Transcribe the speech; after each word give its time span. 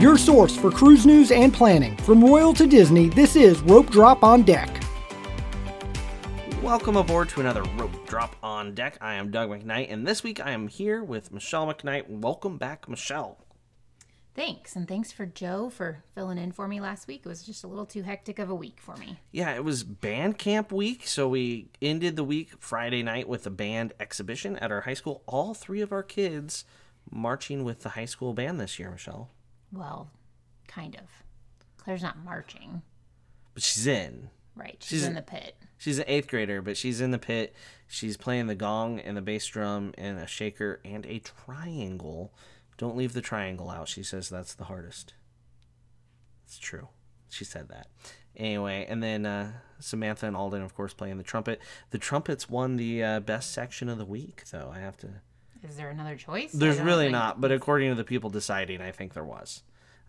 Your 0.00 0.18
source 0.18 0.56
for 0.56 0.72
cruise 0.72 1.06
news 1.06 1.30
and 1.30 1.54
planning. 1.54 1.96
From 1.98 2.22
Royal 2.22 2.52
to 2.54 2.66
Disney, 2.66 3.08
this 3.10 3.36
is 3.36 3.60
Rope 3.60 3.90
Drop 3.90 4.24
on 4.24 4.42
Deck. 4.42 4.82
Welcome 6.60 6.96
aboard 6.96 7.28
to 7.30 7.40
another 7.40 7.62
Rope 7.76 8.04
Drop 8.04 8.34
on 8.42 8.74
Deck. 8.74 8.98
I 9.00 9.14
am 9.14 9.30
Doug 9.30 9.50
McKnight, 9.50 9.92
and 9.92 10.04
this 10.04 10.24
week 10.24 10.44
I 10.44 10.50
am 10.50 10.66
here 10.66 11.04
with 11.04 11.32
Michelle 11.32 11.72
McKnight. 11.72 12.08
Welcome 12.08 12.58
back, 12.58 12.88
Michelle. 12.88 13.38
Thanks, 14.34 14.74
and 14.74 14.88
thanks 14.88 15.12
for 15.12 15.26
Joe 15.26 15.70
for 15.70 16.02
filling 16.16 16.38
in 16.38 16.50
for 16.50 16.66
me 16.66 16.80
last 16.80 17.06
week. 17.06 17.22
It 17.24 17.28
was 17.28 17.44
just 17.44 17.62
a 17.62 17.68
little 17.68 17.86
too 17.86 18.02
hectic 18.02 18.40
of 18.40 18.50
a 18.50 18.54
week 18.54 18.80
for 18.80 18.96
me. 18.96 19.20
Yeah, 19.30 19.54
it 19.54 19.62
was 19.62 19.84
band 19.84 20.38
camp 20.38 20.72
week, 20.72 21.06
so 21.06 21.28
we 21.28 21.68
ended 21.80 22.16
the 22.16 22.24
week 22.24 22.50
Friday 22.58 23.04
night 23.04 23.28
with 23.28 23.46
a 23.46 23.50
band 23.50 23.94
exhibition 24.00 24.56
at 24.56 24.72
our 24.72 24.80
high 24.80 24.94
school. 24.94 25.22
All 25.26 25.54
three 25.54 25.80
of 25.80 25.92
our 25.92 26.02
kids 26.02 26.64
marching 27.08 27.62
with 27.62 27.84
the 27.84 27.90
high 27.90 28.06
school 28.06 28.34
band 28.34 28.58
this 28.58 28.76
year, 28.76 28.90
Michelle. 28.90 29.30
Well, 29.74 30.10
kind 30.68 30.94
of. 30.96 31.02
Claire's 31.76 32.02
not 32.02 32.24
marching. 32.24 32.82
But 33.52 33.62
she's 33.62 33.86
in. 33.86 34.30
Right, 34.56 34.76
she's, 34.80 35.00
She's- 35.00 35.08
in 35.08 35.14
the 35.14 35.22
pit. 35.22 35.56
She's 35.76 35.98
an 35.98 36.04
eighth 36.06 36.28
grader, 36.28 36.62
but 36.62 36.76
she's 36.78 37.00
in 37.02 37.10
the 37.10 37.18
pit. 37.18 37.54
She's 37.88 38.16
playing 38.16 38.46
the 38.46 38.54
gong 38.54 39.00
and 39.00 39.16
the 39.16 39.20
bass 39.20 39.44
drum 39.46 39.92
and 39.98 40.18
a 40.18 40.26
shaker 40.26 40.80
and 40.84 41.04
a 41.04 41.18
triangle. 41.18 42.32
Don't 42.78 42.96
leave 42.96 43.12
the 43.12 43.20
triangle 43.20 43.68
out. 43.68 43.88
She 43.88 44.02
says 44.02 44.28
that's 44.30 44.54
the 44.54 44.64
hardest. 44.64 45.12
It's 46.46 46.58
true. 46.58 46.88
She 47.28 47.44
said 47.44 47.68
that. 47.68 47.88
Anyway, 48.36 48.86
and 48.88 49.02
then 49.02 49.26
uh, 49.26 49.52
Samantha 49.78 50.26
and 50.26 50.36
Alden, 50.36 50.62
of 50.62 50.74
course, 50.74 50.94
playing 50.94 51.18
the 51.18 51.22
trumpet. 51.24 51.60
The 51.90 51.98
trumpets 51.98 52.48
won 52.48 52.76
the 52.76 53.02
uh, 53.02 53.20
best 53.20 53.52
section 53.52 53.88
of 53.88 53.98
the 53.98 54.04
week, 54.06 54.44
though. 54.50 54.70
I 54.74 54.78
have 54.78 54.96
to. 54.98 55.08
Is 55.64 55.76
there 55.76 55.90
another 55.90 56.16
choice? 56.16 56.52
There's 56.52 56.78
really 56.78 57.06
think- 57.06 57.12
not, 57.12 57.40
but 57.40 57.50
according 57.52 57.90
to 57.90 57.94
the 57.94 58.04
people 58.04 58.30
deciding, 58.30 58.80
I 58.80 58.90
think 58.90 59.14
there 59.14 59.24
was. 59.24 59.62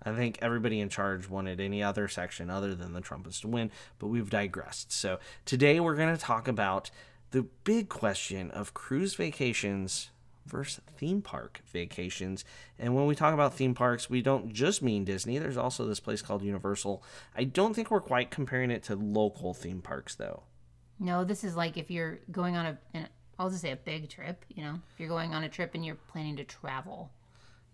I 0.04 0.14
think 0.14 0.38
everybody 0.42 0.82
in 0.82 0.90
charge 0.90 1.30
wanted 1.30 1.60
any 1.60 1.82
other 1.82 2.08
section 2.08 2.50
other 2.50 2.76
than 2.76 2.94
the 2.94 3.02
trumpets 3.02 3.42
to 3.42 3.48
win, 3.48 3.72
but 3.98 4.08
we've 4.08 4.30
digressed. 4.30 4.92
So 4.92 5.20
today 5.46 5.80
we're 5.80 5.96
going 5.96 6.16
to 6.16 6.22
talk 6.22 6.48
about 6.48 6.92
the 7.32 7.44
big 7.64 7.90
question 7.90 8.52
of 8.52 8.74
cruise 8.74 9.16
vacations 9.16 10.12
versus 10.46 10.82
theme 10.96 11.22
park 11.22 11.62
vacations. 11.66 12.46
And 12.78 12.94
when 12.94 13.08
we 13.08 13.16
talk 13.16 13.34
about 13.34 13.56
theme 13.56 13.74
parks, 13.74 14.10
we 14.10 14.22
don't 14.22 14.54
just 14.54 14.82
mean 14.84 15.06
Disney. 15.06 15.40
There's 15.40 15.58
also 15.58 15.88
this 15.88 16.00
place 16.00 16.22
called 16.22 16.44
Universal. 16.44 17.02
I 17.36 17.46
don't 17.46 17.74
think 17.74 17.90
we're 17.90 18.02
quite 18.02 18.30
comparing 18.30 18.70
it 18.70 18.84
to 18.84 18.96
local 18.96 19.54
theme 19.54 19.82
parks, 19.82 20.14
though. 20.16 20.44
No, 21.00 21.24
this 21.24 21.44
is 21.44 21.56
like 21.56 21.78
if 21.78 21.90
you're 21.90 22.20
going 22.32 22.56
on 22.56 22.66
a, 22.66 22.78
an, 22.94 23.08
I'll 23.38 23.50
just 23.50 23.62
say 23.62 23.72
a 23.72 23.76
big 23.76 24.10
trip, 24.10 24.46
you 24.50 24.64
know, 24.64 24.80
if 24.94 25.00
you're 25.00 25.10
going 25.10 25.34
on 25.34 25.44
a 25.44 25.50
trip 25.50 25.76
and 25.76 25.86
you're 25.86 25.96
planning 25.96 26.38
to 26.38 26.44
travel. 26.44 27.12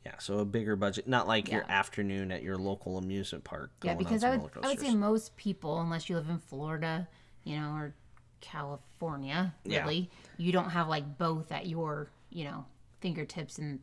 Yeah, 0.06 0.14
so 0.18 0.40
a 0.40 0.46
bigger 0.46 0.76
budget, 0.76 1.08
not 1.08 1.28
like 1.28 1.52
your 1.52 1.64
afternoon 1.70 2.32
at 2.32 2.42
your 2.42 2.58
local 2.58 2.98
amusement 2.98 3.44
park. 3.44 3.70
Yeah, 3.84 3.94
because 3.94 4.24
I 4.24 4.36
would, 4.38 4.50
I 4.64 4.70
would 4.70 4.80
say 4.80 4.96
most 4.96 5.38
people, 5.38 5.80
unless 5.80 6.10
you 6.10 6.16
live 6.16 6.30
in 6.30 6.40
Florida, 6.40 7.08
you 7.44 7.58
know, 7.58 7.74
or 7.76 7.94
California, 8.40 9.54
Yeah. 9.64 9.82
really, 9.82 10.10
you 10.38 10.52
don't 10.52 10.72
have 10.72 10.88
like 10.88 11.20
both 11.20 11.52
at 11.52 11.68
your, 11.68 12.10
you 12.32 12.46
know, 12.46 12.66
fingertips, 13.00 13.60
and 13.60 13.80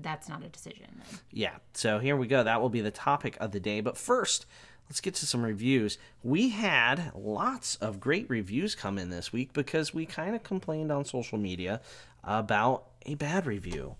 that's 0.00 0.28
not 0.28 0.42
a 0.42 0.48
decision. 0.48 0.86
Then. 0.96 1.20
Yeah, 1.30 1.54
so 1.72 1.98
here 1.98 2.16
we 2.16 2.26
go. 2.26 2.42
That 2.42 2.60
will 2.60 2.68
be 2.68 2.80
the 2.80 2.90
topic 2.90 3.36
of 3.40 3.52
the 3.52 3.60
day. 3.60 3.80
But 3.80 3.96
first, 3.96 4.46
let's 4.88 5.00
get 5.00 5.14
to 5.16 5.26
some 5.26 5.44
reviews. 5.44 5.98
We 6.22 6.50
had 6.50 7.12
lots 7.14 7.76
of 7.76 8.00
great 8.00 8.28
reviews 8.28 8.74
come 8.74 8.98
in 8.98 9.10
this 9.10 9.32
week 9.32 9.52
because 9.52 9.94
we 9.94 10.06
kind 10.06 10.34
of 10.34 10.42
complained 10.42 10.90
on 10.90 11.04
social 11.04 11.38
media 11.38 11.80
about 12.22 12.86
a 13.06 13.14
bad 13.14 13.46
review. 13.46 13.96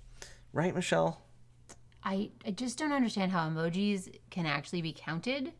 Right, 0.52 0.74
Michelle? 0.74 1.20
I, 2.02 2.30
I 2.46 2.50
just 2.50 2.78
don't 2.78 2.92
understand 2.92 3.32
how 3.32 3.48
emojis 3.48 4.14
can 4.30 4.46
actually 4.46 4.82
be 4.82 4.92
counted 4.92 5.52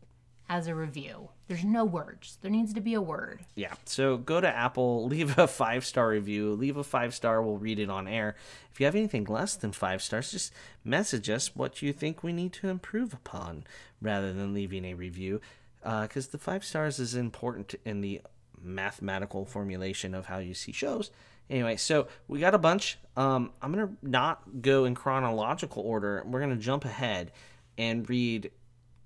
as 0.48 0.66
a 0.66 0.74
review. 0.74 1.30
There's 1.48 1.64
no 1.64 1.84
words. 1.84 2.38
There 2.40 2.50
needs 2.50 2.72
to 2.74 2.80
be 2.80 2.94
a 2.94 3.00
word. 3.00 3.44
Yeah. 3.54 3.74
So 3.84 4.16
go 4.16 4.40
to 4.40 4.48
Apple, 4.48 5.06
leave 5.08 5.38
a 5.38 5.46
five 5.46 5.84
star 5.84 6.08
review, 6.08 6.52
leave 6.52 6.76
a 6.76 6.84
five 6.84 7.14
star, 7.14 7.42
we'll 7.42 7.56
read 7.56 7.78
it 7.78 7.90
on 7.90 8.06
air. 8.08 8.36
If 8.72 8.80
you 8.80 8.86
have 8.86 8.94
anything 8.94 9.24
less 9.24 9.54
than 9.56 9.72
five 9.72 10.02
stars, 10.02 10.30
just 10.30 10.52
message 10.84 11.30
us 11.30 11.54
what 11.54 11.82
you 11.82 11.92
think 11.92 12.22
we 12.22 12.32
need 12.32 12.52
to 12.54 12.68
improve 12.68 13.12
upon 13.12 13.64
rather 14.00 14.32
than 14.32 14.54
leaving 14.54 14.84
a 14.84 14.94
review. 14.94 15.40
Because 15.82 16.28
the 16.28 16.38
five 16.38 16.64
stars 16.64 16.98
is 16.98 17.14
important 17.14 17.74
in 17.84 18.00
the 18.00 18.22
mathematical 18.62 19.44
formulation 19.44 20.14
of 20.14 20.26
how 20.26 20.38
you 20.38 20.54
see 20.54 20.72
shows. 20.72 21.10
Anyway, 21.50 21.76
so 21.76 22.08
we 22.26 22.40
got 22.40 22.54
a 22.54 22.58
bunch. 22.58 22.98
Um, 23.16 23.52
I'm 23.60 23.72
going 23.72 23.86
to 23.86 23.94
not 24.02 24.62
go 24.62 24.86
in 24.86 24.94
chronological 24.94 25.82
order. 25.82 26.22
We're 26.26 26.40
going 26.40 26.56
to 26.56 26.62
jump 26.62 26.86
ahead 26.86 27.32
and 27.76 28.08
read 28.08 28.50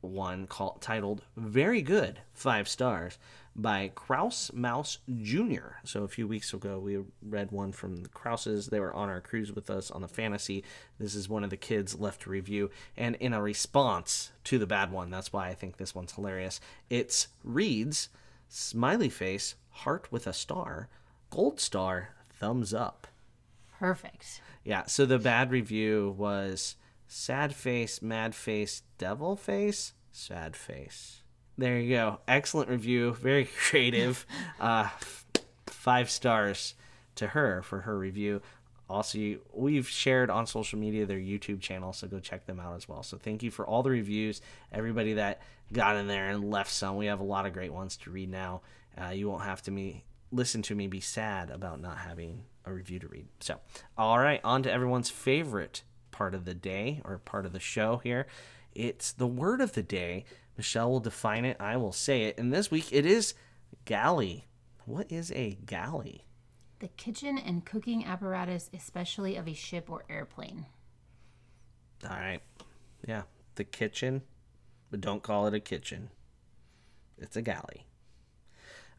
one 0.00 0.46
called 0.46 0.80
titled 0.80 1.22
"Very 1.36 1.82
Good 1.82 2.20
Five 2.32 2.68
Stars" 2.68 3.18
by 3.56 3.90
Kraus 3.94 4.52
Mouse 4.52 4.98
Jr. 5.20 5.78
So 5.84 6.04
a 6.04 6.08
few 6.08 6.28
weeks 6.28 6.54
ago, 6.54 6.78
we 6.78 6.98
read 7.22 7.50
one 7.50 7.72
from 7.72 7.96
the 7.96 8.08
Krauses. 8.08 8.68
They 8.68 8.80
were 8.80 8.94
on 8.94 9.08
our 9.08 9.20
cruise 9.20 9.52
with 9.52 9.68
us 9.68 9.90
on 9.90 10.02
the 10.02 10.08
Fantasy. 10.08 10.62
This 10.98 11.14
is 11.14 11.28
one 11.28 11.42
of 11.42 11.50
the 11.50 11.56
kids 11.56 11.98
left 11.98 12.22
to 12.22 12.30
review, 12.30 12.70
and 12.96 13.16
in 13.16 13.32
a 13.32 13.42
response 13.42 14.30
to 14.44 14.58
the 14.58 14.66
bad 14.66 14.92
one, 14.92 15.10
that's 15.10 15.32
why 15.32 15.48
I 15.48 15.54
think 15.54 15.76
this 15.76 15.94
one's 15.94 16.12
hilarious. 16.12 16.60
It's 16.88 17.28
reads 17.42 18.08
smiley 18.48 19.08
face 19.08 19.54
heart 19.70 20.10
with 20.10 20.26
a 20.26 20.32
star, 20.32 20.88
gold 21.30 21.60
star, 21.60 22.10
thumbs 22.30 22.72
up. 22.72 23.06
Perfect. 23.78 24.40
Yeah, 24.64 24.86
so 24.86 25.06
the 25.06 25.18
bad 25.18 25.50
review 25.50 26.14
was 26.18 26.76
sad 27.08 27.54
face, 27.54 28.00
mad 28.00 28.34
face, 28.34 28.82
devil 28.98 29.34
face, 29.34 29.94
sad 30.12 30.54
face. 30.54 31.22
There 31.56 31.80
you 31.80 31.96
go. 31.96 32.20
Excellent 32.28 32.70
review. 32.70 33.14
Very 33.14 33.48
creative. 33.68 34.24
uh, 34.60 34.88
five 35.66 36.10
stars 36.10 36.74
to 37.16 37.28
her 37.28 37.62
for 37.62 37.80
her 37.80 37.98
review. 37.98 38.40
Also, 38.88 39.18
we've 39.52 39.88
shared 39.88 40.30
on 40.30 40.46
social 40.46 40.78
media 40.78 41.04
their 41.04 41.18
YouTube 41.18 41.60
channel, 41.60 41.92
so 41.92 42.06
go 42.06 42.20
check 42.20 42.46
them 42.46 42.60
out 42.60 42.76
as 42.76 42.88
well. 42.88 43.02
So 43.02 43.18
thank 43.18 43.42
you 43.42 43.50
for 43.50 43.66
all 43.66 43.82
the 43.82 43.90
reviews, 43.90 44.40
everybody 44.72 45.14
that 45.14 45.42
got 45.72 45.96
in 45.96 46.06
there 46.06 46.30
and 46.30 46.50
left 46.50 46.70
some. 46.70 46.96
We 46.96 47.06
have 47.06 47.20
a 47.20 47.24
lot 47.24 47.44
of 47.44 47.52
great 47.52 47.72
ones 47.72 47.96
to 47.98 48.10
read 48.10 48.30
now. 48.30 48.62
Uh, 48.96 49.10
you 49.10 49.28
won't 49.28 49.42
have 49.42 49.60
to 49.62 49.70
me 49.70 50.04
listen 50.30 50.62
to 50.62 50.74
me 50.74 50.86
be 50.86 51.00
sad 51.00 51.50
about 51.50 51.80
not 51.80 51.98
having 51.98 52.44
a 52.64 52.72
review 52.72 52.98
to 52.98 53.08
read. 53.08 53.26
So, 53.40 53.60
all 53.96 54.18
right, 54.18 54.40
on 54.44 54.62
to 54.64 54.72
everyone's 54.72 55.10
favorite 55.10 55.82
part 56.18 56.34
of 56.34 56.44
the 56.44 56.54
day 56.54 57.00
or 57.04 57.16
part 57.18 57.46
of 57.46 57.52
the 57.52 57.60
show 57.60 57.98
here. 58.02 58.26
It's 58.74 59.12
the 59.12 59.26
word 59.28 59.60
of 59.60 59.74
the 59.74 59.84
day. 59.84 60.24
Michelle 60.56 60.90
will 60.90 60.98
define 60.98 61.44
it. 61.44 61.56
I 61.60 61.76
will 61.76 61.92
say 61.92 62.24
it. 62.24 62.36
And 62.38 62.52
this 62.52 62.72
week 62.72 62.88
it 62.90 63.06
is 63.06 63.34
galley. 63.84 64.48
What 64.84 65.12
is 65.12 65.30
a 65.30 65.56
galley? 65.64 66.24
The 66.80 66.88
kitchen 66.88 67.38
and 67.38 67.64
cooking 67.64 68.04
apparatus, 68.04 68.68
especially 68.74 69.36
of 69.36 69.46
a 69.46 69.54
ship 69.54 69.88
or 69.88 70.04
airplane. 70.10 70.66
All 72.02 72.16
right. 72.16 72.40
Yeah, 73.06 73.22
the 73.54 73.64
kitchen, 73.64 74.22
but 74.90 75.00
don't 75.00 75.22
call 75.22 75.46
it 75.46 75.54
a 75.54 75.60
kitchen. 75.60 76.10
It's 77.16 77.36
a 77.36 77.42
galley. 77.42 77.86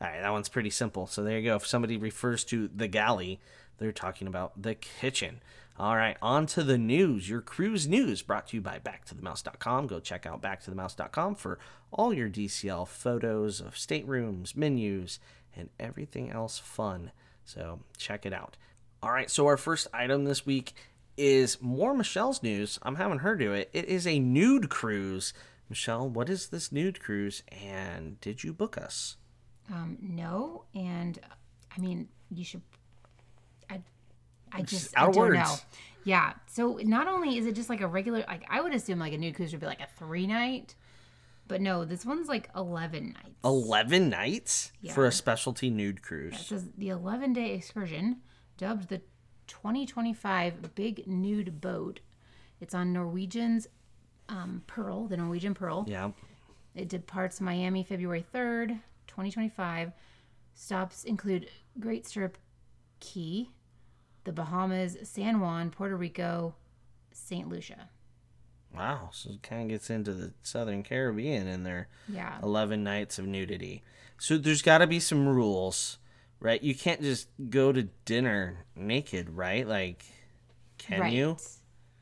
All 0.02 0.08
right, 0.08 0.22
that 0.22 0.32
one's 0.32 0.48
pretty 0.48 0.70
simple. 0.70 1.06
So 1.06 1.22
there 1.22 1.38
you 1.38 1.50
go. 1.50 1.58
If 1.58 1.68
somebody 1.68 1.98
refers 1.98 2.46
to 2.46 2.70
the 2.74 2.88
galley, 2.88 3.42
they're 3.78 3.92
talking 3.92 4.28
about 4.28 4.62
the 4.62 4.76
kitchen. 4.76 5.42
All 5.80 5.96
right, 5.96 6.18
on 6.22 6.46
to 6.48 6.64
the 6.64 6.78
news. 6.78 7.30
Your 7.30 7.40
cruise 7.40 7.88
news 7.88 8.22
brought 8.22 8.48
to 8.50 8.58
you 8.58 8.62
by 8.62 8.80
backtothemouse.com. 8.80 9.88
Go 9.88 10.02
check 10.02 10.26
out 10.26 10.42
backtothemouse.com 10.42 11.36
for 11.36 11.58
all 11.90 12.14
your 12.14 12.28
DCL 12.28 12.86
photos 12.90 13.62
of 13.62 13.78
staterooms, 13.78 14.58
menus, 14.58 15.20
and 15.56 15.70
everything 15.80 16.32
else 16.32 16.60
fun. 16.60 17.12
So 17.46 17.80
check 17.98 18.26
it 18.26 18.34
out. 18.34 18.58
All 19.02 19.12
right, 19.12 19.32
so 19.32 19.48
our 19.48 19.56
first 19.56 19.88
item 19.94 20.26
this 20.26 20.46
week 20.46 20.74
is 21.16 21.62
more 21.62 21.94
Michelle's 21.94 22.44
news. 22.44 22.78
I'm 22.82 22.96
having 22.96 23.20
her 23.20 23.38
do 23.38 23.54
it. 23.54 23.70
It 23.72 23.86
is 23.86 24.06
a 24.06 24.20
nude 24.20 24.70
cruise. 24.70 25.32
Michelle, 25.70 26.10
what 26.10 26.30
is 26.30 26.50
this 26.50 26.74
nude 26.74 27.00
cruise 27.00 27.42
and 27.50 28.20
did 28.20 28.44
you 28.44 28.52
book 28.52 28.78
us? 28.78 29.16
Um, 29.72 29.98
no, 30.02 30.66
and 30.76 31.20
I 31.76 31.80
mean, 31.80 32.10
you 32.30 32.44
should. 32.44 32.64
I, 34.52 34.62
just 34.62 34.98
I 34.98 35.06
don't 35.06 35.16
words. 35.16 35.38
know. 35.38 35.56
Yeah. 36.04 36.34
So 36.48 36.80
not 36.84 37.08
only 37.08 37.38
is 37.38 37.46
it 37.46 37.56
just 37.56 37.70
like 37.70 37.82
a 37.82 37.88
regular, 37.88 38.24
like 38.28 38.46
I 38.50 38.62
would 38.62 38.74
assume 38.74 39.00
like 39.00 39.14
a 39.14 39.18
nude 39.18 39.36
cruise 39.36 39.52
would 39.52 39.62
be 39.62 39.68
like 39.68 39.82
a 39.82 39.88
three 39.98 40.28
night, 40.28 40.76
but 41.48 41.62
no, 41.62 41.86
this 41.86 42.06
one's 42.06 42.28
like 42.28 42.50
eleven 42.56 43.14
nights. 43.14 43.36
11 43.44 44.10
nights 44.10 44.72
for 44.94 45.06
a 45.06 45.12
specialty 45.12 45.70
nude 45.70 46.02
cruise. 46.02 46.34
It 46.34 46.40
says 46.40 46.68
the 46.78 46.90
11 46.90 47.34
day 47.34 47.54
excursion, 47.54 48.18
dubbed 48.58 48.90
the 48.90 49.02
2025 49.48 50.76
Big 50.76 51.08
Nude 51.08 51.60
Boat. 51.62 52.02
It's 52.62 52.74
on 52.74 52.94
Norwegian's 52.94 53.68
um, 54.28 54.62
Pearl, 54.68 55.08
the 55.08 55.18
Norwegian 55.18 55.54
Pearl. 55.54 55.86
Yeah. 55.88 56.12
It 56.76 56.90
departs 56.90 57.42
Miami 57.42 57.84
February 57.84 58.26
3rd, 58.34 58.80
2025. 59.08 59.92
Stops 60.54 61.04
include 61.04 61.50
Great 61.80 62.06
Stirrup 62.06 62.38
Cay, 63.00 63.50
the 64.24 64.32
Bahamas, 64.32 64.98
San 65.04 65.40
Juan, 65.40 65.70
Puerto 65.70 65.96
Rico, 65.96 66.56
St. 67.12 67.48
Lucia. 67.48 67.90
Wow, 68.76 69.10
so 69.12 69.32
it 69.32 69.44
kind 69.44 69.64
of 69.64 69.70
gets 69.70 69.90
into 69.90 70.14
the 70.14 70.34
Southern 70.44 70.84
Caribbean 70.84 71.48
in 71.48 71.64
there. 71.64 71.88
Yeah. 72.08 72.38
11 72.44 72.84
nights 72.84 73.18
of 73.18 73.26
nudity. 73.26 73.84
So 74.20 74.38
there's 74.38 74.62
got 74.62 74.80
to 74.80 74.88
be 74.88 75.00
some 75.00 75.28
rules, 75.28 75.98
right? 76.40 76.62
You 76.62 76.76
can't 76.76 77.02
just 77.02 77.30
go 77.50 77.72
to 77.72 77.84
dinner 78.06 78.66
naked, 78.76 79.30
right? 79.30 79.68
Like, 79.68 80.06
can 80.78 81.02
right. 81.02 81.14
you? 81.14 81.38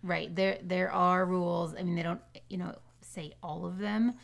Right. 0.04 0.34
There 0.36 0.58
there 0.62 0.92
are 0.92 1.26
rules. 1.26 1.76
I 1.76 1.84
mean, 1.84 1.96
they 1.96 2.04
don't, 2.04 2.22
you 2.50 2.58
know, 2.58 2.76
say 3.02 3.34
all 3.42 3.66
of 3.66 3.78
them, 3.78 4.16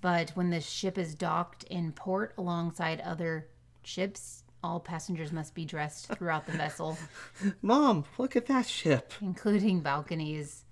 but 0.00 0.30
when 0.30 0.50
the 0.50 0.60
ship 0.60 0.98
is 0.98 1.14
docked 1.14 1.64
in 1.64 1.92
port 1.92 2.34
alongside 2.36 3.00
other 3.00 3.48
ships, 3.82 4.44
all 4.62 4.80
passengers 4.80 5.32
must 5.32 5.54
be 5.54 5.64
dressed 5.64 6.08
throughout 6.08 6.46
the 6.46 6.52
vessel, 6.52 6.98
Mom, 7.62 8.04
look 8.18 8.36
at 8.36 8.46
that 8.46 8.66
ship. 8.66 9.12
including 9.20 9.80
balconies, 9.80 10.64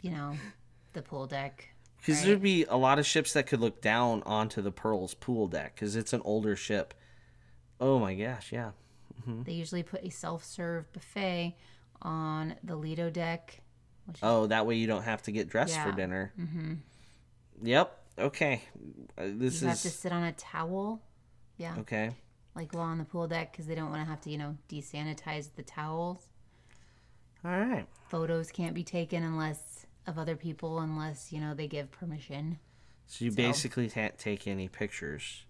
you 0.00 0.10
know, 0.10 0.36
the 0.92 1.02
pool 1.02 1.26
deck. 1.26 1.68
Because 1.98 2.18
Right. 2.20 2.26
there'd 2.28 2.42
be 2.42 2.64
a 2.64 2.76
lot 2.76 2.98
of 2.98 3.06
ships 3.06 3.32
that 3.34 3.46
could 3.46 3.60
look 3.60 3.82
down 3.82 4.22
onto 4.24 4.62
the 4.62 4.70
Pearl's 4.72 5.14
pool 5.14 5.46
deck 5.48 5.74
because 5.74 5.96
it's 5.96 6.12
an 6.12 6.22
older 6.24 6.56
ship. 6.56 6.94
Oh 7.80 7.98
my 7.98 8.14
gosh, 8.14 8.52
yeah. 8.52 8.70
They 9.26 9.52
usually 9.52 9.82
put 9.82 10.02
a 10.02 10.08
self-serve 10.10 10.90
buffet 10.94 11.54
on 12.00 12.54
the 12.64 12.74
Lido 12.74 13.10
deck, 13.10 13.60
which 14.06 14.16
is 14.16 14.20
Oh, 14.22 14.46
that 14.46 14.66
way 14.66 14.76
you 14.76 14.86
don't 14.86 15.02
have 15.02 15.22
to 15.24 15.32
get 15.32 15.48
dressed 15.48 15.78
for 15.78 15.92
dinner. 15.92 16.32
Mm-hmm. 16.40 16.74
Yep. 17.62 17.98
Okay. 18.18 18.62
Uh, 19.18 19.24
this 19.26 19.60
you 19.62 19.68
is 19.68 19.74
have 19.74 19.80
to 19.82 19.90
sit 19.90 20.10
on 20.12 20.22
a 20.22 20.32
towel. 20.32 21.02
Yeah, 21.58 21.76
okay. 21.80 22.16
Like 22.54 22.72
while 22.72 22.82
on 22.84 22.98
the 22.98 23.04
pool 23.04 23.26
deck 23.28 23.52
because 23.52 23.66
they 23.66 23.74
don't 23.74 23.90
want 23.90 24.02
to 24.02 24.08
have 24.10 24.20
to, 24.22 24.30
you 24.30 24.38
know, 24.38 24.56
desanitize 24.68 25.48
the 25.56 25.62
towels. 25.62 26.26
All 27.44 27.50
right. 27.58 27.86
photos 28.08 28.50
can't 28.50 28.74
be 28.74 28.84
taken 28.84 29.22
unless 29.22 29.86
of 30.06 30.18
other 30.18 30.36
people 30.36 30.78
unless 30.80 31.32
you 31.32 31.40
know 31.40 31.54
they 31.54 31.66
give 31.68 31.90
permission 31.90 32.58
So 33.06 33.24
you 33.24 33.30
So- 33.30 33.36
basically 33.36 33.88
can't 33.88 34.18
take 34.18 34.46
any 34.46 34.68
pictures 34.68 35.44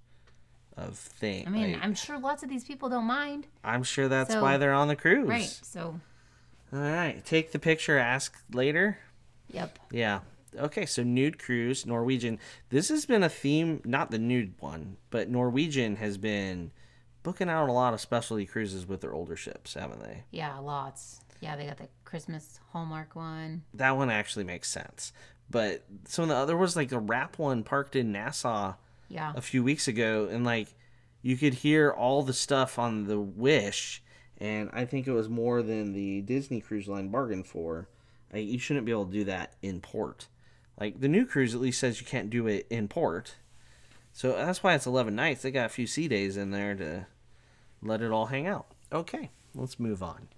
of 0.76 0.96
things. 0.98 1.46
i 1.48 1.50
mean 1.50 1.78
i'm 1.82 1.94
sure 1.94 2.18
lots 2.18 2.42
of 2.44 2.48
these 2.48 2.62
people 2.64 2.88
don't 2.88 3.06
mind 3.06 3.48
I'm 3.64 3.82
sure 3.82 4.06
that's 4.08 4.32
So- 4.32 4.40
why 4.42 4.56
they're 4.56 4.72
on 4.72 4.86
the 4.88 4.94
cruise. 4.96 5.26
right 5.28 5.48
so 5.62 5.98
All 6.72 6.78
right. 6.78 7.24
Take 7.24 7.50
the 7.50 7.58
picture. 7.58 7.98
Ask 7.98 8.36
later. 8.52 8.98
yep 9.50 9.76
Yeah. 9.90 10.20
Okay, 10.56 10.86
so 10.86 11.02
nude 11.02 11.38
cruise, 11.40 11.84
Norwegian. 11.86 12.38
This 12.70 12.88
has 12.88 13.04
been 13.06 13.22
a 13.24 13.28
theme, 13.28 13.80
not 13.84 14.10
the 14.12 14.18
nude 14.18 14.54
one, 14.60 14.96
but 15.10 15.28
Norwegian 15.28 15.96
has 15.96 16.18
been 16.18 16.70
booking 17.22 17.48
out 17.48 17.68
a 17.68 17.72
lot 17.72 17.94
of 17.94 18.00
specialty 18.00 18.46
cruises 18.46 18.86
with 18.86 19.00
their 19.00 19.12
older 19.12 19.36
ships, 19.36 19.74
haven't 19.74 20.02
they? 20.02 20.24
yeah 20.30 20.58
lots 20.58 21.20
yeah 21.40 21.56
they 21.56 21.66
got 21.66 21.78
the 21.78 21.88
christmas 22.04 22.60
hallmark 22.72 23.14
one 23.16 23.62
That 23.74 23.96
one 23.96 24.10
actually 24.10 24.44
makes 24.44 24.70
sense. 24.70 25.12
But 25.50 25.84
some 26.06 26.24
of 26.24 26.28
the 26.28 26.36
other 26.36 26.56
was 26.56 26.76
like 26.76 26.92
a 26.92 26.98
rap 26.98 27.38
one 27.38 27.64
parked 27.64 27.96
in 27.96 28.12
Nassau 28.12 28.74
yeah 29.08 29.32
a 29.34 29.40
few 29.40 29.64
weeks 29.64 29.88
ago, 29.88 30.28
and 30.30 30.44
like 30.44 30.68
you 31.22 31.36
could 31.36 31.54
hear 31.54 31.90
all 31.90 32.22
the 32.22 32.32
stuff 32.32 32.78
on 32.78 33.04
the 33.06 33.18
Wish, 33.20 34.02
and 34.38 34.70
I 34.72 34.84
think 34.84 35.06
it 35.06 35.12
was 35.12 35.28
more 35.28 35.62
than 35.62 35.92
the 35.92 36.20
Disney 36.22 36.60
Cruise 36.60 36.88
Line 36.88 37.08
bargained 37.08 37.46
for. 37.46 37.88
Like, 38.32 38.46
you 38.46 38.58
shouldn't 38.58 38.86
be 38.86 38.92
able 38.92 39.06
to 39.06 39.12
do 39.12 39.24
that 39.24 39.54
in 39.60 39.80
port. 39.80 40.28
Like 40.78 41.00
the 41.00 41.08
new 41.08 41.26
cruise 41.26 41.54
at 41.54 41.60
least 41.60 41.80
says 41.80 42.00
you 42.00 42.06
can't 42.06 42.30
do 42.30 42.46
it 42.46 42.66
in 42.70 42.86
port, 42.88 43.34
so 44.12 44.32
that's 44.32 44.62
why 44.62 44.74
it's 44.74 44.86
eleven 44.86 45.14
nights. 45.14 45.42
They 45.42 45.50
got 45.50 45.66
a 45.66 45.70
few 45.70 45.86
sea 45.86 46.08
days 46.08 46.36
in 46.36 46.50
there 46.50 46.74
to 46.74 47.06
let 47.82 48.02
it 48.02 48.10
all 48.10 48.26
hang 48.26 48.46
out. 48.46 48.66
Okay, 48.92 49.30
let's 49.54 49.78
move 49.80 50.02
on. 50.02 50.28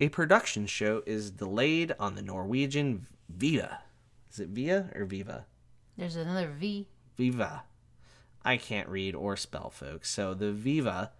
A 0.00 0.08
production 0.08 0.66
show 0.66 1.02
is 1.06 1.30
delayed 1.30 1.94
on 1.98 2.14
the 2.14 2.22
Norwegian 2.22 3.06
Viva. 3.28 3.80
Is 4.32 4.40
it 4.40 4.48
Via 4.48 4.90
or 4.94 5.04
Viva? 5.04 5.46
there's 5.96 6.16
another 6.16 6.48
v 6.48 6.86
Viva. 7.16 7.64
I 8.42 8.56
can't 8.56 8.88
read 8.88 9.14
or 9.14 9.36
spell, 9.36 9.68
folks. 9.68 10.08
So 10.10 10.32
the 10.32 10.50
Viva 10.52 11.12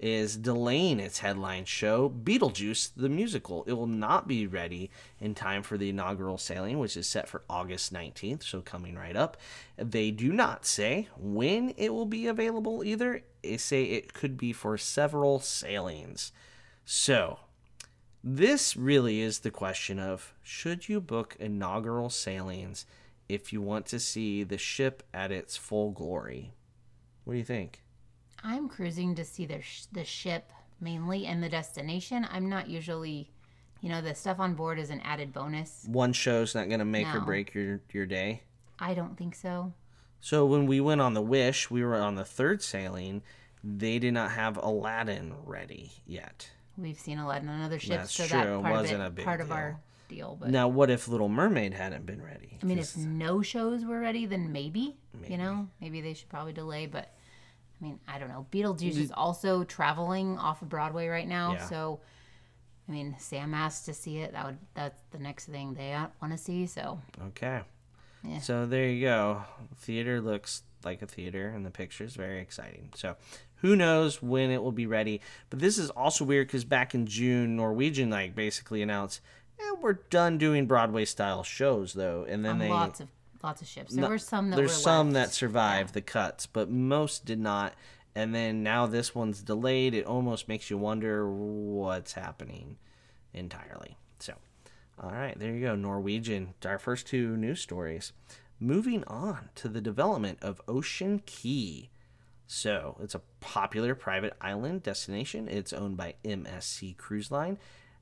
is 0.00 0.36
delaying 0.36 1.00
its 1.00 1.18
headline 1.18 1.64
show, 1.64 2.08
Beetlejuice 2.08 2.90
the 2.96 3.08
Musical. 3.08 3.64
It 3.66 3.72
will 3.72 3.86
not 3.86 4.28
be 4.28 4.46
ready 4.46 4.90
in 5.20 5.34
time 5.34 5.62
for 5.62 5.76
the 5.76 5.88
inaugural 5.88 6.38
sailing, 6.38 6.78
which 6.78 6.96
is 6.96 7.08
set 7.08 7.28
for 7.28 7.42
August 7.50 7.92
19th, 7.92 8.44
so 8.44 8.60
coming 8.60 8.94
right 8.94 9.16
up. 9.16 9.36
They 9.76 10.10
do 10.10 10.32
not 10.32 10.64
say 10.64 11.08
when 11.16 11.74
it 11.76 11.92
will 11.92 12.06
be 12.06 12.26
available 12.26 12.84
either. 12.84 13.22
They 13.42 13.56
say 13.56 13.84
it 13.84 14.14
could 14.14 14.36
be 14.36 14.52
for 14.52 14.78
several 14.78 15.40
sailings. 15.40 16.32
So, 16.84 17.40
this 18.22 18.76
really 18.76 19.20
is 19.20 19.40
the 19.40 19.50
question 19.50 19.98
of 19.98 20.32
should 20.42 20.88
you 20.88 21.00
book 21.00 21.36
inaugural 21.38 22.10
sailings 22.10 22.86
if 23.28 23.52
you 23.52 23.60
want 23.60 23.86
to 23.86 23.98
see 23.98 24.42
the 24.42 24.58
ship 24.58 25.02
at 25.12 25.32
its 25.32 25.56
full 25.56 25.90
glory? 25.90 26.52
What 27.24 27.34
do 27.34 27.38
you 27.38 27.44
think? 27.44 27.82
I'm 28.44 28.68
cruising 28.68 29.14
to 29.14 29.24
see 29.24 29.46
the, 29.46 29.60
sh- 29.62 29.84
the 29.92 30.04
ship 30.04 30.52
mainly 30.80 31.26
and 31.26 31.42
the 31.42 31.48
destination 31.48 32.26
i'm 32.30 32.48
not 32.48 32.68
usually 32.68 33.30
you 33.80 33.88
know 33.88 34.00
the 34.00 34.14
stuff 34.14 34.38
on 34.40 34.54
board 34.54 34.78
is 34.78 34.90
an 34.90 35.00
added 35.00 35.32
bonus 35.32 35.84
One 35.88 36.12
show's 36.12 36.54
not 36.54 36.68
going 36.68 36.80
to 36.80 36.84
make 36.84 37.06
or 37.14 37.20
No. 37.20 37.24
break 37.24 37.54
your 37.54 37.80
your 37.92 38.06
day. 38.06 38.42
i 38.78 38.94
don't 38.94 39.16
think 39.16 39.34
so 39.34 39.72
So 40.20 40.46
when 40.46 40.66
we 40.66 40.80
went 40.80 41.00
on 41.00 41.14
the 41.14 41.22
Wish, 41.22 41.70
we 41.70 41.84
were 41.84 41.94
on 41.96 42.16
the 42.16 42.24
third 42.24 42.60
sailing. 42.60 43.22
They 43.62 44.00
did 44.00 44.14
not 44.14 44.32
have 44.32 44.56
Aladdin 44.56 45.34
ready 45.44 45.92
yet. 46.06 46.50
we've 46.76 46.98
seen 46.98 47.18
Aladdin 47.18 47.48
on 47.48 47.62
other 47.62 47.78
ships 47.78 47.96
That's 47.96 48.12
so 48.14 48.26
true, 48.26 48.38
that 48.38 48.46
it 48.48 48.62
part 48.62 48.74
wasn't 48.74 49.02
it 49.02 49.06
a 49.06 49.10
big 49.10 49.24
part 49.24 49.40
of 49.40 49.46
deal. 49.48 49.56
our 49.56 49.80
deal 50.08 50.36
but 50.40 50.50
Now, 50.50 50.66
what 50.68 50.90
if 50.90 51.06
Little 51.06 51.28
Mermaid 51.28 51.74
hadn't 51.74 52.04
been 52.06 52.22
ready? 52.22 52.58
I 52.62 52.66
mean, 52.66 52.78
if 52.78 52.96
no 52.96 53.42
shows 53.42 53.84
were 53.84 54.00
ready, 54.00 54.26
then 54.26 54.50
maybe, 54.52 54.96
you 55.28 55.36
know, 55.38 55.68
maybe 55.80 56.00
they 56.00 56.14
should 56.14 56.28
probably 56.30 56.52
delay. 56.52 56.86
But 56.86 57.12
I 57.80 57.84
mean, 57.84 58.00
I 58.08 58.18
don't 58.18 58.28
know. 58.28 58.46
Beetlejuice 58.50 58.96
is 58.98 59.12
also 59.12 59.64
traveling 59.64 60.36
off 60.38 60.62
of 60.62 60.68
Broadway 60.68 61.06
right 61.08 61.28
now, 61.28 61.52
Yeah. 61.52 61.66
so 61.66 62.00
I 62.88 62.92
mean, 62.92 63.16
Sam 63.18 63.52
asked 63.54 63.84
to 63.86 63.94
see 63.94 64.18
it. 64.18 64.32
That 64.32 64.46
would 64.46 64.58
that's 64.74 65.00
the 65.10 65.18
next 65.18 65.46
thing 65.46 65.74
they 65.74 65.94
want 66.20 66.32
to 66.32 66.38
see. 66.38 66.66
So 66.66 67.00
Okay. 67.28 67.60
Yeah. 68.24 68.40
So 68.40 68.66
there 68.66 68.86
you 68.88 69.02
go. 69.06 69.42
Theater 69.76 70.20
looks 70.20 70.62
like 70.84 71.02
a 71.02 71.06
theater 71.06 71.48
and 71.48 71.64
the 71.64 71.70
pictures. 71.70 72.16
Very 72.16 72.40
exciting. 72.40 72.90
So 72.94 73.16
who 73.56 73.76
knows 73.76 74.22
when 74.22 74.50
it 74.50 74.62
will 74.62 74.72
be 74.72 74.86
ready? 74.86 75.20
But 75.50 75.58
this 75.60 75.78
is 75.78 75.90
also 75.90 76.24
weird 76.24 76.46
because 76.48 76.64
back 76.64 76.94
in 76.94 77.06
June, 77.06 77.56
Norwegian 77.56 78.10
like 78.10 78.34
basically 78.34 78.82
announced, 78.82 79.20
eh, 79.60 79.72
"We're 79.80 79.94
done 80.10 80.38
doing 80.38 80.66
Broadway 80.66 81.04
style 81.04 81.42
shows, 81.42 81.92
though." 81.92 82.24
And 82.28 82.44
then 82.44 82.52
on 82.52 82.58
they 82.58 82.68
lots 82.70 83.00
of 83.00 83.08
lots 83.42 83.62
of 83.62 83.68
ships. 83.68 83.94
There 83.94 84.02
no- 84.02 84.10
were 84.10 84.18
some 84.18 84.50
that 84.50 84.56
there's 84.56 84.72
some 84.72 85.12
left. 85.12 85.30
that 85.30 85.34
survived 85.34 85.94
the 85.94 86.00
cuts, 86.02 86.46
but 86.46 86.70
most 86.70 87.24
did 87.24 87.38
not. 87.38 87.74
And 88.14 88.34
then 88.34 88.62
now 88.62 88.86
this 88.86 89.14
one's 89.14 89.42
delayed. 89.42 89.94
It 89.94 90.04
almost 90.04 90.48
makes 90.48 90.70
you 90.70 90.78
wonder 90.78 91.30
what's 91.30 92.14
happening 92.14 92.78
entirely. 93.32 93.96
So, 94.18 94.34
all 95.00 95.12
right, 95.12 95.38
there 95.38 95.54
you 95.54 95.60
go. 95.60 95.76
Norwegian, 95.76 96.54
our 96.64 96.78
first 96.78 97.06
two 97.06 97.36
news 97.36 97.60
stories. 97.60 98.12
Moving 98.58 99.04
on 99.04 99.50
to 99.56 99.68
the 99.68 99.80
development 99.80 100.38
of 100.42 100.60
Ocean 100.66 101.22
Cay. 101.26 101.90
So, 102.46 102.96
it's 103.00 103.14
a 103.14 103.20
popular 103.40 103.94
private 103.94 104.32
island 104.40 104.82
destination. 104.82 105.46
It's 105.48 105.72
owned 105.72 105.96
by 105.96 106.14
MSC 106.24 106.96
Cruise 106.96 107.30
Line. 107.30 107.58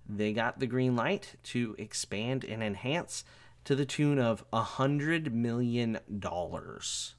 They 0.08 0.32
got 0.32 0.60
the 0.60 0.68
green 0.68 0.94
light 0.96 1.34
to 1.44 1.74
expand 1.78 2.44
and 2.44 2.62
enhance 2.62 3.24
to 3.66 3.74
the 3.74 3.84
tune 3.84 4.18
of 4.18 4.44
a 4.52 4.62
hundred 4.62 5.34
million 5.34 5.98
dollars. 6.18 7.16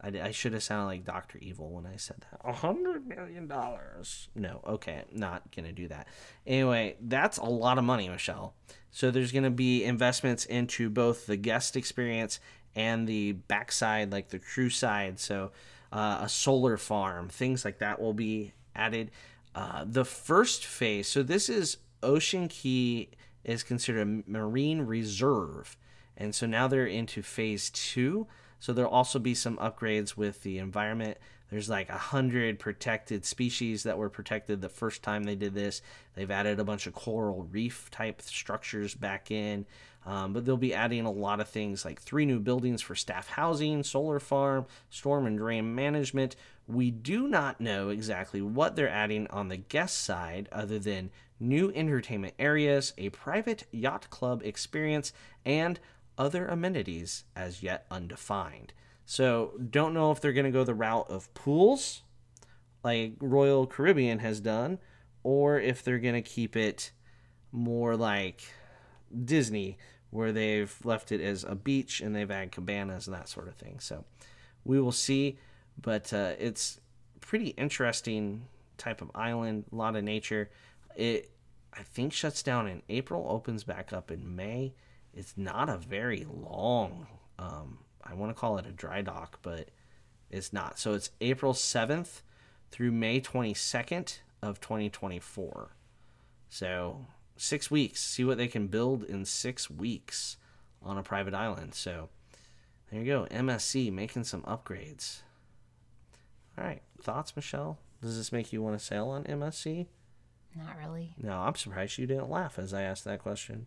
I, 0.00 0.08
I 0.08 0.30
should 0.30 0.54
have 0.54 0.62
sounded 0.62 0.86
like 0.86 1.04
Doctor 1.04 1.38
Evil 1.38 1.70
when 1.70 1.84
I 1.86 1.96
said 1.96 2.24
that. 2.30 2.40
A 2.48 2.52
hundred 2.52 3.06
million 3.06 3.46
dollars. 3.46 4.28
No, 4.34 4.62
okay, 4.66 5.04
not 5.12 5.54
gonna 5.54 5.72
do 5.72 5.86
that. 5.88 6.08
Anyway, 6.46 6.96
that's 7.00 7.36
a 7.36 7.44
lot 7.44 7.78
of 7.78 7.84
money, 7.84 8.08
Michelle. 8.08 8.54
So 8.90 9.10
there's 9.10 9.30
gonna 9.32 9.50
be 9.50 9.84
investments 9.84 10.46
into 10.46 10.88
both 10.88 11.26
the 11.26 11.36
guest 11.36 11.76
experience 11.76 12.40
and 12.74 13.06
the 13.06 13.32
backside, 13.32 14.10
like 14.10 14.30
the 14.30 14.38
crew 14.38 14.70
side. 14.70 15.20
So 15.20 15.52
uh, 15.92 16.20
a 16.22 16.28
solar 16.28 16.78
farm, 16.78 17.28
things 17.28 17.66
like 17.66 17.80
that 17.80 18.00
will 18.00 18.14
be 18.14 18.54
added. 18.74 19.10
Uh, 19.54 19.84
the 19.86 20.06
first 20.06 20.64
phase. 20.64 21.06
So 21.06 21.22
this 21.22 21.50
is 21.50 21.78
Ocean 22.02 22.48
Cay 22.48 23.10
is 23.48 23.62
considered 23.62 24.06
a 24.06 24.30
marine 24.30 24.82
reserve, 24.82 25.76
and 26.16 26.34
so 26.34 26.46
now 26.46 26.68
they're 26.68 26.86
into 26.86 27.22
phase 27.22 27.70
two. 27.70 28.26
So 28.60 28.72
there'll 28.72 28.90
also 28.90 29.18
be 29.18 29.34
some 29.34 29.56
upgrades 29.58 30.16
with 30.16 30.42
the 30.42 30.58
environment. 30.58 31.18
There's 31.50 31.68
like 31.68 31.88
a 31.88 31.96
hundred 31.96 32.58
protected 32.58 33.24
species 33.24 33.84
that 33.84 33.96
were 33.96 34.10
protected 34.10 34.60
the 34.60 34.68
first 34.68 35.02
time 35.02 35.22
they 35.22 35.36
did 35.36 35.54
this. 35.54 35.80
They've 36.14 36.30
added 36.30 36.60
a 36.60 36.64
bunch 36.64 36.86
of 36.86 36.92
coral 36.92 37.48
reef 37.50 37.90
type 37.90 38.20
structures 38.20 38.94
back 38.94 39.30
in, 39.30 39.64
um, 40.04 40.32
but 40.32 40.44
they'll 40.44 40.56
be 40.56 40.74
adding 40.74 41.06
a 41.06 41.10
lot 41.10 41.40
of 41.40 41.48
things 41.48 41.84
like 41.84 42.02
three 42.02 42.26
new 42.26 42.40
buildings 42.40 42.82
for 42.82 42.94
staff 42.94 43.28
housing, 43.28 43.82
solar 43.82 44.20
farm, 44.20 44.66
storm 44.90 45.26
and 45.26 45.38
drain 45.38 45.74
management, 45.74 46.36
We 46.68 46.90
do 46.90 47.26
not 47.26 47.60
know 47.60 47.88
exactly 47.88 48.42
what 48.42 48.76
they're 48.76 48.88
adding 48.88 49.26
on 49.28 49.48
the 49.48 49.56
guest 49.56 50.02
side 50.02 50.48
other 50.52 50.78
than 50.78 51.10
new 51.40 51.72
entertainment 51.74 52.34
areas, 52.38 52.92
a 52.98 53.08
private 53.08 53.64
yacht 53.72 54.10
club 54.10 54.42
experience, 54.44 55.12
and 55.46 55.80
other 56.18 56.46
amenities 56.46 57.24
as 57.34 57.62
yet 57.62 57.86
undefined. 57.90 58.74
So, 59.06 59.52
don't 59.70 59.94
know 59.94 60.12
if 60.12 60.20
they're 60.20 60.34
going 60.34 60.44
to 60.44 60.50
go 60.50 60.64
the 60.64 60.74
route 60.74 61.08
of 61.08 61.32
pools 61.32 62.02
like 62.84 63.14
Royal 63.20 63.66
Caribbean 63.66 64.18
has 64.18 64.38
done 64.38 64.78
or 65.22 65.58
if 65.58 65.82
they're 65.82 65.98
going 65.98 66.14
to 66.14 66.22
keep 66.22 66.56
it 66.56 66.92
more 67.50 67.96
like 67.96 68.42
Disney 69.24 69.78
where 70.10 70.32
they've 70.32 70.74
left 70.84 71.10
it 71.12 71.20
as 71.22 71.44
a 71.44 71.54
beach 71.54 72.00
and 72.02 72.14
they've 72.14 72.30
added 72.30 72.52
cabanas 72.52 73.06
and 73.06 73.16
that 73.16 73.28
sort 73.28 73.48
of 73.48 73.54
thing. 73.54 73.80
So, 73.80 74.04
we 74.64 74.78
will 74.78 74.92
see, 74.92 75.38
but 75.80 76.12
uh, 76.12 76.32
it's 76.38 76.80
pretty 77.20 77.48
interesting 77.48 78.42
type 78.76 79.00
of 79.00 79.10
island, 79.14 79.64
a 79.72 79.74
lot 79.74 79.96
of 79.96 80.04
nature. 80.04 80.50
It 80.96 81.30
I 81.72 81.82
think 81.82 82.12
shuts 82.12 82.42
down 82.42 82.66
in 82.66 82.82
April, 82.88 83.26
opens 83.28 83.62
back 83.62 83.92
up 83.92 84.10
in 84.10 84.34
May. 84.34 84.74
It's 85.14 85.34
not 85.36 85.68
a 85.68 85.76
very 85.76 86.26
long 86.28 87.06
um, 87.38 87.78
I 88.02 88.14
want 88.14 88.34
to 88.34 88.40
call 88.40 88.58
it 88.58 88.66
a 88.66 88.72
dry 88.72 89.02
dock, 89.02 89.38
but 89.42 89.68
it's 90.30 90.52
not. 90.52 90.78
So 90.78 90.94
it's 90.94 91.10
April 91.20 91.52
7th 91.52 92.22
through 92.70 92.92
May 92.92 93.20
22nd 93.20 94.18
of 94.42 94.60
2024. 94.60 95.70
So 96.48 97.06
six 97.36 97.70
weeks. 97.70 98.02
See 98.02 98.24
what 98.24 98.38
they 98.38 98.48
can 98.48 98.66
build 98.66 99.04
in 99.04 99.24
six 99.24 99.70
weeks 99.70 100.36
on 100.82 100.98
a 100.98 101.02
private 101.02 101.34
island. 101.34 101.74
So 101.74 102.08
there 102.90 103.00
you 103.00 103.06
go. 103.06 103.26
MSC 103.30 103.92
making 103.92 104.24
some 104.24 104.42
upgrades. 104.42 105.20
All 106.58 106.64
right. 106.64 106.82
Thoughts, 107.00 107.36
Michelle? 107.36 107.78
Does 108.02 108.16
this 108.16 108.32
make 108.32 108.52
you 108.52 108.62
want 108.62 108.78
to 108.78 108.84
sail 108.84 109.08
on 109.08 109.24
MSC? 109.24 109.86
Not 110.56 110.76
really. 110.78 111.14
No, 111.22 111.38
I'm 111.38 111.54
surprised 111.54 111.98
you 111.98 112.06
didn't 112.06 112.30
laugh 112.30 112.58
as 112.58 112.74
I 112.74 112.82
asked 112.82 113.04
that 113.04 113.20
question. 113.20 113.66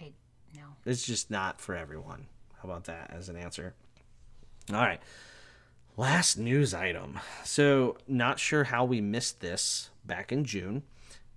I 0.00 0.12
no. 0.56 0.62
It's 0.84 1.06
just 1.06 1.30
not 1.30 1.60
for 1.60 1.74
everyone. 1.74 2.26
How 2.60 2.68
about 2.68 2.84
that 2.84 3.12
as 3.14 3.28
an 3.28 3.36
answer? 3.36 3.74
All 4.72 4.80
right. 4.80 5.00
Last 5.96 6.36
news 6.36 6.74
item. 6.74 7.20
So, 7.44 7.96
not 8.08 8.40
sure 8.40 8.64
how 8.64 8.84
we 8.84 9.00
missed 9.00 9.40
this 9.40 9.90
back 10.04 10.32
in 10.32 10.44
June, 10.44 10.82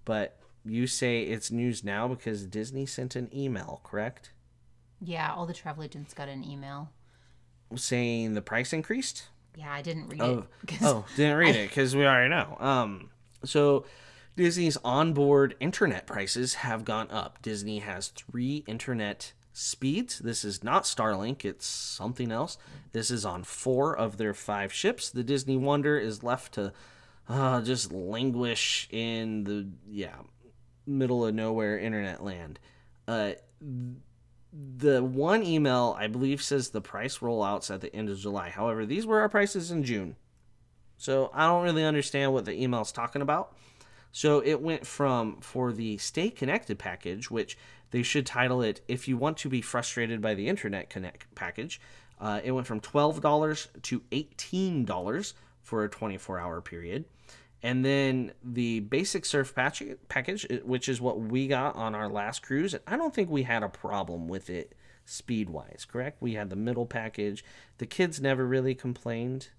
but 0.06 0.40
you 0.66 0.88
say 0.88 1.22
it's 1.22 1.52
news 1.52 1.84
now 1.84 2.08
because 2.08 2.46
Disney 2.46 2.86
sent 2.88 3.16
an 3.16 3.30
email, 3.36 3.82
correct? 3.84 4.32
Yeah, 5.00 5.32
all 5.34 5.46
the 5.46 5.54
travel 5.54 5.84
agents 5.84 6.14
got 6.14 6.28
an 6.28 6.44
email. 6.44 6.90
Saying 7.76 8.34
the 8.34 8.42
price 8.42 8.74
increased? 8.74 9.28
Yeah, 9.58 9.74
I 9.74 9.82
didn't 9.82 10.10
read 10.10 10.22
Oh, 10.22 10.40
it. 10.64 10.68
'cause 10.68 10.84
oh 10.84 11.06
didn't 11.16 11.38
read 11.38 11.56
it 11.56 11.70
because 11.70 11.96
we 11.96 12.06
already 12.06 12.30
know. 12.30 12.58
Um, 12.60 13.10
so 13.44 13.86
Disney's 14.36 14.78
onboard 14.86 15.56
internet 15.60 16.06
prices 16.06 16.54
have 16.56 16.86
gone 16.86 17.10
up. 17.10 17.42
Disney 17.42 17.80
has 17.80 18.10
three 18.10 18.64
internet 18.68 19.34
speeds. 19.54 20.20
This 20.20 20.46
is 20.46 20.64
not 20.64 20.84
Starlink, 20.84 21.44
it's 21.44 21.66
something 21.66 22.32
else. 22.32 22.60
This 22.92 23.10
is 23.10 23.26
on 23.26 23.44
four 23.44 23.98
of 23.98 24.18
their 24.18 24.36
five 24.36 24.72
ships. 24.72 25.10
The 25.10 25.24
Disney 25.24 25.58
Wonder 25.58 25.98
is 25.98 26.22
left 26.22 26.54
to 26.54 26.72
uh, 27.28 27.62
just 27.64 27.92
languish 27.92 28.88
in 28.92 29.44
the 29.46 29.68
yeah 29.90 30.18
middle 30.86 31.26
of 31.26 31.34
nowhere 31.34 31.80
internet 31.80 32.24
land. 32.24 32.60
Uh, 33.08 33.32
the 34.54 35.04
one 35.04 35.44
email 35.44 35.96
I 36.00 36.08
believe 36.08 36.42
says 36.42 36.70
the 36.70 36.82
price 36.82 37.20
rollouts 37.20 37.74
at 37.74 37.82
the 37.82 37.94
end 37.96 38.10
of 38.10 38.18
July. 38.18 38.50
However, 38.50 38.86
these 38.86 39.06
were 39.06 39.20
our 39.20 39.30
prices 39.30 39.72
in 39.72 39.84
June. 39.84 40.16
So 40.98 41.30
I 41.34 41.46
don't 41.46 41.64
really 41.64 41.84
understand 41.84 42.34
what 42.34 42.46
the 42.46 42.62
email's 42.62 42.92
talking 42.92 43.22
about. 43.22 43.56
So 44.12 44.42
it 44.44 44.62
went 44.62 44.88
from 44.88 45.42
for 45.42 45.72
the 45.72 45.98
Stay 45.98 46.30
Connected 46.30 46.80
package, 46.80 47.30
which 47.30 47.58
they 47.92 48.04
should 48.04 48.26
title 48.26 48.62
it 48.62 48.82
If 48.88 49.08
You 49.08 49.18
Want 49.18 49.38
to 49.38 49.50
Be 49.50 49.62
Frustrated 49.62 50.22
by 50.22 50.34
the 50.34 50.48
Internet 50.48 50.90
Connect 50.90 51.34
package. 51.36 51.80
Uh, 52.20 52.42
it 52.44 52.52
went 52.52 52.66
from 52.66 52.82
$12 52.82 53.68
to 53.84 54.00
$18 54.12 55.34
for 55.62 55.84
a 55.84 55.90
24 55.90 56.40
hour 56.40 56.62
period. 56.62 57.06
And 57.64 57.84
then 57.84 58.34
the 58.44 58.82
basic 58.82 59.26
surf 59.26 59.56
patch- 59.56 59.84
package, 60.10 60.46
which 60.64 60.88
is 60.88 61.02
what 61.02 61.20
we 61.20 61.48
got 61.48 61.76
on 61.76 61.96
our 61.96 62.08
last 62.08 62.44
cruise, 62.44 62.74
and 62.74 62.84
I 62.86 62.98
don't 62.98 63.14
think 63.14 63.30
we 63.30 63.44
had 63.44 63.64
a 63.64 63.70
problem 63.70 64.28
with 64.28 64.50
it 64.50 64.76
speed 65.06 65.50
wise, 65.50 65.86
correct? 65.90 66.22
We 66.22 66.34
had 66.34 66.50
the 66.50 66.56
middle 66.56 66.86
package. 66.86 67.44
The 67.78 67.86
kids 67.86 68.22
never 68.22 68.46
really 68.46 68.76
complained. 68.76 69.50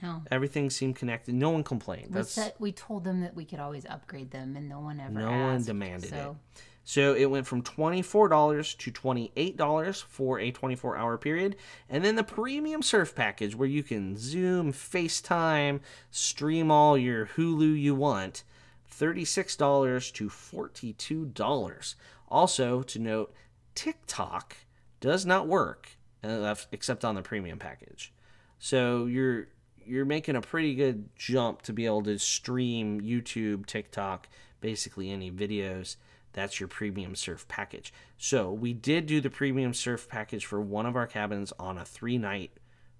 no. 0.00 0.22
Everything 0.30 0.70
seemed 0.70 0.96
connected. 0.96 1.34
No 1.34 1.50
one 1.50 1.62
complained. 1.64 2.08
We, 2.08 2.14
That's 2.14 2.32
said, 2.32 2.54
we 2.58 2.72
told 2.72 3.04
them 3.04 3.20
that 3.20 3.34
we 3.34 3.44
could 3.44 3.60
always 3.60 3.84
upgrade 3.86 4.30
them, 4.30 4.56
and 4.56 4.68
no 4.68 4.80
one 4.80 4.98
ever 5.00 5.12
No 5.12 5.30
one 5.30 5.62
demanded 5.62 6.10
so. 6.10 6.38
So 6.84 7.14
it 7.14 7.26
went 7.26 7.46
from 7.46 7.62
$24 7.62 8.76
to 8.78 8.92
$28 8.92 10.02
for 10.02 10.40
a 10.40 10.50
24 10.50 10.96
hour 10.96 11.16
period. 11.16 11.56
And 11.88 12.04
then 12.04 12.16
the 12.16 12.24
premium 12.24 12.82
surf 12.82 13.14
package, 13.14 13.54
where 13.54 13.68
you 13.68 13.82
can 13.82 14.16
Zoom, 14.16 14.72
FaceTime, 14.72 15.80
stream 16.10 16.70
all 16.70 16.98
your 16.98 17.26
Hulu 17.26 17.80
you 17.80 17.94
want, 17.94 18.42
$36 18.90 20.12
to 20.12 20.28
$42. 20.28 21.94
Also, 22.28 22.82
to 22.82 22.98
note, 22.98 23.32
TikTok 23.74 24.56
does 25.00 25.24
not 25.24 25.46
work 25.46 25.90
uh, 26.24 26.54
except 26.72 27.04
on 27.04 27.14
the 27.14 27.22
premium 27.22 27.58
package. 27.58 28.12
So 28.58 29.06
you're 29.06 29.48
you're 29.84 30.04
making 30.04 30.36
a 30.36 30.40
pretty 30.40 30.76
good 30.76 31.08
jump 31.16 31.62
to 31.62 31.72
be 31.72 31.86
able 31.86 32.04
to 32.04 32.16
stream 32.16 33.00
YouTube, 33.00 33.66
TikTok, 33.66 34.28
basically 34.60 35.10
any 35.10 35.32
videos 35.32 35.96
that's 36.32 36.60
your 36.60 36.68
premium 36.68 37.14
surf 37.14 37.46
package. 37.48 37.92
So 38.16 38.50
we 38.52 38.72
did 38.72 39.06
do 39.06 39.20
the 39.20 39.30
premium 39.30 39.74
surf 39.74 40.08
package 40.08 40.46
for 40.46 40.60
one 40.60 40.86
of 40.86 40.96
our 40.96 41.06
cabins 41.06 41.52
on 41.58 41.78
a 41.78 41.84
three 41.84 42.18
night 42.18 42.52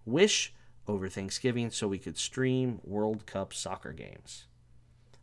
wish 0.05 0.53
over 0.87 1.09
Thanksgiving 1.09 1.71
so 1.71 1.89
we 1.89 1.99
could 1.99 2.19
stream 2.19 2.81
World 2.85 3.27
Cup 3.27 3.55
soccer 3.55 3.93
games. 3.93 4.47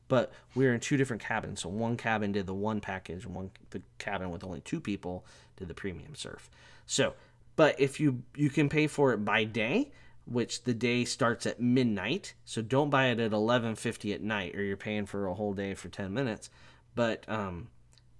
But 0.08 0.32
we 0.56 0.66
were 0.66 0.74
in 0.74 0.80
two 0.80 0.98
different 0.98 1.22
cabins. 1.22 1.62
So 1.62 1.70
one 1.70 1.96
cabin 1.96 2.32
did 2.32 2.48
the 2.48 2.54
one 2.54 2.82
package, 2.82 3.26
and 3.26 3.36
one 3.36 3.52
the 3.70 3.82
cabin 4.00 4.32
with 4.32 4.44
only 4.44 4.62
two 4.62 4.80
people 4.80 5.26
did 5.58 5.68
the 5.68 5.76
premium 5.76 6.16
surf. 6.16 6.50
So, 6.88 7.14
but 7.56 7.80
if 7.80 8.00
you 8.00 8.24
you 8.36 8.50
can 8.50 8.70
pay 8.70 8.88
for 8.88 9.14
it 9.14 9.24
by 9.24 9.44
day, 9.44 9.92
which 10.26 10.64
the 10.64 10.74
day 10.74 11.06
starts 11.06 11.46
at 11.46 11.60
midnight. 11.60 12.34
So 12.46 12.62
don't 12.62 12.90
buy 12.90 13.08
it 13.08 13.20
at 13.20 13.32
11:50 13.32 14.14
at 14.14 14.22
night 14.22 14.56
or 14.56 14.64
you're 14.64 14.78
paying 14.78 15.06
for 15.06 15.28
a 15.28 15.34
whole 15.34 15.54
day 15.54 15.74
for 15.74 15.90
10 15.90 16.14
minutes. 16.14 16.50
But 16.96 17.28
um 17.28 17.70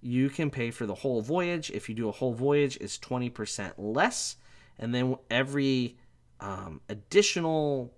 you 0.00 0.30
can 0.30 0.50
pay 0.50 0.70
for 0.70 0.86
the 0.86 0.94
whole 0.94 1.22
voyage. 1.22 1.70
If 1.70 1.88
you 1.88 1.94
do 1.94 2.08
a 2.08 2.12
whole 2.12 2.32
voyage, 2.32 2.78
it's 2.80 2.98
20% 2.98 3.72
less. 3.76 4.36
And 4.78 4.94
then 4.94 5.16
every 5.30 5.96
um, 6.40 6.80
additional, 6.88 7.92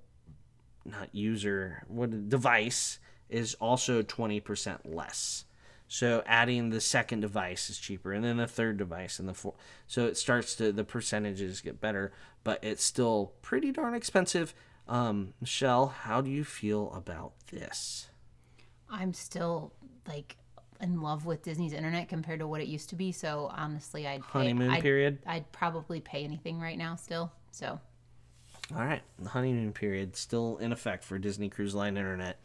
not 0.85 1.14
user, 1.14 1.85
what 1.87 2.28
device 2.28 2.99
is 3.28 3.54
also 3.54 4.02
20% 4.02 4.80
less. 4.85 5.44
So 5.88 6.23
adding 6.25 6.71
the 6.71 6.80
second 6.80 7.21
device 7.21 7.68
is 7.68 7.78
cheaper, 7.78 8.12
and 8.12 8.25
then 8.25 8.38
the 8.38 8.47
third 8.47 8.78
device, 8.78 9.18
and 9.18 9.28
the 9.28 9.35
fourth. 9.35 9.56
So 9.87 10.06
it 10.06 10.16
starts 10.16 10.54
to 10.56 10.73
the 10.73 10.85
percentages 10.85 11.61
get 11.61 11.82
better, 11.82 12.12
but 12.44 12.64
it's 12.64 12.82
still 12.82 13.35
pretty 13.42 13.73
darn 13.73 13.94
expensive. 13.94 14.54
Um, 14.88 15.35
Michelle, 15.38 15.88
how 15.88 16.23
do 16.23 16.30
you 16.30 16.44
feel 16.44 16.90
about 16.94 17.35
this? 17.50 18.09
I'm 18.90 19.12
still 19.12 19.75
like 20.09 20.37
in 20.83 21.01
love 21.01 21.25
with 21.27 21.43
Disney's 21.43 21.73
internet 21.73 22.09
compared 22.09 22.41
to 22.41 22.47
what 22.47 22.61
it 22.61 22.67
used 22.67 22.89
to 22.91 22.97
be. 22.97 23.12
So 23.12 23.51
honestly, 23.55 24.07
I'd 24.07 24.23
pay, 24.23 24.41
Honeymoon 24.41 24.71
I'd, 24.71 24.83
period? 24.83 25.19
I'd 25.27 25.51
probably 25.53 26.01
pay 26.01 26.25
anything 26.25 26.61
right 26.61 26.77
now 26.77 26.97
still. 26.97 27.33
So 27.53 27.79
All 28.75 28.85
right, 28.85 29.03
the 29.19 29.29
honeymoon 29.31 29.73
period 29.73 30.17
still 30.17 30.59
in 30.59 30.73
effect 30.73 31.05
for 31.05 31.19
Disney 31.19 31.49
Cruise 31.49 31.75
Line 31.75 31.97
Internet, 31.97 32.39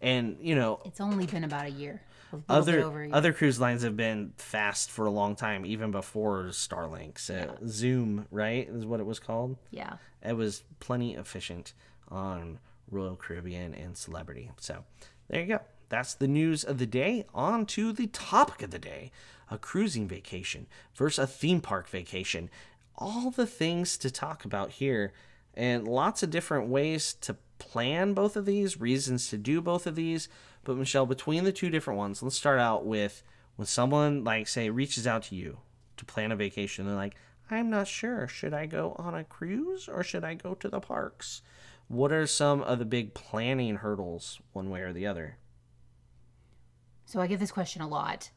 and 0.00 0.36
you 0.40 0.54
know 0.54 0.80
it's 0.84 1.00
only 1.00 1.26
been 1.26 1.44
about 1.44 1.66
a 1.66 1.70
year. 1.70 2.02
A 2.32 2.36
other 2.50 2.84
over 2.84 3.00
a 3.02 3.06
year. 3.06 3.14
other 3.16 3.32
cruise 3.32 3.58
lines 3.58 3.82
have 3.82 3.96
been 3.96 4.34
fast 4.36 4.90
for 4.90 5.06
a 5.06 5.10
long 5.10 5.34
time, 5.34 5.64
even 5.64 5.90
before 5.90 6.44
Starlink. 6.50 7.18
So 7.18 7.56
VOOM, 7.62 8.26
right, 8.30 8.68
is 8.68 8.84
what 8.84 9.00
it 9.00 9.06
was 9.06 9.18
called. 9.18 9.56
yeah. 9.70 9.94
It 10.22 10.36
was 10.36 10.64
plenty 10.80 11.14
efficient 11.14 11.72
on 12.08 12.58
Royal 12.90 13.16
Caribbean 13.16 13.72
and 13.72 13.96
Celebrity. 13.96 14.50
So 14.58 14.84
there 15.28 15.40
you 15.40 15.46
go. 15.46 15.60
That's 15.88 16.14
the 16.14 16.28
news 16.28 16.64
of 16.64 16.78
the 16.78 16.86
day. 16.86 17.24
On 17.34 17.66
to 17.66 17.92
the 17.92 18.08
topic 18.08 18.62
of 18.62 18.70
the 18.70 18.78
day 18.78 19.10
a 19.50 19.58
cruising 19.58 20.06
vacation 20.06 20.66
versus 20.94 21.18
a 21.18 21.26
theme 21.26 21.60
park 21.60 21.88
vacation. 21.88 22.50
All 22.96 23.30
the 23.30 23.46
things 23.46 23.96
to 23.98 24.10
talk 24.10 24.44
about 24.44 24.72
here, 24.72 25.12
and 25.54 25.86
lots 25.86 26.22
of 26.22 26.30
different 26.30 26.68
ways 26.68 27.14
to 27.22 27.36
plan 27.58 28.12
both 28.12 28.36
of 28.36 28.44
these, 28.44 28.80
reasons 28.80 29.28
to 29.28 29.38
do 29.38 29.60
both 29.60 29.86
of 29.86 29.94
these. 29.94 30.28
But, 30.64 30.76
Michelle, 30.76 31.06
between 31.06 31.44
the 31.44 31.52
two 31.52 31.70
different 31.70 31.98
ones, 31.98 32.22
let's 32.22 32.36
start 32.36 32.58
out 32.58 32.84
with 32.84 33.22
when 33.56 33.66
someone, 33.66 34.24
like, 34.24 34.48
say, 34.48 34.68
reaches 34.70 35.06
out 35.06 35.24
to 35.24 35.34
you 35.34 35.58
to 35.96 36.04
plan 36.04 36.32
a 36.32 36.36
vacation. 36.36 36.86
They're 36.86 36.94
like, 36.94 37.16
I'm 37.50 37.70
not 37.70 37.88
sure. 37.88 38.28
Should 38.28 38.52
I 38.52 38.66
go 38.66 38.94
on 38.98 39.14
a 39.14 39.24
cruise 39.24 39.88
or 39.88 40.02
should 40.02 40.24
I 40.24 40.34
go 40.34 40.54
to 40.54 40.68
the 40.68 40.80
parks? 40.80 41.42
What 41.88 42.12
are 42.12 42.26
some 42.26 42.62
of 42.62 42.78
the 42.78 42.84
big 42.84 43.14
planning 43.14 43.76
hurdles, 43.76 44.40
one 44.52 44.68
way 44.68 44.82
or 44.82 44.92
the 44.92 45.06
other? 45.06 45.38
So 47.08 47.22
I 47.22 47.26
get 47.26 47.40
this 47.40 47.50
question 47.50 47.80
a 47.80 47.88
lot. 47.88 48.30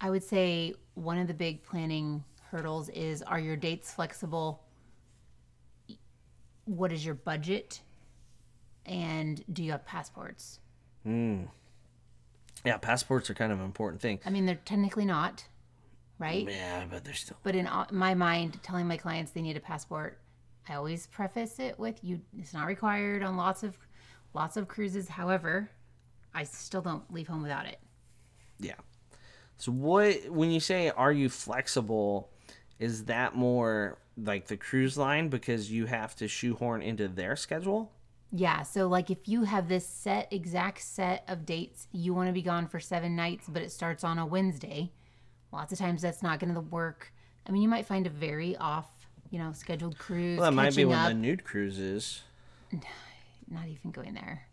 I 0.00 0.08
would 0.08 0.24
say 0.24 0.72
one 0.94 1.18
of 1.18 1.26
the 1.26 1.34
big 1.34 1.62
planning 1.62 2.24
hurdles 2.50 2.88
is 2.88 3.20
are 3.20 3.38
your 3.38 3.56
dates 3.56 3.92
flexible? 3.92 4.62
What 6.64 6.92
is 6.92 7.04
your 7.04 7.14
budget? 7.14 7.82
And 8.86 9.44
do 9.52 9.62
you 9.62 9.72
have 9.72 9.84
passports? 9.84 10.60
Hmm. 11.02 11.42
Yeah, 12.64 12.78
passports 12.78 13.28
are 13.28 13.34
kind 13.34 13.52
of 13.52 13.58
an 13.58 13.66
important 13.66 14.00
thing. 14.00 14.18
I 14.24 14.30
mean, 14.30 14.46
they're 14.46 14.62
technically 14.64 15.04
not, 15.04 15.44
right? 16.18 16.48
Yeah, 16.48 16.84
but 16.90 17.04
they're 17.04 17.12
still. 17.12 17.36
But 17.42 17.54
in 17.54 17.68
my 17.92 18.14
mind, 18.14 18.62
telling 18.62 18.88
my 18.88 18.96
clients 18.96 19.32
they 19.32 19.42
need 19.42 19.58
a 19.58 19.60
passport, 19.60 20.18
I 20.66 20.76
always 20.76 21.06
preface 21.06 21.58
it 21.58 21.78
with 21.78 22.02
you. 22.02 22.22
It's 22.38 22.54
not 22.54 22.66
required 22.66 23.22
on 23.22 23.36
lots 23.36 23.62
of 23.62 23.76
lots 24.32 24.56
of 24.56 24.68
cruises. 24.68 25.06
However, 25.06 25.68
I 26.34 26.44
still 26.44 26.80
don't 26.80 27.12
leave 27.12 27.28
home 27.28 27.42
without 27.42 27.66
it. 27.66 27.78
Yeah. 28.58 28.74
So 29.58 29.72
what 29.72 30.28
when 30.28 30.50
you 30.50 30.60
say 30.60 30.90
are 30.90 31.12
you 31.12 31.28
flexible, 31.28 32.30
is 32.78 33.04
that 33.04 33.34
more 33.34 33.98
like 34.16 34.46
the 34.46 34.56
cruise 34.56 34.96
line 34.96 35.28
because 35.28 35.70
you 35.70 35.86
have 35.86 36.14
to 36.16 36.28
shoehorn 36.28 36.82
into 36.82 37.08
their 37.08 37.36
schedule? 37.36 37.90
Yeah, 38.32 38.62
so 38.62 38.88
like 38.88 39.10
if 39.10 39.28
you 39.28 39.44
have 39.44 39.68
this 39.68 39.86
set 39.86 40.32
exact 40.32 40.82
set 40.82 41.24
of 41.28 41.46
dates, 41.46 41.86
you 41.92 42.12
want 42.12 42.28
to 42.28 42.32
be 42.32 42.42
gone 42.42 42.66
for 42.66 42.80
seven 42.80 43.14
nights, 43.14 43.46
but 43.48 43.62
it 43.62 43.70
starts 43.70 44.04
on 44.04 44.18
a 44.18 44.26
Wednesday. 44.26 44.90
Lots 45.52 45.72
of 45.72 45.78
times 45.78 46.02
that's 46.02 46.22
not 46.22 46.40
going 46.40 46.52
to 46.54 46.60
work. 46.60 47.12
I 47.46 47.52
mean, 47.52 47.62
you 47.62 47.68
might 47.68 47.86
find 47.86 48.06
a 48.06 48.10
very 48.10 48.56
off, 48.56 48.88
you 49.30 49.38
know, 49.38 49.52
scheduled 49.52 49.96
cruise. 49.96 50.38
Well, 50.38 50.50
that 50.50 50.56
might 50.56 50.74
be 50.74 50.84
when 50.84 50.98
up. 50.98 51.08
the 51.08 51.14
nude 51.14 51.44
cruise 51.44 51.78
is. 51.78 52.22
not 53.48 53.66
even 53.68 53.92
going 53.92 54.14
there. 54.14 54.46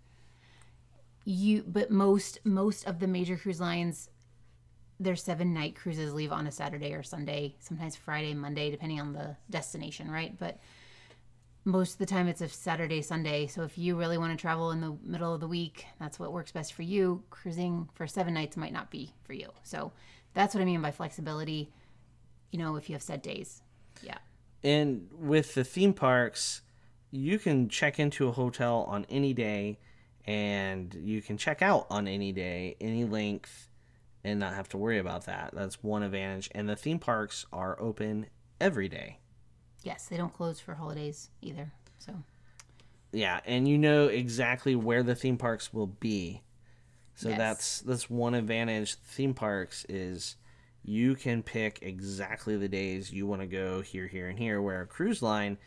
You, 1.25 1.63
but 1.65 1.89
most 1.89 2.39
most 2.43 2.85
of 2.85 2.99
the 2.99 3.07
major 3.07 3.37
cruise 3.37 3.61
lines, 3.61 4.09
their 4.99 5.15
seven 5.15 5.53
night 5.53 5.75
cruises 5.75 6.13
leave 6.13 6.31
on 6.31 6.47
a 6.47 6.51
Saturday 6.51 6.93
or 6.93 7.03
Sunday, 7.03 7.55
sometimes 7.59 7.95
Friday, 7.95 8.33
Monday, 8.33 8.71
depending 8.71 8.99
on 8.99 9.13
the 9.13 9.35
destination, 9.49 10.11
right? 10.11 10.37
But 10.37 10.59
most 11.65 11.93
of 11.93 11.97
the 11.99 12.05
time 12.05 12.27
it's 12.27 12.41
a 12.41 12.49
Saturday, 12.49 13.01
Sunday. 13.01 13.47
So 13.47 13.63
if 13.63 13.77
you 13.77 13.97
really 13.97 14.17
want 14.17 14.37
to 14.37 14.41
travel 14.41 14.71
in 14.71 14.81
the 14.81 14.97
middle 15.03 15.33
of 15.33 15.39
the 15.39 15.47
week, 15.47 15.85
that's 15.99 16.19
what 16.19 16.33
works 16.33 16.51
best 16.51 16.73
for 16.73 16.83
you. 16.83 17.23
Cruising 17.29 17.89
for 17.93 18.05
seven 18.05 18.33
nights 18.33 18.57
might 18.57 18.73
not 18.73 18.91
be 18.91 19.13
for 19.23 19.33
you. 19.33 19.49
So 19.63 19.93
that's 20.33 20.53
what 20.53 20.61
I 20.61 20.65
mean 20.65 20.81
by 20.81 20.91
flexibility. 20.91 21.71
You 22.51 22.59
know, 22.59 22.75
if 22.75 22.89
you 22.89 22.95
have 22.95 23.01
set 23.01 23.23
days, 23.23 23.61
yeah. 24.01 24.17
And 24.63 25.09
with 25.11 25.55
the 25.55 25.63
theme 25.63 25.93
parks, 25.93 26.61
you 27.11 27.39
can 27.39 27.69
check 27.69 27.99
into 27.99 28.27
a 28.27 28.31
hotel 28.31 28.85
on 28.87 29.05
any 29.09 29.33
day 29.33 29.79
and 30.25 30.93
you 30.95 31.21
can 31.21 31.37
check 31.37 31.61
out 31.61 31.87
on 31.89 32.07
any 32.07 32.31
day, 32.31 32.75
any 32.79 33.03
length, 33.05 33.69
and 34.23 34.39
not 34.39 34.53
have 34.53 34.69
to 34.69 34.77
worry 34.77 34.99
about 34.99 35.25
that. 35.25 35.51
That's 35.53 35.83
one 35.83 36.03
advantage. 36.03 36.49
And 36.55 36.69
the 36.69 36.75
theme 36.75 36.99
parks 36.99 37.45
are 37.51 37.79
open 37.81 38.27
every 38.61 38.87
day. 38.87 39.19
Yes, 39.83 40.05
they 40.07 40.15
don't 40.17 40.33
close 40.33 40.59
for 40.59 40.75
holidays 40.75 41.29
either. 41.41 41.71
So 41.99 42.13
Yeah, 43.11 43.41
and 43.45 43.67
you 43.67 43.77
know 43.77 44.07
exactly 44.07 44.75
where 44.75 45.03
the 45.03 45.15
theme 45.15 45.37
parks 45.37 45.73
will 45.73 45.87
be. 45.87 46.41
So 47.15 47.29
Yes. 47.29 47.37
that's 47.37 47.79
that's 47.81 48.09
one 48.09 48.33
advantage 48.33 48.95
theme 48.95 49.33
parks 49.33 49.85
is 49.89 50.35
you 50.85 51.15
can 51.15 51.43
pick 51.43 51.79
exactly 51.81 52.57
the 52.57 52.67
days 52.67 53.11
you 53.11 53.27
want 53.27 53.41
to 53.41 53.47
go 53.47 53.81
here 53.81 54.07
here 54.07 54.27
and 54.29 54.39
here 54.39 54.61
where 54.61 54.81
a 54.81 54.87
cruise 54.87 55.21
line 55.21 55.57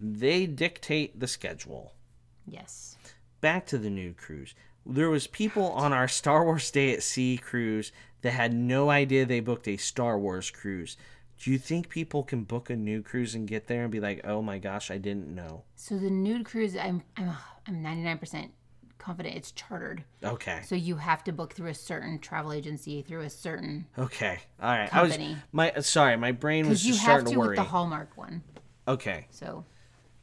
they 0.00 0.46
dictate 0.46 1.18
the 1.20 1.26
schedule. 1.28 1.92
yes. 2.46 2.96
Back 3.40 3.66
to 3.66 3.78
the 3.78 3.90
nude 3.90 4.16
cruise. 4.16 4.54
There 4.84 5.10
was 5.10 5.26
people 5.26 5.70
on 5.72 5.92
our 5.92 6.08
Star 6.08 6.44
Wars 6.44 6.70
Day 6.70 6.92
at 6.94 7.02
Sea 7.02 7.38
cruise 7.38 7.92
that 8.22 8.30
had 8.32 8.54
no 8.54 8.90
idea 8.90 9.26
they 9.26 9.40
booked 9.40 9.68
a 9.68 9.76
Star 9.76 10.18
Wars 10.18 10.50
cruise. 10.50 10.96
Do 11.38 11.50
you 11.50 11.58
think 11.58 11.88
people 11.88 12.22
can 12.22 12.44
book 12.44 12.70
a 12.70 12.76
nude 12.76 13.04
cruise 13.04 13.34
and 13.34 13.46
get 13.46 13.66
there 13.66 13.82
and 13.82 13.92
be 13.92 14.00
like, 14.00 14.22
"Oh 14.24 14.40
my 14.40 14.58
gosh, 14.58 14.90
I 14.90 14.98
didn't 14.98 15.34
know." 15.34 15.64
So 15.74 15.98
the 15.98 16.08
nude 16.08 16.46
cruise, 16.46 16.76
I'm 16.76 17.02
I'm 17.16 17.32
I'm 17.66 17.82
99% 17.82 18.50
confident 18.98 19.36
it's 19.36 19.52
chartered. 19.52 20.02
Okay. 20.24 20.62
So 20.64 20.74
you 20.74 20.96
have 20.96 21.22
to 21.24 21.32
book 21.32 21.52
through 21.52 21.68
a 21.68 21.74
certain 21.74 22.18
travel 22.18 22.52
agency, 22.52 23.02
through 23.02 23.20
a 23.20 23.30
certain 23.30 23.86
Okay. 23.98 24.38
All 24.60 24.70
right. 24.70 24.88
Company. 24.90 25.26
I 25.26 25.28
was 25.30 25.38
my 25.52 25.80
sorry, 25.80 26.16
my 26.16 26.32
brain 26.32 26.68
was 26.68 26.82
just 26.82 27.00
have 27.00 27.06
starting 27.06 27.26
to 27.26 27.32
to 27.32 27.38
worry. 27.38 27.48
with 27.50 27.56
the 27.56 27.64
Hallmark 27.64 28.16
one. 28.16 28.42
okay. 28.88 29.26
So 29.30 29.64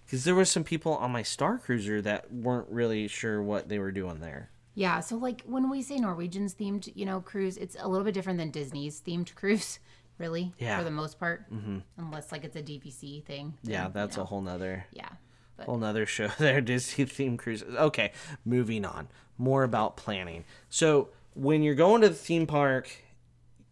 Cuz 0.10 0.24
there 0.24 0.36
were 0.36 0.46
some 0.46 0.64
people 0.64 0.96
on 0.96 1.12
my 1.12 1.24
Star 1.24 1.58
Cruiser 1.58 2.02
that 2.02 2.32
weren't 2.34 2.70
really 2.70 3.08
sure 3.08 3.42
what 3.42 3.70
they 3.70 3.80
were 3.80 3.92
doing 3.92 4.20
there. 4.20 4.50
yeah, 4.76 5.00
so 5.00 5.16
like 5.18 5.42
when 5.46 5.70
we 5.70 5.82
say 5.82 5.98
Norwegian's 5.98 6.56
themed, 6.56 6.92
you 6.96 7.06
know, 7.06 7.22
cruise, 7.22 7.58
it's 7.58 7.76
a 7.80 7.88
little 7.88 8.04
bit 8.06 8.14
different 8.14 8.40
than 8.40 8.50
Disney's 8.52 9.00
themed 9.02 9.34
cruise, 9.40 9.80
really, 10.18 10.52
Yeah. 10.58 10.78
for 10.80 10.84
the 10.84 10.92
most 10.92 11.20
part, 11.20 11.52
mm-hmm. 11.52 11.80
unless 11.98 12.32
like 12.32 12.44
it's 12.44 12.56
a 12.56 12.62
DVC 12.64 13.24
thing. 13.24 13.54
then, 13.64 13.72
Yeah, 13.74 13.88
you 13.88 13.94
that's 13.94 14.18
know, 14.18 14.24
a 14.24 14.26
whole 14.26 14.42
nother 14.42 14.86
yeah. 14.92 15.10
But 15.56 15.68
whole 15.68 15.78
nother 15.78 16.06
show 16.08 16.28
there 16.40 16.62
Disney 16.62 17.06
theme 17.06 17.38
cruises. 17.38 17.76
Okay, 17.76 18.12
moving 18.46 18.84
on. 18.86 19.08
More 19.38 19.64
about 19.64 19.96
planning. 19.98 20.44
So, 20.70 21.10
when 21.36 21.62
you're 21.64 21.76
going 21.76 22.02
to 22.02 22.10
the 22.10 22.16
theme 22.16 22.46
park, 22.48 22.90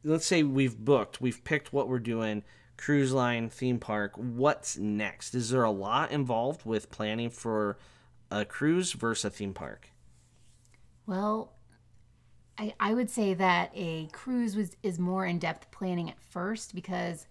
let's 0.03 0.25
say 0.25 0.43
we've 0.43 0.77
booked, 0.77 1.21
we've 1.21 1.43
picked 1.43 1.71
what 1.73 1.87
we're 1.87 1.99
doing, 1.99 2.43
cruise 2.81 3.13
line, 3.13 3.49
theme 3.49 3.79
park, 3.79 4.13
what's 4.15 4.77
next? 4.77 5.35
Is 5.35 5.51
there 5.51 5.63
a 5.63 5.71
lot 5.71 6.11
involved 6.11 6.65
with 6.65 6.89
planning 6.89 7.29
for 7.29 7.77
a 8.31 8.43
cruise 8.43 8.93
versus 8.93 9.25
a 9.25 9.29
theme 9.29 9.53
park? 9.53 9.89
Well, 11.05 11.53
I, 12.57 12.73
I 12.79 12.93
would 12.93 13.09
say 13.09 13.33
that 13.35 13.71
a 13.75 14.07
cruise 14.07 14.55
was 14.55 14.75
is 14.83 14.97
more 14.99 15.25
in 15.25 15.39
depth 15.39 15.69
planning 15.71 16.09
at 16.09 16.19
first 16.19 16.73
because 16.73 17.27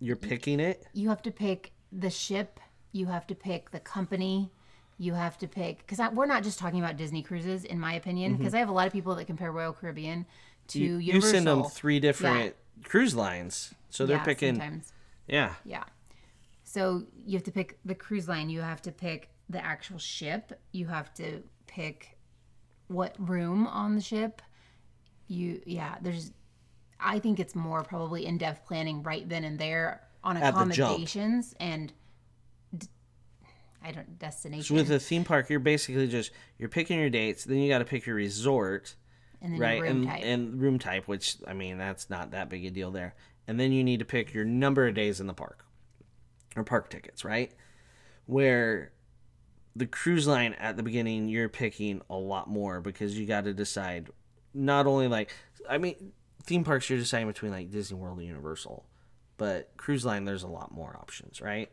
You're 0.00 0.16
picking 0.16 0.60
it? 0.60 0.86
you 0.92 1.08
have 1.08 1.22
to 1.22 1.30
pick 1.30 1.72
the 1.90 2.10
ship, 2.10 2.60
you 2.92 3.06
have 3.06 3.26
to 3.28 3.34
pick 3.34 3.70
the 3.70 3.80
company, 3.80 4.50
you 4.98 5.14
have 5.14 5.38
to 5.38 5.48
pick 5.48 5.78
because 5.86 5.98
we're 6.12 6.26
not 6.26 6.42
just 6.42 6.58
talking 6.58 6.78
about 6.78 6.96
Disney 6.96 7.22
cruises, 7.22 7.64
in 7.64 7.80
my 7.80 7.94
opinion, 7.94 8.36
because 8.36 8.54
I 8.54 8.58
have 8.58 8.68
a 8.68 8.72
lot 8.72 8.86
of 8.86 8.92
people 8.92 9.14
that 9.14 9.26
compare 9.26 9.50
Royal 9.50 9.72
Caribbean 9.72 10.26
to 10.68 10.78
Mm-hmm. 10.78 11.00
You, 11.00 11.14
you 11.14 11.20
send 11.20 11.46
them 11.46 11.64
three 11.64 12.00
different 12.00 12.54
cruise 12.84 13.14
lines. 13.14 13.74
So 13.90 14.06
they're 14.06 14.16
Yeah, 14.18 14.24
picking 14.24 14.54
sometimes. 14.56 14.92
Yeah. 15.28 15.54
Yeah. 15.64 15.84
So 16.64 17.04
you 17.24 17.34
have 17.34 17.44
to 17.44 17.52
pick 17.52 17.78
the 17.84 17.94
cruise 17.94 18.28
line. 18.28 18.48
You 18.48 18.60
have 18.60 18.82
to 18.82 18.92
pick 18.92 19.30
the 19.50 19.64
actual 19.64 19.98
ship. 19.98 20.58
You 20.72 20.86
have 20.86 21.12
to 21.14 21.42
pick 21.66 22.16
what 22.88 23.14
room 23.18 23.66
on 23.66 23.94
the 23.94 24.00
ship. 24.00 24.40
You 25.28 25.60
yeah. 25.66 25.96
There's. 26.00 26.32
I 26.98 27.18
think 27.18 27.40
it's 27.40 27.54
more 27.54 27.82
probably 27.82 28.26
in 28.26 28.38
depth 28.38 28.64
planning 28.66 29.02
right 29.02 29.28
then 29.28 29.44
and 29.44 29.58
there 29.58 30.02
on 30.24 30.36
At 30.36 30.42
the 30.42 30.48
accommodations 30.50 31.54
and. 31.60 31.92
d- 32.76 32.86
I 33.84 33.90
don't 33.90 34.16
destination 34.18 34.62
So 34.62 34.74
with 34.74 34.90
a 34.92 35.00
theme 35.00 35.24
park, 35.24 35.50
you're 35.50 35.58
basically 35.58 36.06
just 36.06 36.30
you're 36.58 36.68
picking 36.68 37.00
your 37.00 37.10
dates, 37.10 37.44
then 37.44 37.58
you 37.58 37.68
got 37.68 37.80
to 37.80 37.84
pick 37.84 38.06
your 38.06 38.14
resort, 38.14 38.94
and 39.42 39.52
then 39.52 39.60
right? 39.60 39.82
room 39.82 39.90
and 39.90 40.06
type. 40.06 40.22
and 40.24 40.60
room 40.60 40.78
type, 40.78 41.08
which 41.08 41.36
I 41.46 41.52
mean 41.52 41.78
that's 41.78 42.08
not 42.08 42.30
that 42.30 42.48
big 42.48 42.64
a 42.64 42.70
deal 42.70 42.90
there. 42.90 43.14
And 43.46 43.58
then 43.58 43.72
you 43.72 43.82
need 43.82 43.98
to 43.98 44.04
pick 44.04 44.32
your 44.32 44.44
number 44.44 44.86
of 44.86 44.94
days 44.94 45.20
in 45.20 45.26
the 45.26 45.34
park, 45.34 45.64
or 46.56 46.62
park 46.64 46.90
tickets, 46.90 47.24
right? 47.24 47.52
Where 48.26 48.92
the 49.74 49.86
cruise 49.86 50.26
line 50.26 50.54
at 50.54 50.76
the 50.76 50.82
beginning, 50.82 51.28
you're 51.28 51.48
picking 51.48 52.02
a 52.08 52.16
lot 52.16 52.48
more 52.48 52.80
because 52.80 53.18
you 53.18 53.26
got 53.26 53.44
to 53.44 53.52
decide 53.52 54.10
not 54.54 54.86
only 54.86 55.08
like 55.08 55.32
I 55.68 55.78
mean 55.78 56.12
theme 56.44 56.64
parks, 56.64 56.88
you're 56.88 56.98
deciding 56.98 57.26
between 57.26 57.52
like 57.52 57.70
Disney 57.70 57.98
World 57.98 58.18
and 58.18 58.26
Universal, 58.26 58.86
but 59.38 59.70
cruise 59.76 60.04
line 60.04 60.24
there's 60.24 60.42
a 60.44 60.48
lot 60.48 60.72
more 60.72 60.96
options, 61.00 61.40
right? 61.40 61.70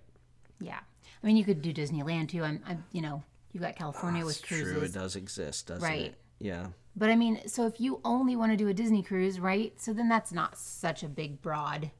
yeah. 0.59 0.79
I 1.21 1.27
mean, 1.27 1.35
you 1.35 1.43
could 1.43 1.61
do 1.61 1.73
Disneyland 1.73 2.29
too. 2.29 2.43
I'm, 2.43 2.61
I'm 2.65 2.85
you 2.93 3.01
know, 3.01 3.23
you've 3.51 3.61
got 3.63 3.75
California 3.75 4.23
ah, 4.23 4.25
with 4.25 4.37
It's 4.39 4.47
true, 4.47 4.81
it 4.81 4.93
does 4.93 5.15
exist, 5.15 5.67
doesn't 5.67 5.83
Right. 5.87 6.01
it? 6.01 6.15
Yeah. 6.39 6.67
But 6.95 7.09
I 7.09 7.15
mean, 7.15 7.47
so 7.47 7.65
if 7.65 7.79
you 7.79 8.01
only 8.03 8.35
want 8.35 8.51
to 8.51 8.57
do 8.57 8.67
a 8.67 8.73
Disney 8.73 9.03
cruise, 9.03 9.39
right? 9.39 9.73
So 9.79 9.93
then 9.93 10.09
that's 10.09 10.31
not 10.33 10.57
such 10.57 11.03
a 11.03 11.07
big 11.07 11.41
broad 11.41 11.91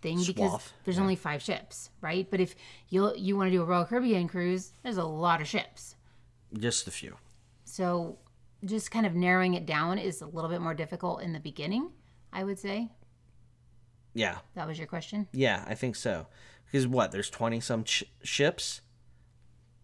thing 0.00 0.18
because 0.24 0.50
Swath, 0.50 0.72
there's 0.84 0.98
only 0.98 1.16
five 1.16 1.42
ships, 1.42 1.90
right? 2.00 2.26
But 2.30 2.40
if 2.40 2.54
you 2.88 3.12
you 3.16 3.36
want 3.36 3.48
to 3.48 3.50
do 3.56 3.62
a 3.62 3.64
Royal 3.64 3.84
Caribbean 3.84 4.28
cruise, 4.28 4.72
there's 4.82 4.96
a 4.96 5.04
lot 5.04 5.40
of 5.40 5.48
ships. 5.48 5.96
Just 6.58 6.86
a 6.86 6.90
few. 6.90 7.16
So 7.64 8.18
just 8.64 8.90
kind 8.90 9.04
of 9.06 9.14
narrowing 9.14 9.54
it 9.54 9.66
down 9.66 9.98
is 9.98 10.22
a 10.22 10.26
little 10.26 10.48
bit 10.50 10.60
more 10.60 10.74
difficult 10.74 11.20
in 11.22 11.32
the 11.32 11.40
beginning, 11.40 11.90
I 12.32 12.44
would 12.44 12.58
say. 12.58 12.90
Yeah, 14.14 14.38
That 14.54 14.66
was 14.66 14.78
your 14.78 14.86
question. 14.86 15.28
yeah, 15.32 15.64
I 15.68 15.74
think 15.74 15.94
so. 15.94 16.26
Because 16.66 16.86
what? 16.86 17.12
There's 17.12 17.30
twenty 17.30 17.60
some 17.60 17.84
ch- 17.84 18.04
ships. 18.22 18.80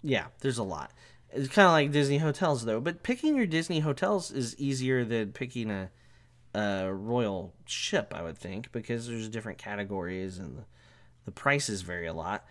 Yeah, 0.02 0.26
there's 0.40 0.58
a 0.58 0.62
lot. 0.64 0.92
It's 1.34 1.48
kind 1.48 1.66
of 1.66 1.72
like 1.72 1.90
Disney 1.92 2.18
hotels, 2.18 2.64
though. 2.64 2.80
But 2.80 3.02
picking 3.02 3.36
your 3.36 3.46
Disney 3.46 3.80
hotels 3.80 4.30
is 4.30 4.56
easier 4.58 5.04
than 5.04 5.32
picking 5.32 5.70
a, 5.70 5.90
a 6.54 6.92
royal 6.92 7.52
ship, 7.66 8.12
I 8.16 8.22
would 8.22 8.38
think, 8.38 8.70
because 8.72 9.08
there's 9.08 9.28
different 9.28 9.58
categories 9.58 10.38
and 10.38 10.58
the, 10.58 10.64
the 11.24 11.32
prices 11.32 11.82
vary 11.82 12.06
a 12.06 12.12
lot. 12.14 12.44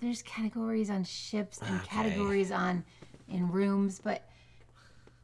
there's 0.00 0.22
categories 0.22 0.90
on 0.90 1.04
ships 1.04 1.58
and 1.62 1.82
categories 1.84 2.50
on 2.52 2.84
in 3.28 3.50
rooms, 3.50 4.00
but 4.04 4.28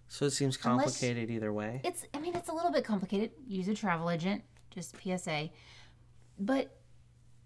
So 0.08 0.24
it 0.26 0.30
seems 0.30 0.58
Unless- 0.64 0.84
complicated 0.98 1.30
either 1.30 1.52
way. 1.52 1.82
it's 1.84 2.06
I 2.14 2.18
mean 2.18 2.34
it's 2.34 2.48
a 2.48 2.52
little 2.54 2.72
bit 2.72 2.84
complicated. 2.84 3.32
Use 3.46 3.68
a 3.68 3.74
travel 3.74 4.08
agent, 4.08 4.42
just 4.70 4.96
PSA. 5.02 5.50
But 6.38 6.74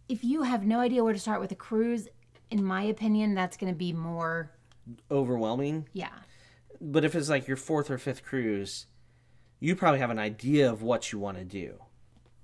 if 0.08 0.22
you 0.22 0.42
have 0.42 0.64
no 0.64 0.78
idea 0.78 1.02
where 1.02 1.12
to 1.12 1.18
start 1.18 1.40
with 1.40 1.50
a 1.50 1.56
cruise, 1.56 2.06
in 2.50 2.62
my 2.64 2.82
opinion, 2.84 3.34
that's 3.34 3.56
going 3.56 3.72
to 3.72 3.76
be 3.76 3.92
more 3.92 4.52
Overwhelming. 5.10 5.88
yeah. 5.92 6.10
But 6.80 7.04
if 7.04 7.14
it's 7.14 7.28
like 7.30 7.46
your 7.48 7.56
fourth 7.56 7.90
or 7.90 7.98
fifth 7.98 8.24
cruise, 8.24 8.86
you 9.60 9.74
probably 9.76 10.00
have 10.00 10.10
an 10.10 10.18
idea 10.18 10.70
of 10.70 10.82
what 10.82 11.12
you 11.12 11.18
want 11.18 11.38
to 11.38 11.44
do. 11.44 11.76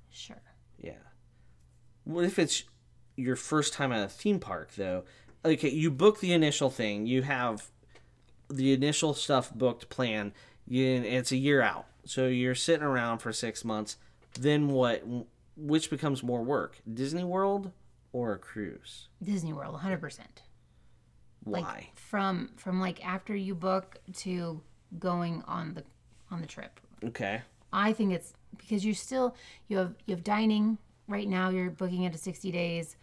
Sure. 0.08 0.40
Yeah. 0.78 0.92
What 2.04 2.24
if 2.24 2.38
it's 2.38 2.62
your 3.16 3.36
first 3.36 3.74
time 3.74 3.92
at 3.92 4.04
a 4.04 4.08
theme 4.08 4.38
park 4.38 4.72
though? 4.76 5.04
Okay, 5.44 5.68
you 5.68 5.90
book 5.90 6.20
the 6.20 6.32
initial 6.32 6.70
thing. 6.70 7.06
You 7.06 7.22
have 7.22 7.70
the 8.48 8.72
initial 8.72 9.14
stuff 9.14 9.52
booked, 9.52 9.88
planned. 9.90 10.32
You, 10.66 10.86
it's 10.86 11.32
a 11.32 11.36
year 11.36 11.60
out, 11.60 11.86
so 12.04 12.26
you're 12.26 12.54
sitting 12.54 12.84
around 12.86 13.18
for 13.18 13.32
six 13.32 13.64
months. 13.64 13.96
Then 14.38 14.68
what? 14.68 15.02
Which 15.56 15.90
becomes 15.90 16.22
more 16.22 16.42
work? 16.42 16.78
Disney 16.92 17.24
World 17.24 17.72
or 18.12 18.32
a 18.32 18.38
cruise? 18.38 19.08
Disney 19.22 19.52
World 19.52 19.80
100%. 19.80 20.18
Why? 21.44 21.60
Like 21.60 21.98
from 21.98 22.50
from 22.56 22.80
like 22.80 23.04
after 23.04 23.34
you 23.34 23.54
book 23.54 23.98
to 24.18 24.60
going 24.98 25.42
on 25.46 25.74
the 25.74 25.84
on 26.30 26.40
the 26.40 26.46
trip. 26.46 26.80
okay. 27.04 27.42
I 27.72 27.92
think 27.92 28.12
it's 28.12 28.34
because 28.56 28.84
you 28.84 28.94
still 28.94 29.36
you 29.68 29.78
have 29.78 29.94
you 30.06 30.14
have 30.14 30.24
dining 30.24 30.78
right 31.10 31.28
now 31.28 31.50
you're 31.50 31.70
booking 31.70 32.04
it 32.04 32.12
to 32.12 32.18
60 32.18 32.50
days. 32.50 32.96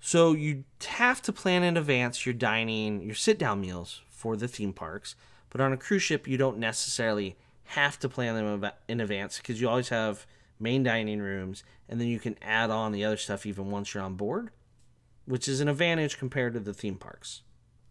So 0.00 0.32
you 0.32 0.64
have 0.86 1.22
to 1.22 1.32
plan 1.32 1.62
in 1.62 1.76
advance 1.76 2.26
your 2.26 2.34
dining, 2.34 3.00
your 3.02 3.14
sit 3.14 3.38
down 3.38 3.60
meals 3.62 4.02
for 4.10 4.36
the 4.36 4.46
theme 4.46 4.72
parks. 4.72 5.16
But 5.48 5.60
on 5.60 5.72
a 5.72 5.76
cruise 5.76 6.02
ship, 6.02 6.28
you 6.28 6.36
don't 6.36 6.58
necessarily 6.58 7.36
have 7.68 7.98
to 8.00 8.08
plan 8.08 8.34
them 8.34 8.70
in 8.86 9.00
advance 9.00 9.38
because 9.38 9.60
you 9.60 9.68
always 9.68 9.88
have 9.88 10.26
main 10.60 10.82
dining 10.82 11.20
rooms, 11.20 11.64
and 11.88 12.00
then 12.00 12.08
you 12.08 12.18
can 12.18 12.36
add 12.42 12.70
on 12.70 12.92
the 12.92 13.04
other 13.04 13.16
stuff 13.16 13.46
even 13.46 13.70
once 13.70 13.94
you're 13.94 14.02
on 14.02 14.14
board, 14.14 14.50
which 15.24 15.48
is 15.48 15.60
an 15.60 15.68
advantage 15.68 16.18
compared 16.18 16.52
to 16.54 16.60
the 16.60 16.74
theme 16.74 16.96
parks. 16.96 17.42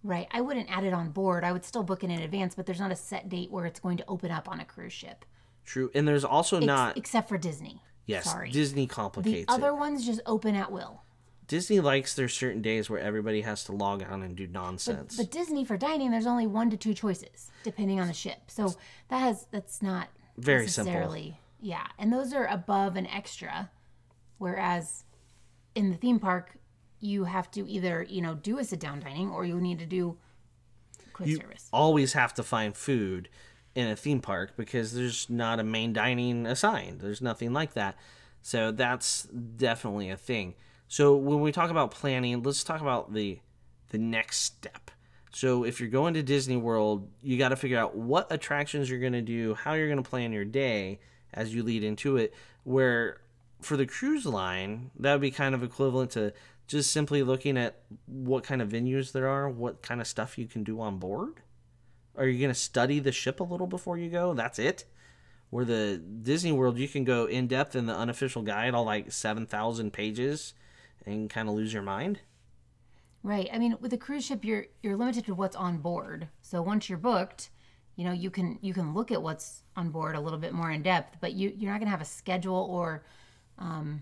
Right. 0.03 0.27
I 0.31 0.41
wouldn't 0.41 0.69
add 0.69 0.83
it 0.83 0.93
on 0.93 1.11
board. 1.11 1.43
I 1.43 1.51
would 1.53 1.63
still 1.63 1.83
book 1.83 2.03
it 2.03 2.09
in 2.09 2.19
advance, 2.21 2.55
but 2.55 2.65
there's 2.65 2.79
not 2.79 2.91
a 2.91 2.95
set 2.95 3.29
date 3.29 3.49
where 3.51 3.65
it's 3.65 3.79
going 3.79 3.97
to 3.97 4.03
open 4.07 4.31
up 4.31 4.49
on 4.49 4.59
a 4.59 4.65
cruise 4.65 4.91
ship. 4.93 5.23
True, 5.65 5.89
and 5.95 6.05
there's 6.07 6.25
also 6.25 6.57
Ex- 6.57 6.65
not 6.65 6.97
except 6.97 7.29
for 7.29 7.37
Disney. 7.37 7.81
yes, 8.05 8.25
Sorry. 8.25 8.51
Disney 8.51 8.85
the 8.85 8.93
complicates 8.93 9.45
other 9.47 9.69
it. 9.69 9.75
ones 9.77 10.05
just 10.05 10.19
open 10.25 10.55
at 10.55 10.71
will. 10.73 11.01
Disney 11.47 11.79
likes 11.79 12.13
their 12.15 12.27
certain 12.27 12.61
days 12.61 12.89
where 12.89 12.99
everybody 12.99 13.41
has 13.41 13.63
to 13.65 13.71
log 13.71 14.03
on 14.03 14.21
and 14.23 14.35
do 14.35 14.45
nonsense. 14.47 15.15
but 15.15 15.31
Disney 15.31 15.63
for 15.63 15.77
dining, 15.77 16.11
there's 16.11 16.25
only 16.27 16.47
one 16.47 16.69
to 16.69 16.77
two 16.77 16.93
choices 16.93 17.49
depending 17.63 17.99
on 17.99 18.07
the 18.07 18.13
ship. 18.13 18.39
So 18.47 18.75
that 19.09 19.19
has 19.19 19.47
that's 19.51 19.81
not 19.81 20.09
Very 20.37 20.67
simple. 20.67 21.31
yeah, 21.61 21.87
and 21.97 22.11
those 22.11 22.33
are 22.33 22.45
above 22.45 22.95
and 22.97 23.07
extra. 23.07 23.69
Whereas 24.37 25.05
in 25.75 25.91
the 25.91 25.97
theme 25.97 26.19
park, 26.19 26.57
you 27.03 27.25
have 27.25 27.51
to 27.51 27.67
either 27.69 28.05
you 28.09 28.21
know 28.21 28.33
do 28.33 28.57
a 28.59 28.63
sit 28.63 28.79
down 28.79 28.99
dining 28.99 29.29
or 29.29 29.45
you 29.45 29.59
need 29.59 29.77
to 29.79 29.85
do 29.85 30.17
quick 31.11 31.27
you 31.27 31.37
service. 31.37 31.67
always 31.73 32.13
have 32.13 32.33
to 32.33 32.43
find 32.43 32.75
food 32.75 33.29
in 33.75 33.87
a 33.87 33.95
theme 33.95 34.21
park 34.21 34.53
because 34.55 34.93
there's 34.93 35.29
not 35.29 35.59
a 35.59 35.63
main 35.63 35.93
dining 35.93 36.45
assigned. 36.45 37.01
There's 37.01 37.21
nothing 37.21 37.53
like 37.53 37.73
that. 37.73 37.95
So 38.41 38.71
that's 38.71 39.23
definitely 39.23 40.09
a 40.09 40.17
thing. 40.17 40.55
So 40.87 41.15
when 41.15 41.41
we 41.41 41.51
talk 41.51 41.69
about 41.71 41.91
planning, 41.91 42.41
let's 42.43 42.63
talk 42.63 42.81
about 42.81 43.13
the 43.13 43.39
the 43.89 43.97
next 43.97 44.41
step. 44.41 44.91
So 45.33 45.63
if 45.63 45.79
you're 45.79 45.89
going 45.89 46.13
to 46.13 46.23
Disney 46.23 46.57
World, 46.57 47.09
you 47.21 47.37
got 47.37 47.49
to 47.49 47.55
figure 47.55 47.79
out 47.79 47.95
what 47.95 48.31
attractions 48.31 48.89
you're 48.89 48.99
going 48.99 49.13
to 49.13 49.21
do, 49.21 49.55
how 49.55 49.73
you're 49.73 49.87
going 49.87 50.01
to 50.01 50.09
plan 50.09 50.31
your 50.31 50.45
day 50.45 50.99
as 51.33 51.53
you 51.53 51.63
lead 51.63 51.83
into 51.83 52.17
it. 52.17 52.33
Where 52.63 53.21
for 53.61 53.77
the 53.77 53.85
cruise 53.85 54.25
line, 54.25 54.91
that 54.99 55.13
would 55.13 55.21
be 55.21 55.31
kind 55.31 55.55
of 55.55 55.63
equivalent 55.63 56.11
to 56.11 56.33
just 56.67 56.91
simply 56.91 57.23
looking 57.23 57.57
at 57.57 57.81
what 58.05 58.43
kind 58.43 58.61
of 58.61 58.69
venues 58.69 59.11
there 59.11 59.27
are, 59.27 59.49
what 59.49 59.81
kind 59.81 60.01
of 60.01 60.07
stuff 60.07 60.37
you 60.37 60.47
can 60.47 60.63
do 60.63 60.79
on 60.79 60.97
board. 60.97 61.41
Are 62.17 62.27
you 62.27 62.39
going 62.39 62.53
to 62.53 62.59
study 62.59 62.99
the 62.99 63.11
ship 63.11 63.39
a 63.39 63.43
little 63.43 63.67
before 63.67 63.97
you 63.97 64.09
go? 64.09 64.33
That's 64.33 64.59
it. 64.59 64.85
Where 65.49 65.65
the 65.65 65.97
Disney 65.97 66.51
World, 66.51 66.77
you 66.77 66.87
can 66.87 67.03
go 67.03 67.25
in 67.25 67.47
depth 67.47 67.75
in 67.75 67.85
the 67.85 67.95
unofficial 67.95 68.41
guide, 68.41 68.73
all 68.73 68.85
like 68.85 69.11
7,000 69.11 69.91
pages, 69.91 70.53
and 71.05 71.29
kind 71.29 71.47
of 71.47 71.55
lose 71.55 71.73
your 71.73 71.83
mind. 71.83 72.21
Right. 73.23 73.49
I 73.53 73.57
mean, 73.57 73.77
with 73.79 73.93
a 73.93 73.97
cruise 73.97 74.25
ship, 74.25 74.43
you're 74.43 74.65
you're 74.81 74.97
limited 74.97 75.25
to 75.25 75.33
what's 75.33 75.55
on 75.55 75.77
board. 75.77 76.27
So 76.41 76.61
once 76.61 76.89
you're 76.89 76.97
booked, 76.97 77.51
you 77.95 78.03
know 78.03 78.11
you 78.11 78.29
can 78.29 78.59
you 78.61 78.73
can 78.73 78.93
look 78.93 79.11
at 79.11 79.21
what's 79.21 79.63
on 79.77 79.91
board 79.91 80.15
a 80.15 80.19
little 80.19 80.39
bit 80.39 80.51
more 80.51 80.69
in 80.71 80.83
depth, 80.83 81.17
but 81.21 81.31
you 81.31 81.53
you're 81.55 81.71
not 81.71 81.79
going 81.79 81.87
to 81.87 81.91
have 81.91 82.01
a 82.01 82.05
schedule 82.05 82.67
or 82.69 83.05
um, 83.59 84.01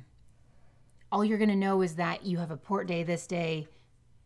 all 1.11 1.25
you're 1.25 1.37
going 1.37 1.49
to 1.49 1.55
know 1.55 1.81
is 1.81 1.95
that 1.95 2.25
you 2.25 2.37
have 2.37 2.51
a 2.51 2.57
port 2.57 2.87
day 2.87 3.03
this 3.03 3.27
day. 3.27 3.67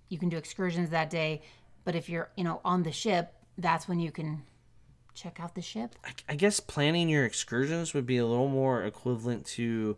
You 0.10 0.20
can 0.20 0.30
do 0.30 0.38
excursions 0.38 0.92
that 0.92 1.10
day, 1.10 1.42
but 1.84 1.96
if 1.96 2.10
you're 2.10 2.30
you 2.36 2.44
know 2.44 2.62
on 2.64 2.84
the 2.84 2.92
ship, 2.92 3.34
that's 3.58 3.88
when 3.88 4.00
you 4.00 4.12
can 4.12 4.44
check 5.16 5.40
out 5.40 5.56
the 5.56 5.62
ship. 5.62 5.96
I, 6.04 6.12
I 6.30 6.36
guess 6.36 6.60
planning 6.60 7.10
your 7.10 7.26
excursions 7.26 7.94
would 7.94 8.06
be 8.06 8.18
a 8.18 8.26
little 8.26 8.50
more 8.50 8.84
equivalent 8.84 9.46
to 9.48 9.98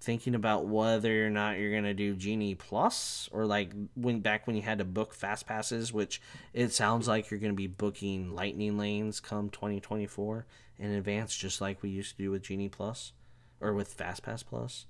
thinking 0.00 0.36
about 0.36 0.66
whether 0.66 1.26
or 1.26 1.30
not 1.30 1.58
you're 1.58 1.74
gonna 1.74 1.94
do 1.94 2.14
Genie 2.14 2.54
Plus 2.54 3.28
or 3.32 3.46
like 3.46 3.72
when 3.96 4.20
back 4.20 4.46
when 4.46 4.54
you 4.54 4.62
had 4.62 4.78
to 4.78 4.84
book 4.84 5.12
fast 5.12 5.46
passes, 5.46 5.92
which 5.92 6.20
it 6.52 6.72
sounds 6.72 7.08
like 7.08 7.30
you're 7.30 7.40
gonna 7.40 7.54
be 7.54 7.66
booking 7.66 8.32
Lightning 8.32 8.78
lanes 8.78 9.18
come 9.18 9.50
2024 9.50 10.46
in 10.78 10.92
advance, 10.92 11.36
just 11.36 11.60
like 11.60 11.82
we 11.82 11.88
used 11.88 12.16
to 12.16 12.22
do 12.22 12.30
with 12.30 12.42
Genie 12.42 12.68
Plus 12.68 13.12
or 13.60 13.74
with 13.74 13.92
Fast 13.92 14.22
Pass 14.22 14.44
Plus. 14.44 14.86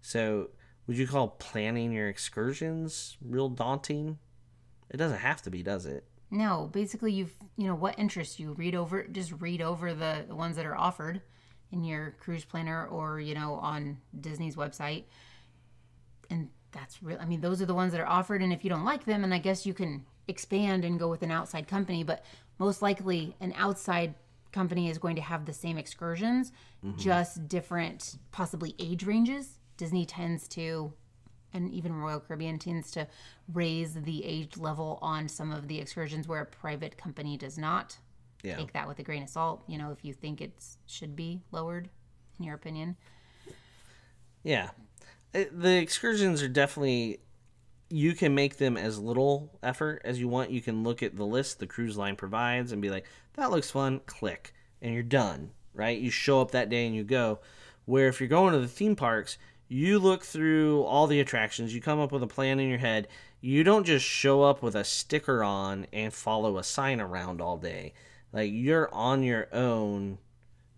So 0.00 0.50
would 0.86 0.96
you 0.96 1.06
call 1.06 1.28
planning 1.28 1.92
your 1.92 2.08
excursions 2.08 3.16
real 3.20 3.48
daunting? 3.48 4.18
It 4.90 4.96
doesn't 4.98 5.18
have 5.18 5.42
to 5.42 5.50
be, 5.50 5.62
does 5.62 5.86
it? 5.86 6.04
No, 6.30 6.68
basically 6.72 7.12
you've 7.12 7.34
you 7.56 7.66
know 7.66 7.74
what 7.74 7.98
interests 7.98 8.38
you. 8.40 8.52
Read 8.52 8.74
over 8.74 9.04
just 9.04 9.32
read 9.40 9.62
over 9.62 9.94
the, 9.94 10.24
the 10.28 10.34
ones 10.34 10.56
that 10.56 10.66
are 10.66 10.76
offered 10.76 11.22
in 11.72 11.84
your 11.84 12.14
cruise 12.20 12.44
planner 12.44 12.86
or 12.86 13.20
you 13.20 13.34
know 13.34 13.54
on 13.54 13.98
Disney's 14.20 14.56
website. 14.56 15.04
And 16.30 16.48
that's 16.72 17.02
real 17.02 17.18
I 17.20 17.24
mean 17.24 17.40
those 17.40 17.62
are 17.62 17.66
the 17.66 17.74
ones 17.74 17.92
that 17.92 18.00
are 18.00 18.08
offered 18.08 18.42
and 18.42 18.52
if 18.52 18.64
you 18.64 18.70
don't 18.70 18.84
like 18.84 19.04
them 19.04 19.24
and 19.24 19.32
I 19.32 19.38
guess 19.38 19.66
you 19.66 19.74
can 19.74 20.04
expand 20.28 20.84
and 20.84 20.98
go 20.98 21.08
with 21.08 21.22
an 21.22 21.30
outside 21.30 21.68
company, 21.68 22.02
but 22.02 22.24
most 22.58 22.82
likely 22.82 23.36
an 23.40 23.52
outside 23.56 24.14
company 24.52 24.90
is 24.90 24.98
going 24.98 25.16
to 25.16 25.22
have 25.22 25.44
the 25.44 25.52
same 25.52 25.78
excursions, 25.78 26.50
mm-hmm. 26.84 26.98
just 26.98 27.46
different 27.48 28.18
possibly 28.32 28.74
age 28.78 29.04
ranges. 29.04 29.55
Disney 29.76 30.06
tends 30.06 30.48
to 30.48 30.92
and 31.52 31.72
even 31.72 31.94
Royal 31.94 32.20
Caribbean 32.20 32.58
tends 32.58 32.90
to 32.92 33.06
raise 33.52 33.94
the 33.94 34.24
age 34.24 34.56
level 34.58 34.98
on 35.00 35.28
some 35.28 35.52
of 35.52 35.68
the 35.68 35.78
excursions 35.78 36.28
where 36.28 36.42
a 36.42 36.46
private 36.46 36.98
company 36.98 37.36
does 37.36 37.56
not. 37.56 37.96
Yeah. 38.42 38.56
Take 38.56 38.72
that 38.74 38.86
with 38.86 38.98
a 38.98 39.02
grain 39.02 39.22
of 39.22 39.28
salt, 39.28 39.64
you 39.66 39.78
know, 39.78 39.90
if 39.90 40.04
you 40.04 40.12
think 40.12 40.40
it 40.40 40.52
should 40.86 41.16
be 41.16 41.40
lowered, 41.50 41.88
in 42.38 42.44
your 42.44 42.54
opinion. 42.54 42.96
Yeah. 44.42 44.70
It, 45.32 45.58
the 45.58 45.78
excursions 45.78 46.42
are 46.42 46.48
definitely 46.48 47.20
you 47.88 48.14
can 48.14 48.34
make 48.34 48.56
them 48.56 48.76
as 48.76 48.98
little 48.98 49.58
effort 49.62 50.02
as 50.04 50.20
you 50.20 50.28
want. 50.28 50.50
You 50.50 50.60
can 50.60 50.82
look 50.82 51.02
at 51.02 51.16
the 51.16 51.24
list 51.24 51.58
the 51.58 51.66
cruise 51.66 51.96
line 51.96 52.16
provides 52.16 52.72
and 52.72 52.82
be 52.82 52.90
like, 52.90 53.06
that 53.34 53.50
looks 53.50 53.70
fun, 53.70 54.00
click, 54.06 54.52
and 54.82 54.92
you're 54.92 55.02
done, 55.02 55.50
right? 55.72 55.98
You 55.98 56.10
show 56.10 56.40
up 56.40 56.50
that 56.50 56.68
day 56.68 56.86
and 56.86 56.94
you 56.94 57.04
go. 57.04 57.40
Where 57.84 58.08
if 58.08 58.20
you're 58.20 58.28
going 58.28 58.52
to 58.52 58.58
the 58.58 58.66
theme 58.66 58.96
parks, 58.96 59.38
you 59.68 59.98
look 59.98 60.24
through 60.24 60.82
all 60.84 61.06
the 61.06 61.20
attractions, 61.20 61.74
you 61.74 61.80
come 61.80 62.00
up 62.00 62.12
with 62.12 62.22
a 62.22 62.28
plan 62.28 62.60
in 62.60 62.68
your 62.68 62.78
head. 62.78 63.08
You 63.40 63.64
don't 63.64 63.84
just 63.84 64.04
show 64.04 64.42
up 64.42 64.62
with 64.62 64.74
a 64.74 64.84
sticker 64.84 65.42
on 65.42 65.86
and 65.92 66.12
follow 66.12 66.58
a 66.58 66.64
sign 66.64 67.00
around 67.00 67.40
all 67.40 67.56
day. 67.56 67.92
Like 68.32 68.50
you're 68.52 68.92
on 68.94 69.22
your 69.22 69.48
own 69.52 70.18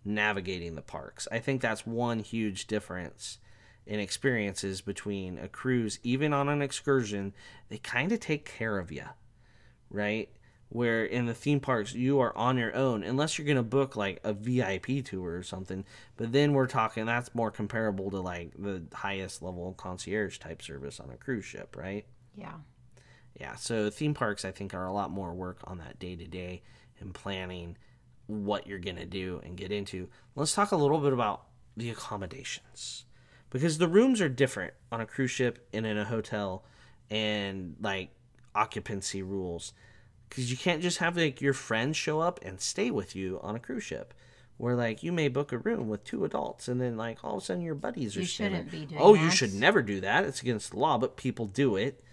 navigating 0.03 0.75
the 0.75 0.81
parks. 0.81 1.27
I 1.31 1.39
think 1.39 1.61
that's 1.61 1.85
one 1.85 2.19
huge 2.19 2.67
difference 2.67 3.37
in 3.85 3.99
experiences 3.99 4.81
between 4.81 5.39
a 5.39 5.47
cruise, 5.47 5.99
even 6.03 6.31
on 6.31 6.47
an 6.47 6.61
excursion, 6.61 7.33
they 7.69 7.79
kind 7.79 8.11
of 8.11 8.19
take 8.19 8.45
care 8.45 8.77
of 8.77 8.91
you, 8.91 9.05
right? 9.89 10.29
Where 10.71 11.03
in 11.03 11.25
the 11.25 11.33
theme 11.33 11.59
parks, 11.59 11.93
you 11.93 12.19
are 12.19 12.35
on 12.37 12.57
your 12.57 12.75
own, 12.75 13.03
unless 13.03 13.37
you're 13.37 13.45
going 13.45 13.57
to 13.57 13.63
book 13.63 13.95
like 13.95 14.19
a 14.23 14.33
VIP 14.33 15.03
tour 15.03 15.35
or 15.35 15.43
something. 15.43 15.83
But 16.15 16.31
then 16.31 16.53
we're 16.53 16.67
talking, 16.67 17.07
that's 17.07 17.33
more 17.33 17.49
comparable 17.49 18.11
to 18.11 18.19
like 18.19 18.53
the 18.57 18.83
highest 18.93 19.41
level 19.41 19.73
concierge 19.73 20.37
type 20.37 20.61
service 20.61 20.99
on 20.99 21.09
a 21.09 21.17
cruise 21.17 21.45
ship, 21.45 21.75
right? 21.75 22.05
Yeah. 22.35 22.53
Yeah, 23.39 23.55
so 23.55 23.89
theme 23.89 24.13
parks, 24.13 24.45
I 24.45 24.51
think, 24.51 24.73
are 24.73 24.85
a 24.85 24.93
lot 24.93 25.09
more 25.09 25.33
work 25.33 25.59
on 25.63 25.79
that 25.79 25.97
day 25.97 26.15
to 26.15 26.27
day 26.27 26.61
and 26.99 27.13
planning 27.13 27.77
what 28.27 28.67
you're 28.67 28.79
going 28.79 28.97
to 28.97 29.05
do 29.05 29.41
and 29.43 29.57
get 29.57 29.71
into. 29.71 30.07
Let's 30.35 30.53
talk 30.53 30.71
a 30.71 30.75
little 30.75 30.99
bit 30.99 31.13
about 31.13 31.45
the 31.77 31.89
accommodations 31.89 33.05
because 33.49 33.77
the 33.77 33.87
rooms 33.87 34.21
are 34.21 34.29
different 34.29 34.73
on 34.91 35.01
a 35.01 35.05
cruise 35.05 35.31
ship 35.31 35.67
and 35.73 35.85
in 35.85 35.97
a 35.97 36.05
hotel. 36.05 36.63
And 37.09 37.75
like, 37.81 38.11
occupancy 38.55 39.21
rules 39.21 39.73
because 40.29 40.51
you 40.51 40.57
can't 40.57 40.81
just 40.81 40.99
have 40.99 41.17
like 41.17 41.41
your 41.41 41.53
friends 41.53 41.97
show 41.97 42.19
up 42.19 42.39
and 42.43 42.61
stay 42.61 42.91
with 42.91 43.15
you 43.15 43.39
on 43.41 43.55
a 43.55 43.59
cruise 43.59 43.83
ship 43.83 44.13
where 44.57 44.75
like 44.75 45.01
you 45.03 45.11
may 45.11 45.27
book 45.27 45.51
a 45.51 45.57
room 45.57 45.87
with 45.87 46.03
two 46.03 46.25
adults 46.25 46.67
and 46.67 46.79
then 46.81 46.97
like 46.97 47.23
all 47.23 47.37
of 47.37 47.43
a 47.43 47.45
sudden 47.45 47.63
your 47.63 47.75
buddies 47.75 48.15
are 48.15 48.19
You 48.21 48.25
shouldn't 48.25 48.69
there. 48.71 48.81
be 48.81 48.85
doing 48.85 49.01
oh 49.01 49.13
you 49.13 49.31
should 49.31 49.53
never 49.53 49.81
do 49.81 50.01
that. 50.01 50.25
It's 50.25 50.41
against 50.41 50.71
the 50.71 50.79
law 50.79 50.97
but 50.97 51.17
people 51.17 51.45
do 51.45 51.75
it. 51.75 52.03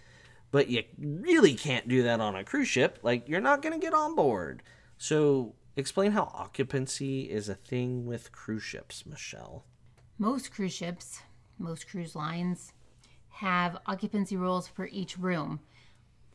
But 0.49 0.69
you 0.69 0.83
really 0.97 1.55
can't 1.55 1.89
do 1.89 2.03
that 2.03 2.21
on 2.21 2.35
a 2.35 2.43
cruise 2.45 2.69
ship. 2.69 2.99
Like 3.03 3.27
you're 3.27 3.41
not 3.41 3.61
going 3.61 3.73
to 3.73 3.85
get 3.85 3.93
on 3.93 4.15
board. 4.15 4.63
So 4.97 5.55
explain 5.75 6.11
how 6.13 6.31
occupancy 6.33 7.23
is 7.29 7.49
a 7.49 7.53
thing 7.55 8.05
with 8.05 8.31
cruise 8.31 8.63
ships 8.63 9.05
michelle. 9.05 9.65
Most 10.17 10.51
cruise 10.51 10.73
ships, 10.73 11.19
most 11.59 11.89
cruise 11.89 12.15
lines 12.15 12.71
have 13.29 13.77
occupancy 13.85 14.37
rules 14.37 14.67
for 14.67 14.87
each 14.87 15.17
room. 15.17 15.59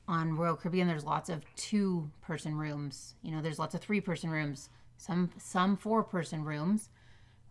On 0.08 0.36
Royal 0.36 0.56
Caribbean, 0.56 0.88
there's 0.88 1.04
lots 1.04 1.30
of 1.30 1.44
two-person 1.54 2.56
rooms. 2.56 3.14
You 3.22 3.32
know, 3.32 3.40
there's 3.40 3.58
lots 3.58 3.74
of 3.74 3.80
three-person 3.80 4.30
rooms. 4.30 4.68
Some 4.96 5.30
some 5.38 5.76
four-person 5.76 6.44
rooms, 6.44 6.90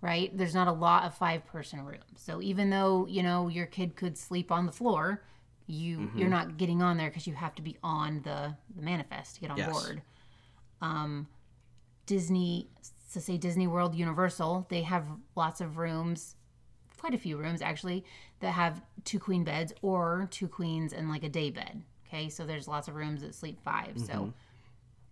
right? 0.02 0.36
There's 0.38 0.54
not 0.54 0.68
a 0.68 0.72
lot 0.72 1.06
of 1.06 1.16
five-person 1.16 1.84
rooms. 1.86 2.04
So 2.16 2.42
even 2.42 2.70
though 2.70 3.08
you 3.08 3.24
know 3.24 3.48
your 3.48 3.66
kid 3.66 3.96
could 3.96 4.18
sleep 4.18 4.52
on 4.52 4.66
the 4.66 4.72
floor, 4.72 5.24
you 5.68 6.00
mm-hmm. 6.00 6.18
you're 6.18 6.30
not 6.30 6.58
getting 6.58 6.82
on 6.82 6.98
there 6.98 7.10
because 7.10 7.28
you 7.28 7.34
have 7.34 7.56
to 7.56 7.62
be 7.62 7.78
on 7.84 8.22
the 8.24 8.56
the 8.76 8.82
manifest 8.82 9.36
to 9.36 9.42
get 9.42 9.52
on 9.52 9.58
Yes. 9.58 9.72
board. 9.72 10.02
Um, 10.82 11.28
Disney, 12.06 12.70
to 13.14 13.22
say 13.22 13.38
Disney 13.38 13.68
World, 13.68 13.96
Universal, 13.96 14.66
they 14.70 14.82
have 14.82 15.06
lots 15.36 15.62
of 15.62 15.78
rooms, 15.78 16.36
quite 16.98 17.14
a 17.14 17.18
few 17.18 17.38
rooms 17.38 17.62
actually, 17.62 18.04
that 18.40 18.52
have 18.52 18.82
two 19.06 19.20
queen 19.20 19.44
beds 19.44 19.74
or 19.82 20.28
two 20.32 20.48
queens 20.48 20.92
and 20.94 21.10
like 21.10 21.24
a 21.24 21.30
day 21.30 21.50
bed. 21.50 21.84
Okay, 22.12 22.28
so 22.28 22.45
there's 22.45 22.67
lots 22.67 22.89
of 22.89 22.95
rooms 22.95 23.21
that 23.21 23.34
sleep 23.34 23.58
5 23.63 23.97
So, 24.00 24.34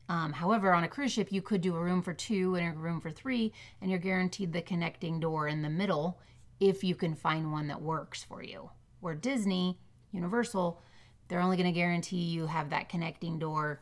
um, 0.09 0.33
however, 0.33 0.73
on 0.73 0.83
a 0.83 0.87
cruise 0.87 1.13
ship, 1.13 1.31
you 1.31 1.41
could 1.41 1.61
do 1.61 1.75
a 1.75 1.79
room 1.79 2.01
for 2.01 2.13
two 2.13 2.55
and 2.55 2.75
a 2.75 2.77
room 2.77 2.99
for 2.99 3.09
three, 3.09 3.53
and 3.81 3.89
you're 3.89 3.99
guaranteed 3.99 4.51
the 4.51 4.61
connecting 4.61 5.19
door 5.19 5.47
in 5.47 5.61
the 5.61 5.69
middle 5.69 6.19
if 6.59 6.83
you 6.83 6.95
can 6.95 7.15
find 7.15 7.53
one 7.53 7.67
that 7.67 7.81
works 7.81 8.23
for 8.23 8.43
you. 8.43 8.69
Where 8.99 9.15
Disney, 9.15 9.77
Universal, 10.11 10.81
they're 11.29 11.39
only 11.39 11.55
going 11.55 11.71
to 11.71 11.79
guarantee 11.79 12.17
you 12.17 12.47
have 12.47 12.69
that 12.71 12.89
connecting 12.89 13.39
door. 13.39 13.79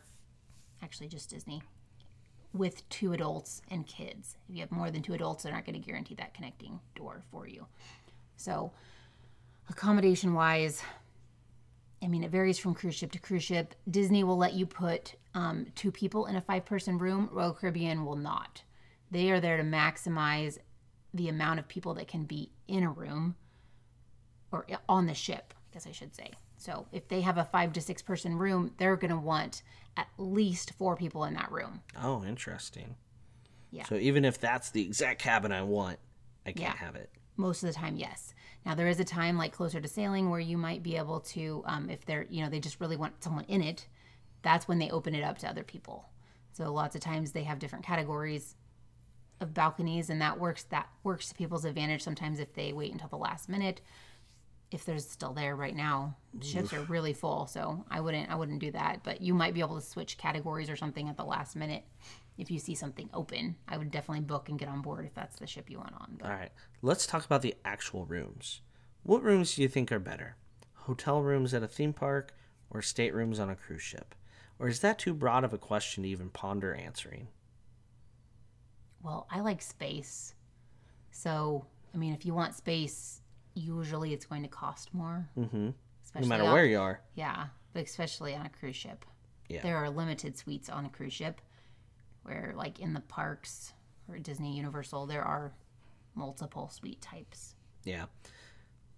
Actually, 0.84 1.08
just 1.08 1.32
Disney 1.32 1.64
with 2.54 2.88
two 2.90 3.14
adults 3.14 3.64
and 3.72 3.88
kids. 3.88 4.38
If 4.48 4.56
you 4.56 4.62
have 4.62 4.72
more 4.72 4.92
than 4.92 5.02
two 5.02 5.14
adults, 5.14 5.44
they're 5.44 5.54
not 5.54 5.66
going 5.66 5.82
to 5.82 5.86
guarantee 5.86 6.16
that 6.16 6.36
connecting 6.36 6.80
door 6.96 7.24
for 7.32 7.48
you. 7.48 7.66
So, 8.36 8.74
accommodation 9.70 10.34
wise, 10.34 10.84
I 12.04 12.08
mean, 12.08 12.24
it 12.24 12.30
varies 12.32 12.60
from 12.60 12.74
cruise 12.76 12.96
ship 12.96 13.12
to 13.14 13.20
cruise 13.20 13.44
ship. 13.44 13.74
Disney 13.90 14.24
will 14.24 14.38
let 14.38 14.54
you 14.54 14.66
put 14.66 15.16
um, 15.34 15.68
two 15.76 15.92
people 15.92 16.26
in 16.28 16.36
a 16.36 16.42
five 16.42 16.66
person 16.66 16.98
room, 16.98 17.30
Royal 17.32 17.54
Caribbean 17.54 18.06
will 18.06 18.16
not. 18.16 18.64
They 19.10 19.32
are 19.32 19.40
there 19.40 19.58
to 19.58 19.64
maximize 19.64 20.58
the 21.14 21.30
amount 21.30 21.60
of 21.60 21.68
people 21.68 21.94
that 21.96 22.08
can 22.08 22.26
be 22.26 22.52
in 22.68 22.84
a 22.84 22.90
room 22.92 23.36
or 24.52 24.66
on 24.88 25.08
the 25.08 25.14
ship, 25.14 25.54
I 25.72 25.74
guess 25.74 25.88
I 25.88 25.92
should 25.92 26.14
say. 26.16 26.32
So 26.58 26.88
if 26.92 27.08
they 27.08 27.22
have 27.22 27.38
a 27.38 27.46
five 27.46 27.74
to 27.74 27.82
six 27.82 28.02
person 28.02 28.36
room, 28.38 28.74
they're 28.78 28.96
going 28.96 29.12
to 29.12 29.18
want 29.18 29.62
at 29.96 30.08
least 30.18 30.74
four 30.78 30.96
people 30.96 31.24
in 31.24 31.34
that 31.34 31.52
room. 31.52 31.82
oh 32.02 32.24
interesting 32.24 32.96
Yeah. 33.72 33.84
so 33.86 33.96
even 33.96 34.24
if 34.26 34.40
that's 34.40 34.70
the 34.70 34.84
exact 34.84 35.20
cabin 35.20 35.52
i 35.52 35.64
want 35.64 35.98
i 36.46 36.52
can't 36.52 36.76
Yeah. 36.76 36.86
have 36.86 36.96
it 36.96 37.10
Most 37.36 37.64
of 37.64 37.68
the 37.70 37.74
time, 37.74 37.96
yes. 37.98 38.34
Now 38.68 38.76
there 38.76 38.90
is 38.90 39.00
a 39.00 39.06
time 39.06 39.38
like 39.38 39.54
closer 39.54 39.80
to 39.80 39.88
sailing 39.88 40.30
where 40.30 40.42
you 40.42 40.58
might 40.58 40.84
be 40.84 40.98
able 40.98 41.22
to, 41.22 41.64
um, 41.68 41.90
if 41.90 42.06
they're, 42.06 42.28
you 42.30 42.44
know, 42.44 42.50
they 42.50 42.60
just 42.60 42.82
really 42.82 42.98
want 42.98 43.24
someone 43.24 43.46
in 43.46 43.62
it. 43.62 43.88
That's 44.42 44.68
when 44.68 44.78
they 44.78 44.90
open 44.90 45.16
it 45.16 45.24
up 45.24 45.38
to 45.38 45.48
other 45.48 45.64
people. 45.64 46.10
So 46.52 46.74
lots 46.74 46.94
of 46.94 47.00
times 47.00 47.32
they 47.32 47.44
have 47.44 47.60
different 47.60 47.86
categories 47.86 48.58
of 49.40 49.54
balconies, 49.54 50.10
and 50.10 50.22
that 50.22 50.38
works. 50.38 50.64
That 50.64 50.90
works 51.04 51.30
to 51.30 51.36
people's 51.36 51.64
advantage. 51.64 52.04
Sometimes 52.04 52.42
if 52.42 52.56
they 52.56 52.74
wait 52.74 52.92
until 52.92 53.08
the 53.08 53.16
last 53.16 53.48
minute, 53.48 53.80
if 54.72 54.86
there's 54.86 55.08
still 55.08 55.34
there 55.34 55.56
right 55.56 55.76
now, 55.76 56.16
ships 56.42 56.74
are 56.74 56.82
really 56.84 57.14
full. 57.14 57.48
So 57.48 57.86
I 57.90 58.02
wouldn't, 58.02 58.30
I 58.30 58.36
wouldn't 58.36 58.60
do 58.60 58.72
that. 58.72 59.02
But 59.04 59.22
you 59.22 59.34
might 59.34 59.54
be 59.54 59.62
able 59.62 59.80
to 59.80 59.86
switch 59.86 60.18
categories 60.18 60.70
or 60.70 60.76
something 60.76 61.08
at 61.08 61.18
the 61.18 61.24
last 61.24 61.56
minute 61.56 61.84
if 62.38 62.52
you 62.52 62.60
see 62.60 62.76
something 62.76 63.10
open. 63.14 63.56
I 63.68 63.78
would 63.78 63.92
definitely 63.92 64.26
book 64.26 64.50
and 64.50 64.60
get 64.60 64.68
on 64.68 64.82
board 64.82 65.06
if 65.06 65.14
that's 65.14 65.38
the 65.38 65.48
ship 65.48 65.70
you 65.70 65.78
want 65.78 65.94
on. 65.94 66.18
But 66.20 66.30
All 66.30 66.36
right, 66.36 66.52
let's 66.82 67.08
talk 67.08 67.26
about 67.26 67.42
the 67.42 67.56
actual 67.64 68.06
rooms. 68.06 68.62
What 69.04 69.24
rooms 69.24 69.56
do 69.56 69.62
you 69.62 69.68
think 69.70 69.92
are 69.92 70.00
better? 70.00 70.36
Hotel 70.74 71.22
rooms 71.22 71.54
at 71.54 71.64
a 71.64 71.68
theme 71.68 71.94
park 71.94 72.34
or 72.70 72.82
staterooms 72.82 73.40
on 73.40 73.50
a 73.50 73.56
cruise 73.56 73.82
ship? 73.82 74.14
Or 74.60 74.68
is 74.68 74.80
that 74.82 75.00
too 75.00 75.14
broad 75.14 75.44
of 75.44 75.54
a 75.54 75.58
question 75.58 76.04
to 76.04 76.10
even 76.10 76.30
ponder 76.30 76.74
answering? 76.74 77.28
Well, 79.02 79.28
I 79.32 79.40
like 79.40 79.62
space. 79.62 80.34
So, 81.12 81.66
I 81.94 81.98
mean, 81.98 82.14
if 82.14 82.26
you 82.26 82.34
want 82.34 82.56
space, 82.56 83.22
usually 83.58 84.14
it's 84.14 84.26
going 84.26 84.44
to 84.44 84.50
cost 84.50 84.94
more. 84.94 85.28
Mm-hmm. 85.38 85.70
No 86.20 86.28
matter 86.28 86.46
where 86.46 86.66
you 86.66 86.80
are. 86.80 87.02
Yeah, 87.16 87.48
but 87.74 87.84
especially 87.84 88.34
on 88.36 88.46
a 88.46 88.50
cruise 88.50 88.76
ship. 88.76 89.06
Yeah. 89.50 89.62
There 89.62 89.78
are 89.78 89.90
limited 89.90 90.38
suites 90.38 90.70
on 90.70 90.86
a 90.86 90.90
cruise 90.90 91.14
ship 91.14 91.42
where, 92.24 92.54
like 92.56 92.80
in 92.80 92.94
the 92.94 93.02
parks 93.02 93.74
or 94.10 94.18
Disney 94.20 94.56
Universal, 94.58 95.06
there 95.08 95.24
are 95.24 95.54
multiple 96.16 96.70
suite 96.70 97.02
types. 97.02 97.56
Yeah. 97.84 98.06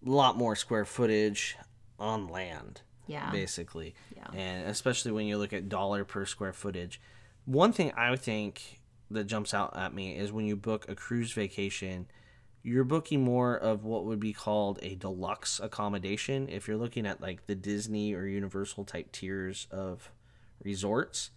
A 0.05 0.09
lot 0.09 0.37
more 0.37 0.55
square 0.55 0.85
footage 0.85 1.57
on 1.99 2.27
land, 2.27 2.81
Yeah. 3.07 3.29
basically. 3.31 3.95
Yeah. 4.15 4.27
And 4.33 4.69
especially 4.69 5.11
when 5.11 5.25
you 5.25 5.37
look 5.37 5.51
at 5.53 5.67
dollar 5.69 6.05
per 6.05 6.25
square 6.25 6.53
footage. 6.53 7.01
One 7.45 7.73
thing 7.73 7.91
I 7.97 8.15
think 8.15 8.79
that 9.11 9.25
jumps 9.25 9.53
out 9.53 9.75
at 9.75 9.93
me 9.93 10.15
is 10.15 10.31
when 10.31 10.45
you 10.45 10.55
book 10.55 10.85
a 10.87 10.95
cruise 10.95 11.33
vacation, 11.33 12.07
you're 12.63 12.83
booking 12.83 13.23
more 13.23 13.55
of 13.55 13.83
what 13.83 14.05
would 14.05 14.19
be 14.19 14.33
called 14.33 14.79
a 14.81 14.95
deluxe 14.95 15.59
accommodation. 15.59 16.49
If 16.49 16.67
you're 16.67 16.77
looking 16.77 17.05
at 17.05 17.21
like 17.21 17.47
the 17.47 17.55
Disney 17.55 18.13
or 18.13 18.25
Universal 18.25 18.85
type 18.85 19.11
tiers 19.11 19.67
of 19.71 20.11
resorts, 20.63 21.31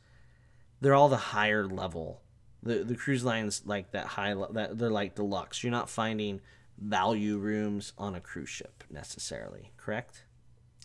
they're 0.80 0.94
all 0.94 1.08
the 1.08 1.16
higher 1.16 1.66
level. 1.66 2.22
The 2.62 2.84
the 2.84 2.94
cruise 2.94 3.24
lines 3.24 3.62
like 3.64 3.92
that 3.92 4.06
high 4.06 4.34
that 4.52 4.78
they're 4.78 4.90
like 4.90 5.14
deluxe. 5.14 5.62
You're 5.62 5.72
not 5.72 5.90
finding 5.90 6.40
value 6.78 7.38
rooms 7.38 7.92
on 7.96 8.14
a 8.14 8.20
cruise 8.20 8.48
ship 8.48 8.84
necessarily, 8.90 9.72
correct? 9.76 10.24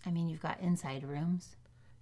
I 0.05 0.11
mean, 0.11 0.29
you've 0.29 0.41
got 0.41 0.59
inside 0.59 1.03
rooms. 1.03 1.55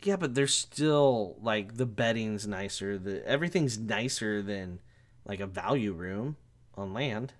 Yeah, 0.03 0.17
but 0.17 0.35
they're 0.35 0.47
still 0.47 1.37
like 1.41 1.77
the 1.77 1.85
bedding's 1.85 2.45
nicer. 2.45 2.97
The 2.97 3.25
everything's 3.27 3.77
nicer 3.77 4.41
than 4.41 4.79
like 5.25 5.39
a 5.39 5.47
value 5.47 5.93
room 5.93 6.37
on 6.75 6.93
land, 6.93 7.33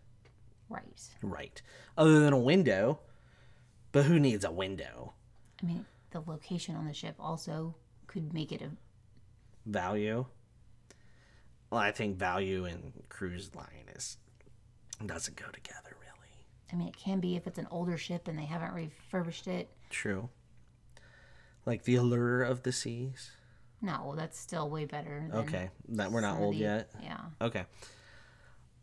Right. 0.70 1.10
right? 1.22 1.62
Other 1.98 2.20
than 2.20 2.34
a 2.34 2.40
window. 2.40 3.00
But 3.92 4.06
who 4.06 4.20
needs 4.20 4.44
a 4.44 4.52
window? 4.52 5.14
I 5.64 5.66
mean, 5.66 5.86
the 6.12 6.22
location 6.26 6.76
on 6.76 6.86
the 6.86 6.94
ship 6.94 7.16
also 7.18 7.76
could 8.08 8.34
make 8.34 8.52
it 8.52 8.62
a 8.62 8.70
Value. 9.66 10.26
Well, 11.70 11.82
I 11.82 11.92
think 11.92 12.18
value 12.18 12.66
and 12.66 12.94
cruise 13.10 13.52
line 13.56 13.90
is 13.96 14.18
doesn't 15.06 15.36
go 15.36 15.48
together 15.52 15.96
really. 16.00 16.46
I 16.72 16.76
mean, 16.76 16.88
it 16.88 16.98
can 16.98 17.20
be 17.20 17.36
if 17.36 17.48
it's 17.48 17.58
an 17.58 17.68
older 17.72 17.98
ship 17.98 18.28
and 18.28 18.38
they 18.38 18.46
haven't 18.46 18.74
refurbished 18.74 19.48
it. 19.48 19.70
True. 19.90 20.30
Like 21.66 21.84
the 21.84 21.96
allure 21.96 22.44
of 22.44 22.64
the 22.64 22.72
seas. 22.72 23.32
No, 23.82 24.14
that's 24.16 24.40
still 24.40 24.70
way 24.70 24.86
better. 24.86 25.30
Okay, 25.34 25.70
that 25.90 26.12
we're 26.12 26.22
not 26.22 26.40
old 26.40 26.56
yet. 26.56 26.92
Yeah. 27.02 27.20
Okay. 27.42 27.66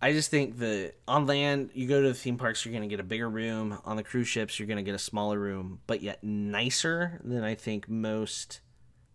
I 0.02 0.12
just 0.12 0.32
think 0.32 0.58
that 0.58 0.94
on 1.06 1.26
land, 1.26 1.70
you 1.74 1.86
go 1.86 2.02
to 2.02 2.08
the 2.08 2.14
theme 2.14 2.36
parks, 2.36 2.64
you're 2.64 2.72
going 2.72 2.82
to 2.82 2.88
get 2.88 2.98
a 2.98 3.04
bigger 3.04 3.30
room. 3.30 3.78
On 3.84 3.96
the 3.96 4.02
cruise 4.02 4.26
ships, 4.26 4.58
you're 4.58 4.66
going 4.66 4.76
to 4.76 4.82
get 4.82 4.96
a 4.96 4.98
smaller 4.98 5.38
room, 5.38 5.78
but 5.86 6.02
yet 6.02 6.24
nicer 6.24 7.20
than 7.22 7.44
I 7.44 7.54
think 7.54 7.88
most. 7.88 8.60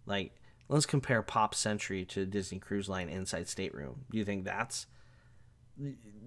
Like, 0.05 0.33
let's 0.69 0.85
compare 0.85 1.21
Pop 1.21 1.53
Century 1.53 2.05
to 2.05 2.25
Disney 2.25 2.59
Cruise 2.59 2.87
Line 2.87 3.09
Inside 3.09 3.49
Stateroom. 3.49 4.05
Do 4.09 4.17
you 4.17 4.23
think 4.23 4.45
that's. 4.45 4.87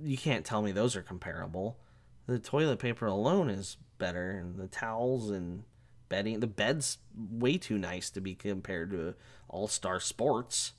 You 0.02 0.18
can't 0.18 0.44
tell 0.44 0.60
me 0.60 0.72
those 0.72 0.94
are 0.94 1.02
comparable. 1.02 1.78
The 2.26 2.38
toilet 2.38 2.78
paper 2.78 3.06
alone 3.06 3.48
is 3.48 3.78
better, 3.96 4.30
and 4.30 4.58
the 4.58 4.68
towels 4.68 5.30
and 5.30 5.64
bedding. 6.10 6.40
The 6.40 6.46
bed's 6.46 6.98
way 7.16 7.56
too 7.56 7.78
nice 7.78 8.10
to 8.10 8.20
be 8.20 8.34
compared 8.34 8.90
to 8.90 9.14
All 9.48 9.68
Star 9.68 10.00
Sports. 10.00 10.74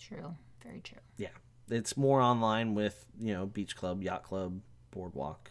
True. 0.00 0.36
Very 0.64 0.80
true. 0.80 0.98
Yeah, 1.18 1.28
it's 1.68 1.96
more 1.96 2.20
online 2.20 2.74
with 2.74 3.06
you 3.18 3.32
know 3.32 3.46
beach 3.46 3.76
club, 3.76 4.02
yacht 4.02 4.22
club, 4.22 4.60
boardwalk. 4.90 5.50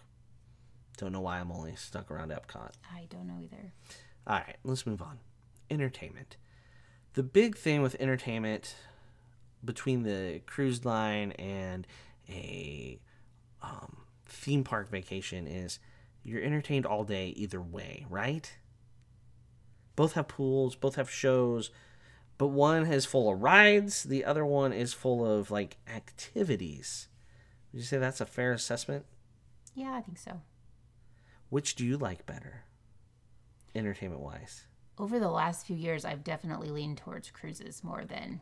Don't 0.98 1.12
know 1.12 1.22
why 1.22 1.40
I'm 1.40 1.52
only 1.52 1.76
stuck 1.76 2.12
around 2.12 2.32
Epcot. 2.32 2.72
I 2.94 3.08
don't 3.10 3.28
know 3.28 3.40
either. 3.42 3.74
All 4.28 4.36
right, 4.36 4.58
let's 4.64 4.86
move 4.86 5.02
on. 5.02 5.20
Entertainment. 5.70 6.38
The 7.14 7.24
big 7.24 7.58
thing 7.58 7.82
with 7.82 7.96
entertainment 8.00 8.76
between 9.64 10.04
the 10.04 10.42
cruise 10.46 10.86
line 10.86 11.32
and 11.34 11.88
a 12.30 13.00
um, 13.62 13.98
theme 14.26 14.64
park 14.64 14.90
vacation 14.90 15.48
is 15.48 15.80
you're 16.24 16.42
entertained 16.44 16.86
all 16.86 17.04
day 17.04 17.30
either 17.30 17.62
way, 17.62 18.06
right? 18.10 18.52
Both 19.96 20.14
have 20.14 20.28
pools, 20.28 20.76
both 20.76 20.96
have 20.96 21.10
shows, 21.10 21.72
but 22.42 22.48
one 22.48 22.88
is 22.92 23.06
full 23.06 23.32
of 23.32 23.44
rides, 23.44 24.02
the 24.02 24.26
other 24.26 24.44
one 24.44 24.74
is 24.74 24.96
full 24.96 25.24
of 25.24 25.52
like 25.52 25.78
activities. 25.88 27.08
Would 27.72 27.82
you 27.82 27.86
say 27.86 28.00
that's 28.00 28.20
a 28.20 28.26
fair 28.26 28.52
assessment? 28.52 29.06
Yeah, 29.76 29.94
I 29.94 30.02
think 30.02 30.18
so. 30.18 30.42
Which 31.50 31.76
do 31.76 31.86
you 31.86 32.00
like 32.00 32.26
better, 32.26 32.64
entertainment 33.76 34.24
wise? 34.24 34.66
Over 34.98 35.20
the 35.20 35.30
last 35.30 35.68
few 35.68 35.76
years, 35.76 36.04
I've 36.04 36.24
definitely 36.24 36.72
leaned 36.72 36.98
towards 36.98 37.30
cruises 37.30 37.84
more 37.84 38.06
than 38.06 38.42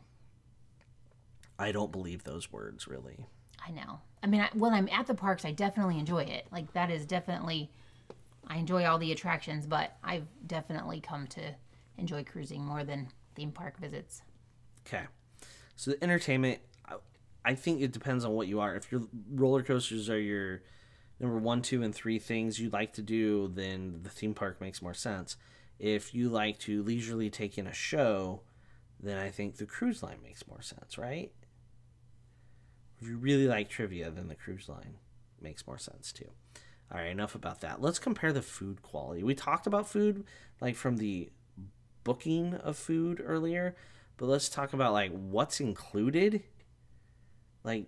I 1.58 1.70
don't 1.70 1.92
believe 1.92 2.24
those 2.24 2.50
words 2.50 2.88
really. 2.88 3.26
I 3.62 3.70
know. 3.70 4.00
I 4.22 4.28
mean, 4.28 4.40
I, 4.40 4.48
when 4.54 4.72
I'm 4.72 4.88
at 4.90 5.08
the 5.08 5.14
parks, 5.14 5.44
I 5.44 5.50
definitely 5.50 5.98
enjoy 5.98 6.22
it. 6.22 6.46
Like 6.50 6.72
that 6.72 6.90
is 6.90 7.04
definitely, 7.04 7.70
I 8.46 8.56
enjoy 8.56 8.86
all 8.86 8.96
the 8.96 9.12
attractions, 9.12 9.66
but 9.66 9.98
I've 10.02 10.26
definitely 10.46 11.02
come 11.02 11.26
to 11.26 11.54
enjoy 11.98 12.24
cruising 12.24 12.64
more 12.64 12.82
than 12.82 13.10
theme 13.40 13.52
park 13.52 13.78
visits. 13.78 14.22
Okay. 14.86 15.04
So 15.76 15.92
the 15.92 16.04
entertainment, 16.04 16.60
I- 17.42 17.54
think 17.54 17.80
it 17.80 17.90
depends 17.90 18.24
on 18.26 18.32
what 18.32 18.48
you 18.48 18.60
are. 18.60 18.76
If 18.76 18.92
your 18.92 19.02
roller 19.30 19.62
coasters 19.62 20.10
are 20.10 20.20
your 20.20 20.62
number 21.18 21.38
one, 21.38 21.62
two, 21.62 21.82
and 21.82 21.94
three 21.94 22.18
things 22.18 22.60
you 22.60 22.68
like 22.68 22.92
to 22.94 23.02
do, 23.02 23.48
then 23.48 24.00
the 24.02 24.10
theme 24.10 24.34
park 24.34 24.60
makes 24.60 24.82
more 24.82 24.92
sense. 24.92 25.38
If 25.78 26.14
you 26.14 26.28
like 26.28 26.58
to 26.60 26.82
leisurely 26.82 27.30
take 27.30 27.56
in 27.56 27.66
a 27.66 27.72
show, 27.72 28.42
then 29.02 29.16
I 29.16 29.30
think 29.30 29.56
the 29.56 29.64
cruise 29.64 30.02
line 30.02 30.18
makes 30.22 30.46
more 30.46 30.60
sense, 30.60 30.98
right? 30.98 31.32
If 33.00 33.08
you 33.08 33.16
really 33.16 33.48
like 33.48 33.70
trivia, 33.70 34.10
then 34.10 34.28
the 34.28 34.34
cruise 34.34 34.68
line 34.68 34.98
makes 35.40 35.66
more 35.66 35.78
sense 35.78 36.12
too. 36.12 36.30
All 36.92 36.98
right, 36.98 37.10
enough 37.10 37.34
about 37.34 37.62
that. 37.62 37.80
Let's 37.80 37.98
compare 37.98 38.34
the 38.34 38.42
food 38.42 38.82
quality. 38.82 39.22
We 39.22 39.34
talked 39.34 39.66
about 39.66 39.88
food 39.88 40.24
like 40.60 40.76
from 40.76 40.98
the 40.98 41.30
booking 42.04 42.54
of 42.54 42.76
food 42.76 43.22
earlier, 43.24 43.76
but 44.16 44.26
let's 44.26 44.48
talk 44.48 44.72
about 44.72 44.92
like 44.92 45.12
what's 45.12 45.60
included. 45.60 46.42
Like 47.64 47.86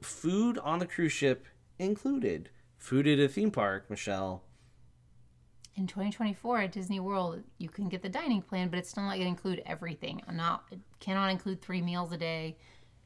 food 0.00 0.58
on 0.58 0.78
the 0.78 0.86
cruise 0.86 1.12
ship 1.12 1.46
included. 1.78 2.50
Food 2.78 3.06
at 3.06 3.18
a 3.18 3.28
theme 3.28 3.50
park, 3.50 3.88
Michelle. 3.90 4.42
In 5.76 5.86
2024 5.88 6.60
at 6.60 6.72
Disney 6.72 7.00
World, 7.00 7.42
you 7.58 7.68
can 7.68 7.88
get 7.88 8.00
the 8.02 8.08
dining 8.08 8.42
plan, 8.42 8.68
but 8.68 8.78
it's 8.78 8.90
still 8.90 9.02
not 9.02 9.14
going 9.14 9.22
to 9.24 9.28
include 9.28 9.62
everything. 9.66 10.22
Not 10.32 10.64
it 10.70 10.78
cannot 11.00 11.30
include 11.30 11.60
three 11.62 11.82
meals 11.82 12.12
a 12.12 12.16
day. 12.16 12.56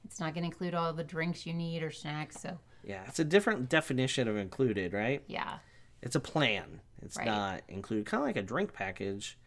It's 0.04 0.20
not 0.20 0.34
going 0.34 0.42
to 0.42 0.48
include 0.52 0.74
all 0.74 0.92
the 0.92 1.04
drinks 1.04 1.46
you 1.46 1.54
need 1.54 1.82
or 1.82 1.90
snacks. 1.90 2.40
So 2.40 2.58
Yeah, 2.84 3.04
it's 3.08 3.18
a 3.18 3.24
different 3.24 3.68
definition 3.70 4.28
of 4.28 4.36
included, 4.36 4.92
right? 4.92 5.22
yeah, 5.28 5.58
It's 6.02 6.14
a 6.14 6.20
plan. 6.20 6.80
It's 7.02 7.16
Right. 7.16 7.26
not 7.26 7.62
included. 7.68 8.06
Kind 8.06 8.20
of 8.22 8.26
like 8.26 8.36
a 8.36 8.42
drink 8.42 8.72
package. 8.74 9.38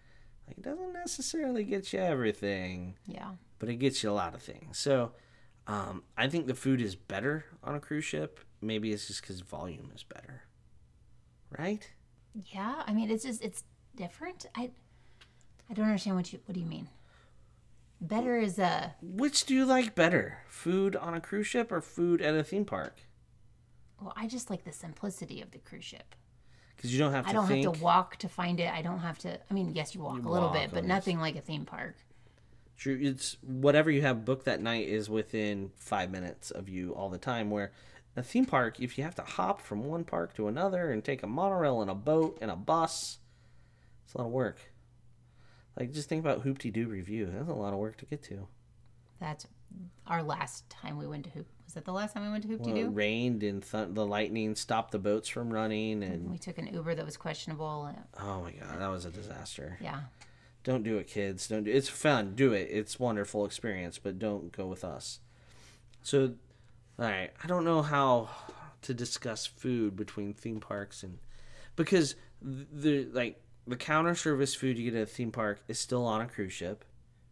It 0.51 0.61
doesn't 0.61 0.93
necessarily 0.93 1.63
get 1.63 1.91
you 1.93 1.99
everything. 1.99 2.95
yeah, 3.07 3.31
but 3.59 3.69
it 3.69 3.75
gets 3.75 4.03
you 4.03 4.09
a 4.09 4.13
lot 4.13 4.33
of 4.35 4.41
things. 4.41 4.77
So 4.77 5.11
um, 5.67 6.03
I 6.17 6.27
think 6.27 6.47
the 6.47 6.55
food 6.55 6.81
is 6.81 6.95
better 6.95 7.45
on 7.63 7.75
a 7.75 7.79
cruise 7.79 8.05
ship. 8.05 8.39
Maybe 8.61 8.91
it's 8.91 9.07
just 9.07 9.21
because 9.21 9.39
volume 9.41 9.91
is 9.95 10.03
better, 10.03 10.43
right? 11.57 11.89
yeah. 12.53 12.83
I 12.87 12.93
mean, 12.93 13.09
it's 13.11 13.23
just 13.25 13.41
it's 13.43 13.63
different. 13.95 14.45
I 14.55 14.71
I 15.69 15.73
don't 15.73 15.85
understand 15.85 16.15
what 16.17 16.31
you 16.31 16.39
what 16.45 16.53
do 16.53 16.59
you 16.59 16.65
mean. 16.65 16.87
Better 17.99 18.37
is 18.39 18.57
a 18.57 18.95
Which 19.01 19.45
do 19.45 19.53
you 19.53 19.65
like 19.65 19.93
better, 19.95 20.39
food 20.47 20.95
on 20.95 21.13
a 21.13 21.21
cruise 21.21 21.45
ship 21.47 21.71
or 21.71 21.81
food 21.81 22.21
at 22.21 22.35
a 22.35 22.43
theme 22.43 22.65
park? 22.65 23.01
well, 23.99 24.13
I 24.15 24.25
just 24.27 24.49
like 24.49 24.63
the 24.63 24.71
simplicity 24.71 25.41
of 25.41 25.51
the 25.51 25.59
cruise 25.59 25.83
ship. 25.85 26.15
Because 26.81 26.93
you 26.93 26.97
don't 26.97 27.11
have 27.11 27.25
to 27.25 27.29
I 27.29 27.33
don't 27.33 27.47
think. 27.47 27.63
have 27.63 27.75
to 27.75 27.83
walk 27.83 28.17
to 28.17 28.27
find 28.27 28.59
it. 28.59 28.73
I 28.73 28.81
don't 28.81 29.01
have 29.01 29.19
to. 29.19 29.39
I 29.49 29.53
mean, 29.53 29.75
yes, 29.75 29.93
you 29.93 30.01
walk 30.01 30.25
a 30.25 30.29
little 30.29 30.47
walk, 30.47 30.53
bit, 30.53 30.71
but 30.73 30.83
nothing 30.83 31.19
like 31.19 31.35
a 31.35 31.41
theme 31.41 31.63
park. 31.63 31.95
True, 32.75 32.97
it's 32.99 33.37
whatever 33.43 33.91
you 33.91 34.01
have 34.01 34.25
booked 34.25 34.45
that 34.45 34.61
night 34.61 34.87
is 34.87 35.07
within 35.07 35.69
five 35.75 36.09
minutes 36.09 36.49
of 36.49 36.67
you 36.67 36.95
all 36.95 37.09
the 37.09 37.19
time. 37.19 37.51
Where 37.51 37.71
a 38.15 38.23
theme 38.23 38.47
park, 38.47 38.79
if 38.79 38.97
you 38.97 39.03
have 39.03 39.13
to 39.13 39.21
hop 39.21 39.61
from 39.61 39.83
one 39.83 40.05
park 40.05 40.33
to 40.37 40.47
another 40.47 40.89
and 40.89 41.03
take 41.03 41.21
a 41.21 41.27
monorail 41.27 41.81
and 41.83 41.91
a 41.91 41.95
boat 41.95 42.39
and 42.41 42.49
a 42.49 42.55
bus, 42.55 43.19
it's 44.03 44.15
a 44.15 44.17
lot 44.17 44.25
of 44.25 44.31
work. 44.31 44.59
Like 45.79 45.93
just 45.93 46.09
think 46.09 46.19
about 46.19 46.41
Hoop-Dee-Doo 46.41 46.87
Revue. 46.87 47.29
That's 47.31 47.47
a 47.47 47.53
lot 47.53 47.73
of 47.73 47.79
work 47.79 47.97
to 47.97 48.05
get 48.05 48.23
to. 48.23 48.47
That's 49.19 49.45
our 50.07 50.23
last 50.23 50.67
time 50.67 50.97
we 50.97 51.05
went 51.05 51.25
to 51.25 51.29
Hoop. 51.29 51.47
Was 51.71 51.75
that 51.75 51.85
the 51.85 51.93
last 51.93 52.13
time 52.13 52.23
we 52.23 52.29
went 52.29 52.43
to 52.43 52.49
Hoop 52.49 52.59
Well, 52.59 52.75
it 52.75 52.83
rained 52.87 53.43
and 53.43 53.63
th- 53.63 53.87
the 53.91 54.05
lightning 54.05 54.55
stopped 54.55 54.91
the 54.91 54.99
boats 54.99 55.29
from 55.29 55.53
running, 55.53 56.03
and 56.03 56.29
We 56.29 56.37
took 56.37 56.57
an 56.57 56.67
Uber 56.67 56.95
that 56.95 57.05
was 57.05 57.15
questionable. 57.15 57.85
and- 57.85 57.97
oh 58.19 58.41
my 58.41 58.51
god, 58.51 58.77
that 58.77 58.87
was 58.89 59.05
a 59.05 59.09
disaster. 59.09 59.77
Yeah, 59.79 60.01
Don't 60.65 60.83
do 60.83 60.97
it, 60.97 61.07
kids. 61.07 61.47
Don't 61.47 61.63
do. 61.63 61.71
It's 61.71 61.87
fun. 61.87 62.35
Do 62.35 62.51
it. 62.51 62.67
It's 62.69 62.99
wonderful 62.99 63.45
experience, 63.45 63.97
but 63.99 64.19
don't 64.19 64.51
go 64.51 64.67
with 64.67 64.83
us. 64.83 65.21
So, 66.03 66.33
all 66.99 67.05
right. 67.05 67.31
I 67.41 67.47
don't 67.47 67.63
know 67.63 67.81
how 67.81 68.27
to 68.81 68.93
discuss 68.93 69.45
food 69.45 69.95
between 69.95 70.33
theme 70.33 70.59
parks 70.59 71.03
and 71.03 71.19
because 71.77 72.15
the 72.41 73.05
like 73.13 73.41
the 73.65 73.77
counter 73.77 74.13
service 74.13 74.53
food 74.55 74.77
you 74.77 74.91
get 74.91 74.97
at 74.99 75.03
a 75.03 75.05
theme 75.05 75.31
park 75.31 75.61
is 75.69 75.79
still 75.79 76.05
on 76.05 76.19
a 76.19 76.27
cruise 76.27 76.51
ship, 76.51 76.83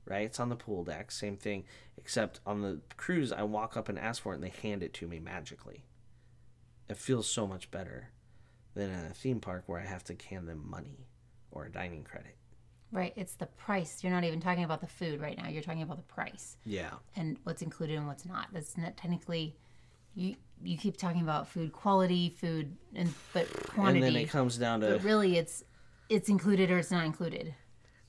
right? 0.06 0.22
It's 0.28 0.40
on 0.40 0.48
the 0.48 0.56
pool 0.56 0.86
deck, 0.86 1.12
same 1.12 1.36
thing. 1.36 1.66
Except 2.02 2.40
on 2.46 2.62
the 2.62 2.80
cruise, 2.98 3.32
I 3.34 3.44
walk 3.44 3.76
up 3.76 3.90
and 3.90 4.00
ask 4.00 4.22
for 4.24 4.32
it, 4.32 4.36
and 4.36 4.44
they 4.44 4.54
hand 4.68 4.82
it 4.84 4.94
to 4.96 5.08
me 5.08 5.20
magically. 5.20 5.84
It 6.88 6.98
feels 6.98 7.30
so 7.30 7.46
much 7.46 7.70
better 7.70 8.10
than 8.74 8.90
at 8.90 9.12
a 9.12 9.14
theme 9.14 9.40
park 9.42 9.64
where 9.68 9.80
I 9.80 9.86
have 9.86 10.04
to 10.06 10.16
hand 10.30 10.48
them 10.48 10.66
money 10.70 11.08
or 11.52 11.66
a 11.66 11.72
dining 11.72 12.04
credit. 12.04 12.36
right. 12.92 13.14
It's 13.16 13.34
the 13.36 13.46
price. 13.46 14.04
You're 14.04 14.14
not 14.14 14.24
even 14.24 14.40
talking 14.40 14.64
about 14.64 14.82
the 14.82 14.88
food 14.88 15.20
right 15.22 15.38
now. 15.38 15.48
You're 15.50 15.62
talking 15.62 15.82
about 15.84 15.98
the 15.98 16.14
price 16.14 16.58
Yeah. 16.66 16.92
and 17.16 17.38
what's 17.44 17.62
included 17.62 17.98
and 17.98 18.08
what's 18.08 18.26
not. 18.26 18.48
That's 18.54 18.78
not 18.78 18.96
technically. 18.98 19.56
You 20.16 20.36
you 20.64 20.78
keep 20.78 20.98
talking 20.98 21.22
about 21.22 21.48
food 21.48 21.72
quality, 21.72 22.30
food, 22.30 22.76
and 22.96 23.14
but 23.34 23.48
quantity. 23.68 24.06
And 24.08 24.16
then 24.16 24.24
it 24.24 24.30
comes 24.30 24.58
down 24.58 24.80
to 24.82 24.88
but 24.94 25.04
really, 25.04 25.38
it's 25.38 25.64
it's 26.10 26.30
included 26.30 26.72
or 26.72 26.80
it's 26.80 26.90
not 26.92 27.06
included 27.06 27.54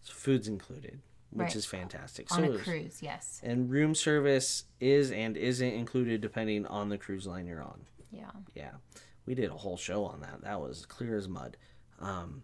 So 0.00 0.14
food's 0.14 0.48
included, 0.48 1.00
which 1.30 1.44
Right. 1.46 1.56
is 1.56 1.64
fantastic. 1.66 2.30
on 2.32 2.44
so 2.44 2.52
a 2.54 2.58
cruise. 2.58 3.02
Yes. 3.02 3.40
and 3.44 3.70
room 3.70 3.94
service 3.94 4.64
is 4.80 5.10
and 5.12 5.36
isn't 5.36 5.72
included 5.72 6.20
depending 6.20 6.66
on 6.66 6.88
the 6.88 6.98
cruise 6.98 7.26
line 7.26 7.46
you're 7.46 7.62
on. 7.62 7.86
Yeah. 8.10 8.30
Yeah, 8.54 8.72
we 9.26 9.34
did 9.34 9.50
a 9.50 9.56
whole 9.56 9.76
show 9.76 10.04
on 10.04 10.20
that. 10.22 10.42
That 10.42 10.60
was 10.60 10.84
clear 10.86 11.16
as 11.16 11.28
mud. 11.28 11.56
Um, 12.00 12.42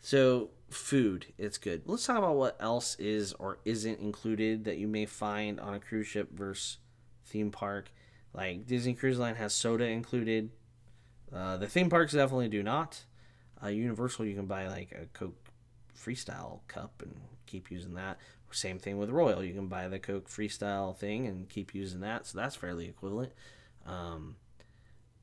so 0.00 0.50
food, 0.70 1.26
it's 1.38 1.56
good. 1.58 1.82
Let's 1.86 2.04
talk 2.06 2.18
about 2.18 2.36
what 2.36 2.56
else 2.60 2.94
is 2.96 3.32
or 3.34 3.58
isn't 3.64 4.00
included 4.00 4.64
that 4.64 4.76
you 4.78 4.86
may 4.88 5.06
find 5.06 5.58
on 5.58 5.74
a 5.74 5.80
cruise 5.80 6.06
ship 6.06 6.28
versus 6.32 6.78
theme 7.24 7.50
park. 7.50 7.90
Like 8.34 8.66
Disney 8.66 8.94
Cruise 8.94 9.18
Line 9.18 9.36
has 9.36 9.54
soda 9.54 9.84
included. 9.86 10.50
Uh, 11.32 11.56
the 11.56 11.66
theme 11.66 11.88
parks 11.90 12.12
definitely 12.12 12.48
do 12.48 12.62
not. 12.62 13.04
Uh, 13.62 13.68
Universal, 13.68 14.26
you 14.26 14.34
can 14.36 14.46
buy 14.46 14.68
like 14.68 14.92
a 14.92 15.06
Coke 15.18 15.36
Freestyle 15.96 16.60
cup 16.68 17.02
and 17.02 17.14
keep 17.48 17.70
using 17.70 17.94
that. 17.94 18.18
Same 18.50 18.78
thing 18.78 18.96
with 18.98 19.10
Royal, 19.10 19.44
you 19.44 19.52
can 19.52 19.66
buy 19.66 19.88
the 19.88 19.98
Coke 19.98 20.28
Freestyle 20.28 20.96
thing 20.96 21.26
and 21.26 21.48
keep 21.48 21.74
using 21.74 22.00
that. 22.00 22.26
So 22.26 22.38
that's 22.38 22.56
fairly 22.56 22.88
equivalent. 22.88 23.32
Um, 23.84 24.36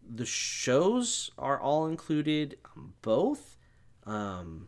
the 0.08 0.26
shows 0.26 1.32
are 1.38 1.60
all 1.60 1.88
included 1.88 2.58
both. 3.02 3.58
Um, 4.06 4.68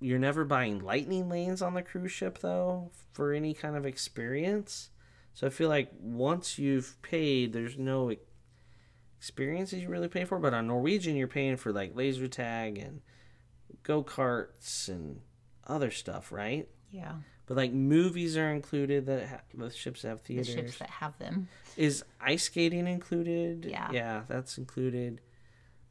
you're 0.00 0.18
never 0.18 0.44
buying 0.44 0.80
lightning 0.80 1.28
lanes 1.28 1.62
on 1.62 1.74
the 1.74 1.82
cruise 1.82 2.12
ship 2.12 2.38
though 2.38 2.90
for 3.12 3.32
any 3.32 3.54
kind 3.54 3.76
of 3.76 3.86
experience. 3.86 4.90
So 5.34 5.46
I 5.46 5.50
feel 5.50 5.68
like 5.68 5.90
once 6.00 6.58
you've 6.58 7.00
paid, 7.02 7.52
there's 7.52 7.76
no 7.76 8.14
experiences 9.18 9.82
you 9.82 9.88
really 9.88 10.08
pay 10.08 10.24
for. 10.24 10.38
But 10.38 10.54
on 10.54 10.68
Norwegian, 10.68 11.16
you're 11.16 11.26
paying 11.28 11.56
for 11.56 11.72
like 11.72 11.96
laser 11.96 12.28
tag 12.28 12.78
and 12.78 13.00
go 13.82 14.02
karts 14.02 14.88
and 14.88 15.20
other 15.66 15.90
stuff, 15.90 16.30
right? 16.30 16.68
Yeah. 16.94 17.14
But 17.46 17.56
like 17.56 17.72
movies 17.72 18.36
are 18.36 18.50
included 18.50 19.06
that 19.06 19.26
ha- 19.26 19.40
the 19.52 19.70
ships 19.70 20.02
have 20.02 20.20
theaters. 20.22 20.46
The 20.46 20.52
ships 20.52 20.78
that 20.78 20.90
have 20.90 21.18
them. 21.18 21.48
Is 21.76 22.04
ice 22.20 22.44
skating 22.44 22.86
included? 22.86 23.66
Yeah. 23.68 23.90
Yeah, 23.92 24.22
that's 24.28 24.56
included. 24.56 25.20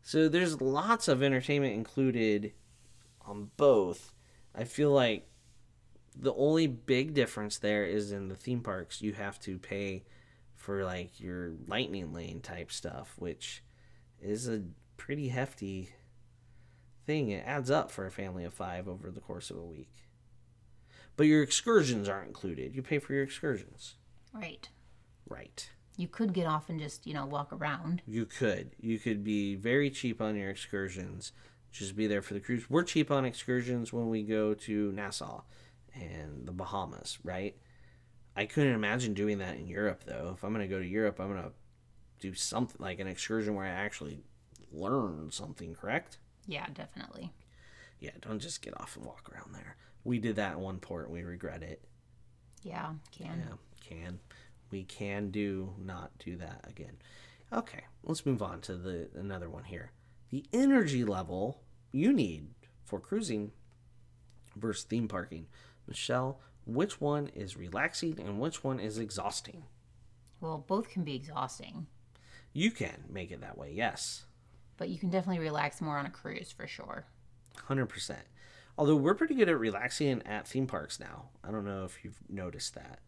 So 0.01 0.29
there's 0.29 0.61
lots 0.61 1.07
of 1.07 1.21
entertainment 1.21 1.73
included 1.73 2.53
on 3.21 3.51
both. 3.57 4.13
I 4.55 4.63
feel 4.63 4.91
like 4.91 5.27
the 6.15 6.33
only 6.33 6.67
big 6.67 7.13
difference 7.13 7.57
there 7.57 7.83
is 7.85 8.11
in 8.11 8.29
the 8.29 8.35
theme 8.35 8.61
parks 8.61 9.01
you 9.01 9.13
have 9.13 9.39
to 9.41 9.57
pay 9.57 10.03
for 10.55 10.85
like 10.85 11.19
your 11.19 11.51
lightning 11.67 12.13
lane 12.13 12.39
type 12.39 12.71
stuff, 12.71 13.13
which 13.17 13.61
is 14.21 14.47
a 14.47 14.63
pretty 14.95 15.27
hefty 15.27 15.89
thing. 17.05 17.29
It 17.29 17.43
adds 17.45 17.69
up 17.69 17.91
for 17.91 18.05
a 18.05 18.11
family 18.11 18.45
of 18.45 18.53
5 18.53 18.87
over 18.87 19.11
the 19.11 19.19
course 19.19 19.49
of 19.49 19.57
a 19.57 19.65
week. 19.65 20.02
But 21.15 21.27
your 21.27 21.43
excursions 21.43 22.09
aren't 22.09 22.27
included. 22.27 22.75
You 22.75 22.81
pay 22.81 22.99
for 22.99 23.13
your 23.13 23.23
excursions. 23.23 23.95
Right. 24.33 24.67
Right. 25.29 25.69
You 25.95 26.07
could 26.07 26.33
get 26.33 26.47
off 26.47 26.69
and 26.69 26.79
just, 26.79 27.05
you 27.05 27.13
know, 27.13 27.25
walk 27.25 27.53
around. 27.53 28.01
You 28.07 28.25
could. 28.25 28.71
You 28.79 28.97
could 28.97 29.23
be 29.23 29.55
very 29.55 29.91
cheap 29.91 30.21
on 30.21 30.35
your 30.35 30.49
excursions 30.49 31.31
just 31.73 31.95
be 31.95 32.07
there 32.07 32.21
for 32.21 32.35
the 32.35 32.39
cruise. 32.39 32.69
We're 32.69 32.83
cheap 32.83 33.11
on 33.11 33.25
excursions 33.25 33.91
when 33.91 34.07
we 34.07 34.21
go 34.23 34.53
to 34.53 34.91
Nassau 34.91 35.41
and 35.93 36.45
the 36.45 36.51
Bahamas, 36.51 37.17
right? 37.23 37.57
I 38.35 38.45
couldn't 38.45 38.75
imagine 38.75 39.13
doing 39.13 39.39
that 39.39 39.57
in 39.57 39.67
Europe 39.67 40.03
though. 40.05 40.33
If 40.35 40.43
I'm 40.43 40.53
going 40.53 40.67
to 40.67 40.73
go 40.73 40.79
to 40.79 40.87
Europe, 40.87 41.19
I'm 41.19 41.31
going 41.31 41.43
to 41.43 41.51
do 42.19 42.33
something 42.33 42.77
like 42.79 42.99
an 42.99 43.07
excursion 43.07 43.55
where 43.55 43.65
I 43.65 43.69
actually 43.69 44.23
learn 44.71 45.31
something, 45.31 45.73
correct? 45.73 46.19
Yeah, 46.45 46.67
definitely. 46.73 47.33
Yeah, 48.03 48.11
don't 48.19 48.39
just 48.39 48.61
get 48.61 48.77
off 48.81 48.97
and 48.97 49.05
walk 49.05 49.31
around 49.33 49.53
there. 49.55 49.77
We 50.03 50.19
did 50.19 50.35
that 50.35 50.55
in 50.55 50.59
one 50.59 50.79
port. 50.79 51.09
We 51.09 51.23
regret 51.23 51.63
it. 51.63 51.81
Yeah, 52.61 52.91
can. 53.17 53.41
Yeah, 53.47 53.55
can. 53.87 54.19
We 54.71 54.83
can 54.83 55.31
do 55.31 55.73
not 55.79 56.11
do 56.19 56.35
that 56.35 56.65
again. 56.67 56.97
Okay, 57.53 57.85
let's 58.03 58.25
move 58.25 58.41
on 58.43 58.59
to 58.61 58.75
the 58.75 59.07
another 59.15 59.49
one 59.49 59.63
here. 59.63 59.91
The 60.31 60.43
energy 60.51 61.05
level 61.05 61.61
you 61.93 62.11
need 62.11 62.47
for 62.83 62.99
cruising 62.99 63.51
versus 64.57 64.83
theme 64.83 65.07
parking. 65.07 65.45
Michelle, 65.87 66.41
which 66.65 66.99
one 66.99 67.27
is 67.27 67.55
relaxing 67.55 68.19
and 68.19 68.37
which 68.37 68.65
one 68.65 68.81
is 68.81 68.97
exhausting? 68.97 69.63
Well, 70.41 70.65
both 70.67 70.89
can 70.89 71.05
be 71.05 71.15
exhausting, 71.15 71.87
You 72.51 72.69
can 72.71 73.05
make 73.09 73.31
it 73.31 73.39
that 73.39 73.57
way, 73.57 73.71
yes. 73.73 74.25
but 74.75 74.89
you 74.89 74.97
can 74.99 75.09
definitely 75.09 75.39
relax 75.41 75.79
more 75.79 75.97
on 75.97 76.05
a 76.05 76.09
cruise 76.09 76.51
for 76.51 76.67
sure. 76.67 77.05
100%. 77.69 78.15
Although 78.77 78.95
we're 78.95 79.13
pretty 79.13 79.35
good 79.35 79.49
at 79.49 79.59
relaxing 79.59 80.21
at 80.25 80.47
theme 80.47 80.65
parks 80.67 80.99
now. 80.99 81.29
I 81.43 81.51
don't 81.51 81.65
know 81.65 81.83
if 81.85 82.03
you've 82.03 82.17
noticed 82.29 82.73
that. 82.75 82.99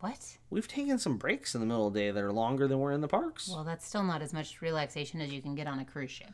What? 0.00 0.36
We've 0.50 0.66
taken 0.68 0.98
some 0.98 1.16
breaks 1.16 1.54
in 1.54 1.60
the 1.60 1.66
middle 1.66 1.86
of 1.86 1.94
the 1.94 2.00
day 2.00 2.10
that 2.10 2.22
are 2.22 2.32
longer 2.32 2.66
than 2.68 2.78
we're 2.80 2.92
in 2.92 3.00
the 3.00 3.08
parks. 3.08 3.48
Well, 3.48 3.64
that's 3.64 3.86
still 3.86 4.02
not 4.02 4.22
as 4.22 4.32
much 4.32 4.60
relaxation 4.60 5.20
as 5.20 5.32
you 5.32 5.40
can 5.40 5.54
get 5.54 5.66
on 5.66 5.78
a 5.78 5.84
cruise 5.84 6.10
ship. 6.10 6.32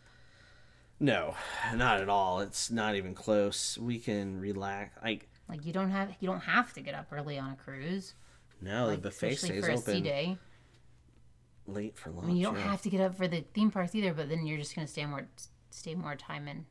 No, 0.99 1.35
not 1.75 2.01
at 2.01 2.09
all. 2.09 2.41
It's 2.41 2.71
not 2.71 2.95
even 2.97 3.15
close. 3.15 3.79
We 3.79 3.99
can 3.99 4.41
relax. 4.41 4.91
Like, 5.03 5.29
Like 5.49 5.65
you 5.65 5.73
don't 5.73 5.91
have 5.91 6.15
you 6.21 6.29
don't 6.29 6.41
have 6.41 6.73
to 6.75 6.81
get 6.81 6.95
up 6.95 7.07
early 7.13 7.39
on 7.39 7.53
a 7.53 7.57
cruise. 7.57 8.15
no, 8.61 8.87
Like, 8.87 8.97
the 8.97 9.09
buffet 9.09 9.37
stays 9.37 9.65
for 9.65 9.71
a 9.71 9.77
sea 9.79 9.93
open 9.93 10.03
day. 10.03 10.39
late 11.67 11.97
for 11.97 12.11
lunch. 12.11 12.25
I 12.25 12.27
mean, 12.29 12.37
you 12.37 12.45
don't 12.45 12.57
yeah. 12.57 12.63
have 12.71 12.83
to 12.83 12.91
get 12.91 13.01
up 13.01 13.15
for 13.15 13.29
the 13.29 13.45
theme 13.55 13.71
parks 13.71 13.95
either, 13.95 14.13
but 14.13 14.29
then 14.29 14.47
you're 14.47 14.59
just 14.59 14.75
gonna 14.75 14.87
stay 14.87 15.07
more 15.07 15.29
stay 15.71 15.95
more 15.95 16.17
time 16.17 16.49
and 16.49 16.65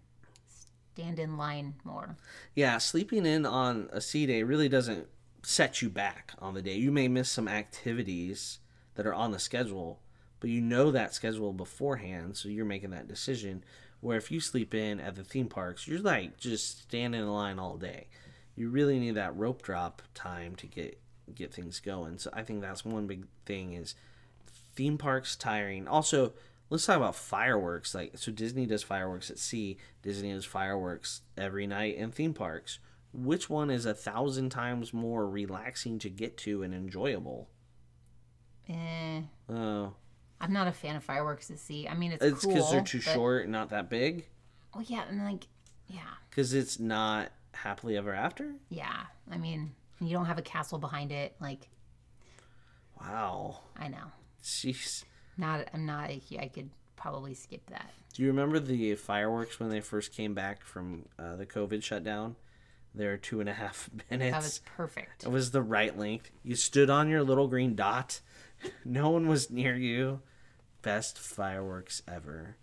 stand 0.94 1.20
in 1.20 1.38
line 1.38 1.76
more. 1.84 2.18
Yeah, 2.56 2.78
sleeping 2.78 3.26
in 3.26 3.46
on 3.46 3.90
a 3.92 4.02
sea 4.02 4.26
day 4.26 4.44
really 4.44 4.70
doesn't 4.70 5.08
set 5.44 5.82
you 5.82 5.90
back 5.90 6.34
on 6.40 6.54
the 6.54 6.62
day. 6.62 6.76
You 6.76 6.92
may 6.92 7.08
miss 7.08 7.30
some 7.30 7.48
activities 7.48 8.60
that 8.96 9.08
are 9.08 9.14
on 9.14 9.32
the 9.32 9.40
schedule, 9.40 10.02
but 10.40 10.50
you 10.50 10.62
know 10.62 10.92
that 10.92 11.14
schedule 11.14 11.54
beforehand, 11.54 12.36
so 12.38 12.50
you're 12.50 12.66
making 12.66 12.92
that 12.92 13.08
decision. 13.08 13.64
Where 14.02 14.18
if 14.18 14.32
you 14.32 14.40
sleep 14.40 14.74
in 14.74 15.00
at 15.00 15.16
the 15.16 15.24
theme 15.24 15.48
parks, 15.48 15.88
you're 15.88 16.00
like 16.00 16.38
just 16.38 16.84
standing 16.84 17.22
in 17.22 17.28
line 17.28 17.60
all 17.60 17.78
day. 17.78 18.08
You 18.56 18.70
really 18.70 19.00
need 19.00 19.16
that 19.16 19.36
rope 19.36 19.62
drop 19.62 20.02
time 20.14 20.56
to 20.56 20.68
get 20.68 21.00
get 21.36 21.54
things 21.54 21.80
going. 21.80 22.18
So 22.18 22.30
I 22.34 22.44
think 22.44 22.62
that's 22.62 22.84
one 22.84 23.08
big 23.08 23.26
thing 23.46 23.74
is 23.74 23.96
theme 24.76 24.98
parks 24.98 25.36
tiring. 25.36 25.88
Also, 25.88 26.34
let's 26.70 26.86
talk 26.86 26.98
about 26.98 27.16
fireworks. 27.16 27.94
Like 27.96 28.14
so 28.18 28.32
Disney 28.32 28.66
does 28.66 28.84
fireworks 28.84 29.30
at 29.30 29.40
sea, 29.40 29.78
Disney 30.02 30.34
does 30.34 30.46
fireworks 30.46 31.22
every 31.38 31.68
night 31.68 31.96
in 31.98 32.12
theme 32.12 32.34
parks. 32.34 32.80
Which 33.12 33.50
one 33.50 33.70
is 33.72 33.86
a 33.86 33.94
thousand 33.96 34.50
times 34.52 34.94
more 34.94 35.28
relaxing 35.28 35.98
to 36.00 36.10
get 36.10 36.38
to 36.40 36.62
and 36.64 36.74
enjoyable? 36.74 37.50
Eh, 38.70 39.22
Oh, 39.50 39.94
I'm 40.40 40.54
not 40.54 40.68
a 40.68 40.72
fan 40.72 40.96
of 40.96 41.04
fireworks 41.04 41.50
at 41.50 41.58
sea. 41.60 41.88
I 41.88 41.96
mean, 41.96 42.12
it's, 42.12 42.24
it's 42.24 42.44
cool. 42.46 42.54
because 42.54 42.72
they're 42.72 42.82
too 42.84 43.00
but- 43.04 43.14
short, 43.14 43.44
and 43.44 43.52
not 43.52 43.70
that 43.72 43.90
big. 43.90 44.28
Oh 44.76 44.82
yeah, 44.82 45.04
and 45.10 45.26
like 45.26 45.48
yeah, 45.88 46.02
Because 46.30 46.54
it's 46.54 46.80
not 46.80 47.32
happily 47.54 47.98
ever 47.98 48.14
after. 48.14 48.54
yeah. 48.70 49.06
I 49.32 49.38
mean, 49.38 49.74
you 50.00 50.12
don't 50.12 50.26
have 50.28 50.38
a 50.38 50.44
castle 50.44 50.78
behind 50.78 51.12
it. 51.12 51.36
Like 51.42 51.68
Wow, 53.02 53.62
I 53.78 53.88
know, 53.88 54.12
jeez. 54.44 55.04
Not. 55.40 55.68
I'm 55.74 55.86
not. 55.86 56.10
I 56.10 56.52
could 56.54 56.70
probably 56.96 57.34
skip 57.34 57.66
that. 57.70 57.92
Do 58.14 58.24
you 58.24 58.28
remember 58.30 58.60
the 58.60 58.96
fireworks 58.96 59.60
when 59.60 59.70
they 59.70 59.82
first 59.82 60.12
came 60.14 60.34
back 60.34 60.64
from 60.64 61.06
uh, 61.18 61.36
the 61.36 61.46
COVID 61.46 61.82
shutdown? 61.84 62.36
They're 62.96 63.18
two 63.18 63.40
and 63.40 63.48
a 63.48 63.54
half 63.54 63.90
minutes. 64.12 64.32
That 64.32 64.44
was 64.44 64.62
perfect. 64.76 65.24
It 65.24 65.30
was 65.32 65.52
the 65.52 65.62
right 65.62 65.98
length. 65.98 66.32
You 66.44 66.56
stood 66.56 66.90
on 66.90 67.08
your 67.10 67.24
little 67.24 67.48
green 67.48 67.76
dot. 67.76 68.20
No 68.84 69.10
one 69.12 69.30
was 69.30 69.50
near 69.50 69.74
you. 69.78 70.20
Best 70.82 71.18
fireworks 71.18 72.02
ever. 72.08 72.58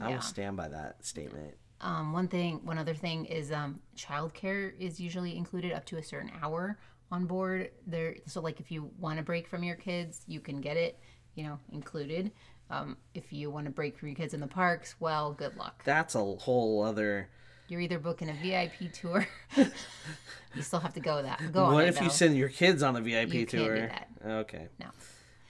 I 0.00 0.08
Yeah. 0.08 0.14
will 0.16 0.22
stand 0.22 0.56
by 0.56 0.66
that 0.68 1.04
statement. 1.04 1.54
Um, 1.80 2.12
one 2.12 2.26
thing, 2.26 2.60
one 2.64 2.78
other 2.78 2.94
thing 2.94 3.24
is 3.26 3.52
um, 3.52 3.80
childcare 3.96 4.72
is 4.80 4.98
usually 4.98 5.36
included 5.36 5.72
up 5.72 5.84
to 5.86 5.98
a 5.98 6.02
certain 6.02 6.32
hour 6.42 6.78
on 7.12 7.26
board. 7.26 7.70
There, 7.86 8.16
so 8.26 8.40
like 8.40 8.58
if 8.58 8.72
you 8.72 8.90
want 8.98 9.20
a 9.20 9.22
break 9.22 9.46
from 9.46 9.62
your 9.62 9.76
kids, 9.76 10.22
you 10.26 10.40
can 10.40 10.60
get 10.60 10.76
it, 10.76 10.98
you 11.34 11.44
know, 11.44 11.58
included. 11.72 12.30
Um, 12.70 12.96
if 13.14 13.32
you 13.32 13.50
want 13.50 13.66
to 13.66 13.70
break 13.70 13.98
from 13.98 14.08
your 14.08 14.16
kids 14.16 14.34
in 14.34 14.40
the 14.40 14.46
parks, 14.46 14.94
well, 14.98 15.32
good 15.32 15.56
luck. 15.56 15.82
That's 15.84 16.14
a 16.14 16.24
whole 16.24 16.82
other. 16.82 17.28
You're 17.68 17.80
either 17.80 17.98
booking 17.98 18.28
a 18.28 18.34
VIP 18.34 18.92
tour. 18.92 19.26
you 19.56 20.62
still 20.62 20.80
have 20.80 20.94
to 20.94 21.00
go 21.00 21.22
that. 21.22 21.40
Go 21.52 21.64
on 21.64 21.74
what 21.74 21.84
it, 21.84 21.88
if 21.88 22.00
you 22.00 22.10
send 22.10 22.36
your 22.36 22.48
kids 22.48 22.82
on 22.82 22.94
the 22.94 23.00
VIP 23.00 23.32
You 23.32 23.46
can't 23.46 23.50
do 23.50 23.64
tour? 23.64 23.78
that. 23.80 24.08
Okay. 24.26 24.68
No. 24.78 24.86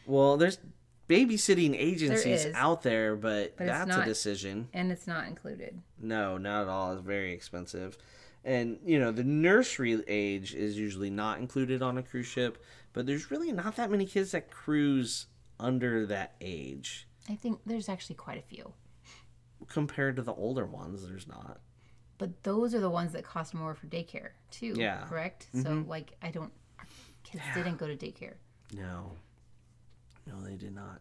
Well, 0.07 0.37
there's 0.37 0.59
babysitting 1.09 1.74
agencies 1.76 2.47
is. 2.47 2.55
out 2.55 2.82
there, 2.82 3.16
but, 3.16 3.57
But 3.57 3.66
that's 3.66 3.97
a 3.97 4.05
decision. 4.05 4.68
and 4.72 4.91
it's 4.91 5.07
not 5.07 5.26
included. 5.26 5.80
No, 6.01 6.39
not 6.39 6.62
at 6.62 6.68
all. 6.68 6.93
It's 6.93 7.03
very 7.03 7.32
expensive. 7.32 7.99
And, 8.45 8.78
you 8.85 8.99
know, 8.99 9.11
the 9.11 9.24
nursery 9.24 10.03
age 10.07 10.55
is 10.55 10.78
usually 10.78 11.11
not 11.11 11.39
included 11.39 11.82
on 11.82 11.97
a 11.97 12.03
cruise 12.03 12.26
ship, 12.26 12.62
but 12.93 13.07
there's 13.07 13.30
really 13.30 13.53
not 13.53 13.76
that 13.76 13.91
many 13.91 14.05
kids 14.05 14.32
that 14.32 14.51
cruise 14.51 15.26
under 15.61 16.07
that 16.07 16.34
age. 16.40 17.07
I 17.28 17.34
think 17.36 17.61
there's 17.64 17.88
actually 17.88 18.16
quite 18.16 18.38
a 18.38 18.42
few, 18.42 18.72
Compared 19.68 20.16
to 20.16 20.22
the 20.22 20.34
older 20.34 20.66
ones, 20.66 21.07
there's 21.07 21.26
not. 21.26 21.61
but 22.18 22.42
those 22.42 22.74
are 22.74 22.80
the 22.80 22.90
ones 22.90 23.12
that 23.12 23.24
cost 23.24 23.55
more 23.55 23.74
for 23.74 23.86
daycare 23.86 24.30
too. 24.50 24.74
Yeah. 24.76 24.96
Mm-hmm. 24.98 25.09
Correct. 25.09 25.46
So 25.62 25.84
like, 25.88 26.12
I 26.22 26.30
don't. 26.30 26.52
Kids 27.22 27.42
didn't 27.55 27.78
go 27.78 27.86
to 27.86 27.96
daycare. 27.96 28.34
No. 28.74 29.12
No, 30.26 30.40
they 30.42 30.57
did 30.57 30.74
not. 30.74 31.00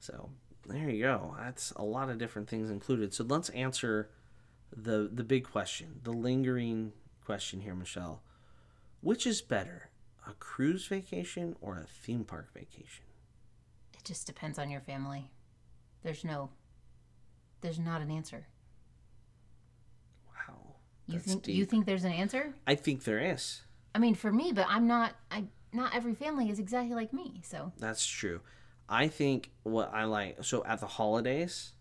So 0.00 0.30
there 0.66 0.90
you 0.90 1.02
go. 1.04 1.36
That's 1.38 1.70
a 1.72 1.82
lot 1.84 2.10
of 2.10 2.18
different 2.18 2.48
things 2.48 2.70
included. 2.70 3.14
So 3.14 3.22
let's 3.24 3.48
answer 3.50 4.10
the 4.74 5.08
the 5.12 5.22
big 5.24 5.44
question, 5.48 6.00
the 6.02 6.12
lingering 6.12 6.92
question 7.24 7.60
here, 7.60 7.74
Michelle. 7.76 8.22
Which 9.00 9.26
is 9.26 9.42
better, 9.42 9.90
a 10.26 10.32
cruise 10.34 10.86
vacation 10.86 11.54
or 11.60 11.78
a 11.78 11.86
theme 11.86 12.24
park 12.24 12.52
vacation? 12.52 13.04
It 14.02 14.06
just 14.06 14.26
depends 14.26 14.58
on 14.58 14.68
your 14.68 14.80
family. 14.80 15.30
There's 16.02 16.24
no. 16.24 16.50
There's 17.60 17.78
not 17.78 18.02
an 18.02 18.10
answer. 18.10 18.48
Wow. 20.26 20.74
You 21.06 21.20
think 21.20 21.44
deep. 21.44 21.54
you 21.54 21.64
think 21.64 21.86
there's 21.86 22.02
an 22.02 22.10
answer? 22.10 22.52
I 22.66 22.74
think 22.74 23.04
there 23.04 23.20
is. 23.20 23.62
I 23.94 24.00
mean, 24.00 24.16
for 24.16 24.32
me, 24.32 24.50
but 24.52 24.66
I'm 24.68 24.88
not. 24.88 25.14
I 25.30 25.44
not 25.72 25.94
every 25.94 26.14
family 26.14 26.50
is 26.50 26.58
exactly 26.58 26.96
like 26.96 27.12
me. 27.12 27.42
So 27.44 27.72
That's 27.78 28.04
true. 28.04 28.40
I 28.88 29.06
think 29.06 29.50
what 29.62 29.94
I 29.94 30.04
like 30.04 30.38
so 30.42 30.64
at 30.64 30.80
the 30.80 30.88
holidays 30.88 31.72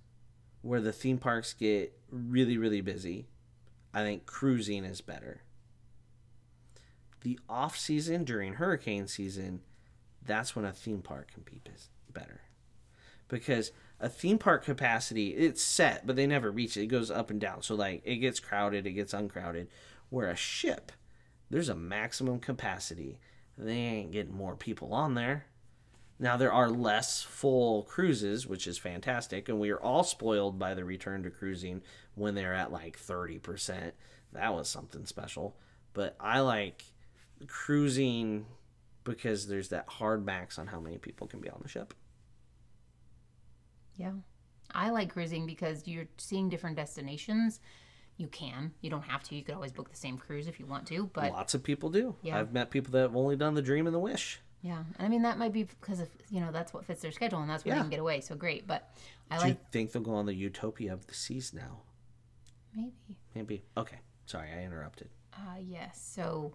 where 0.62 0.80
the 0.80 0.94
theme 0.94 1.18
parks 1.18 1.54
get 1.54 1.98
really 2.12 2.56
really 2.56 2.82
busy, 2.82 3.30
I 3.96 4.04
think 4.04 4.28
cruising 4.28 4.86
is 4.86 5.02
better. 5.02 5.42
The 7.22 7.40
off 7.50 7.80
season 7.80 8.26
during 8.26 8.54
hurricane 8.54 9.08
season, 9.08 9.62
that's 10.24 10.56
when 10.56 10.66
a 10.66 10.72
theme 10.72 11.02
park 11.02 11.32
can 11.34 11.44
be 11.44 11.60
bus- 11.66 11.90
better. 12.14 12.42
Because 13.28 13.72
a 14.00 14.10
theme 14.10 14.38
park 14.38 14.66
capacity, 14.66 15.30
it's 15.30 15.62
set, 15.62 16.06
but 16.06 16.16
they 16.16 16.28
never 16.28 16.52
reach 16.52 16.76
it. 16.76 16.84
It 16.84 16.88
goes 16.88 17.12
up 17.12 17.30
and 17.30 17.40
down. 17.40 17.62
So 17.62 17.76
like 17.76 18.02
it 18.04 18.18
gets 18.18 18.40
crowded, 18.40 18.86
it 18.86 18.94
gets 18.94 19.14
uncrowded. 19.14 19.68
Where 20.10 20.30
a 20.30 20.36
ship, 20.36 20.92
there's 21.50 21.70
a 21.70 21.76
maximum 21.76 22.40
capacity. 22.40 23.20
They 23.58 23.74
ain't 23.74 24.12
getting 24.12 24.36
more 24.36 24.56
people 24.56 24.94
on 24.94 25.16
there. 25.16 25.46
Now 26.20 26.38
there 26.38 26.54
are 26.54 26.70
less 26.70 27.24
full 27.24 27.84
cruises, 27.84 28.46
which 28.46 28.68
is 28.68 28.78
fantastic, 28.78 29.50
and 29.50 29.60
we 29.60 29.72
are 29.72 29.82
all 29.82 30.04
spoiled 30.04 30.60
by 30.60 30.74
the 30.74 30.86
return 30.86 31.24
to 31.24 31.32
cruising 31.32 31.82
when 32.16 32.36
they're 32.36 32.54
at 32.54 32.72
like 32.72 33.00
30%. 33.00 33.92
That 34.34 34.54
was 34.54 34.70
something 34.70 35.06
special. 35.06 35.56
But 35.94 36.16
I 36.20 36.42
like 36.42 36.84
cruising 37.48 38.46
because 39.04 39.48
there's 39.48 39.70
that 39.70 39.88
hard 39.88 40.26
max 40.26 40.60
on 40.60 40.68
how 40.68 40.80
many 40.80 40.98
people 40.98 41.28
can 41.28 41.40
be 41.40 41.50
on 41.50 41.60
the 41.62 41.70
ship. 41.70 41.94
Yeah, 43.98 44.12
I 44.74 44.90
like 44.92 45.12
cruising 45.12 45.46
because 45.46 45.88
you're 45.88 46.08
seeing 46.18 46.50
different 46.50 46.76
destinations. 46.76 47.60
You 48.18 48.28
can. 48.28 48.72
You 48.82 48.90
don't 48.90 49.02
have 49.04 49.24
to. 49.24 49.36
You 49.36 49.44
could 49.44 49.56
always 49.56 49.72
book 49.72 49.90
the 49.90 49.96
same 49.96 50.18
cruise 50.18 50.48
if 50.48 50.60
you 50.60 50.66
want 50.66 50.86
to. 50.88 51.10
But 51.14 51.32
Lots 51.32 51.54
of 51.56 51.64
people 51.64 51.90
do. 51.90 52.16
Yeah. 52.22 52.40
I've 52.40 52.54
met 52.54 52.70
people 52.70 52.92
that 52.92 53.00
have 53.02 53.16
only 53.16 53.36
done 53.36 53.56
the 53.56 53.62
dream 53.64 53.88
and 53.88 53.96
the 53.96 54.00
wish. 54.00 54.40
yeah, 54.62 54.84
and 54.98 55.06
I 55.06 55.10
mean 55.10 55.24
that 55.24 55.38
might 55.40 55.54
be 55.54 55.64
because 55.64 56.00
of 56.00 56.10
you 56.30 56.40
know 56.40 56.52
that's 56.52 56.74
what 56.74 56.86
fits 56.86 57.02
their 57.02 57.12
schedule 57.12 57.40
and 57.40 57.50
that's 57.50 57.66
where 57.66 57.74
Yeah. 57.74 57.80
they 57.80 57.84
can 57.84 57.90
get 57.90 58.00
away. 58.00 58.22
So 58.22 58.36
great. 58.36 58.68
But 58.68 58.90
I 59.32 59.38
Do 59.38 59.42
like 59.44 59.50
you 59.54 59.58
think 59.72 59.92
they'll 59.92 60.04
go 60.04 60.14
on 60.14 60.26
the 60.28 60.36
Utopia 60.36 60.94
of 60.94 61.08
the 61.08 61.14
Seas 61.16 61.54
now? 61.54 61.80
Maybe. 62.76 62.92
Maybe. 63.34 63.64
Okay. 63.76 63.98
Sorry, 64.26 64.50
I 64.52 64.64
interrupted. 64.64 65.10
Uh, 65.34 65.58
yes. 65.60 66.00
So, 66.14 66.54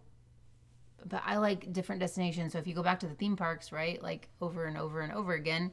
but 1.04 1.22
I 1.26 1.36
like 1.38 1.72
different 1.72 2.00
destinations. 2.00 2.52
So 2.52 2.58
if 2.58 2.66
you 2.66 2.74
go 2.74 2.82
back 2.82 3.00
to 3.00 3.06
the 3.08 3.14
theme 3.14 3.36
parks, 3.36 3.72
right, 3.72 4.00
like 4.02 4.28
over 4.40 4.64
and 4.66 4.78
over 4.78 5.00
and 5.00 5.12
over 5.12 5.32
again, 5.34 5.72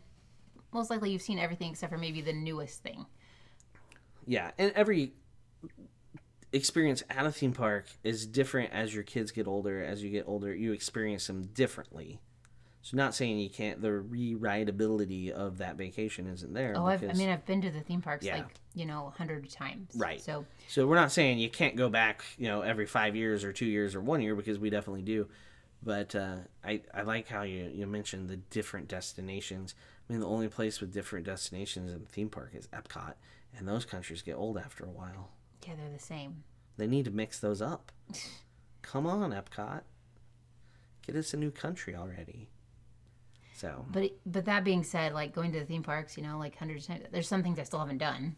most 0.74 0.90
likely 0.90 1.12
you've 1.12 1.22
seen 1.22 1.40
everything 1.40 1.72
except 1.72 1.92
for 1.92 1.98
maybe 1.98 2.22
the 2.22 2.34
newest 2.34 2.82
thing. 2.84 3.06
Yeah, 4.26 4.52
and 4.58 4.72
every 4.76 5.14
experience 6.52 7.04
at 7.10 7.26
a 7.26 7.32
theme 7.32 7.54
park 7.54 7.86
is 8.04 8.26
different 8.26 8.72
as 8.74 8.94
your 8.94 9.04
kids 9.04 9.32
get 9.32 9.48
older. 9.48 9.84
As 9.84 10.04
you 10.04 10.10
get 10.10 10.26
older, 10.28 10.54
you 10.54 10.72
experience 10.72 11.28
them 11.28 11.50
differently. 11.54 12.20
So, 12.82 12.98
not 12.98 13.16
saying 13.16 13.40
you 13.40 13.50
can't. 13.50 13.82
The 13.82 13.94
re-rideability 13.94 15.32
of 15.32 15.58
that 15.60 15.78
vacation 15.78 16.28
isn't 16.28 16.54
there. 16.54 16.74
Oh, 16.76 16.86
I've, 16.86 17.02
I 17.04 17.14
mean, 17.14 17.30
I've 17.30 17.46
been 17.46 17.62
to 17.62 17.72
the 17.72 17.80
theme 17.80 18.02
parks 18.02 18.26
Yeah. 18.26 18.38
like 18.38 18.56
you 18.74 18.86
know 18.86 19.08
a 19.08 19.18
hundred 19.18 19.50
times. 19.50 19.92
Right. 19.96 20.22
So 20.22 20.46
So 20.68 20.86
we're 20.86 20.96
not 20.98 21.12
saying 21.12 21.40
you 21.40 21.50
can't 21.50 21.78
go 21.78 21.90
back, 21.90 22.24
you 22.38 22.48
know, 22.48 22.62
every 22.62 22.86
five 22.86 23.16
years 23.16 23.44
or 23.46 23.54
two 23.54 23.66
years 23.66 23.96
or 23.96 24.02
one 24.02 24.22
year 24.22 24.36
because 24.36 24.60
we 24.60 24.70
definitely 24.70 25.04
do. 25.04 25.28
But 25.84 26.16
uh, 26.16 26.36
I 26.64 26.82
I 26.94 27.02
like 27.02 27.28
how 27.28 27.42
you 27.44 27.70
you 27.74 27.86
mentioned 27.88 28.30
the 28.30 28.38
different 28.38 28.88
destinations. 28.88 29.76
I 30.08 30.14
mean, 30.14 30.22
the 30.22 30.28
only 30.28 30.48
place 30.48 30.80
with 30.80 30.94
different 30.94 31.26
destinations 31.26 31.92
in 31.92 32.00
the 32.00 32.06
theme 32.10 32.30
park 32.30 32.52
is 32.54 32.68
Epcot, 32.68 33.14
and 33.58 33.68
those 33.68 33.86
countries 33.86 34.22
get 34.22 34.36
old 34.36 34.58
after 34.58 34.84
a 34.86 34.90
while. 34.90 35.32
yeah, 35.68 35.74
they're 35.76 35.92
the 35.92 36.00
same. 36.04 36.44
They 36.78 36.88
need 36.88 37.06
to 37.06 37.12
mix 37.12 37.40
those 37.40 37.62
up. 37.62 37.92
Come 38.82 39.06
on, 39.08 39.32
Epcot, 39.32 39.82
get 41.06 41.16
us 41.16 41.34
a 41.34 41.38
new 41.38 41.52
country 41.52 41.96
already. 41.96 42.50
So 43.56 43.86
But 43.92 44.12
but 44.26 44.46
that 44.46 44.64
being 44.64 44.84
said, 44.84 45.14
like 45.14 45.34
going 45.34 45.52
to 45.54 45.60
the 45.60 45.66
theme 45.66 45.84
parks, 45.84 46.18
you 46.18 46.24
know, 46.24 46.38
like 46.38 46.58
hundreds 46.58 46.84
of 46.86 46.96
times, 46.96 47.06
there's 47.12 47.28
some 47.28 47.44
things 47.44 47.60
I 47.60 47.64
still 47.64 47.80
haven't 47.80 48.00
done. 48.00 48.36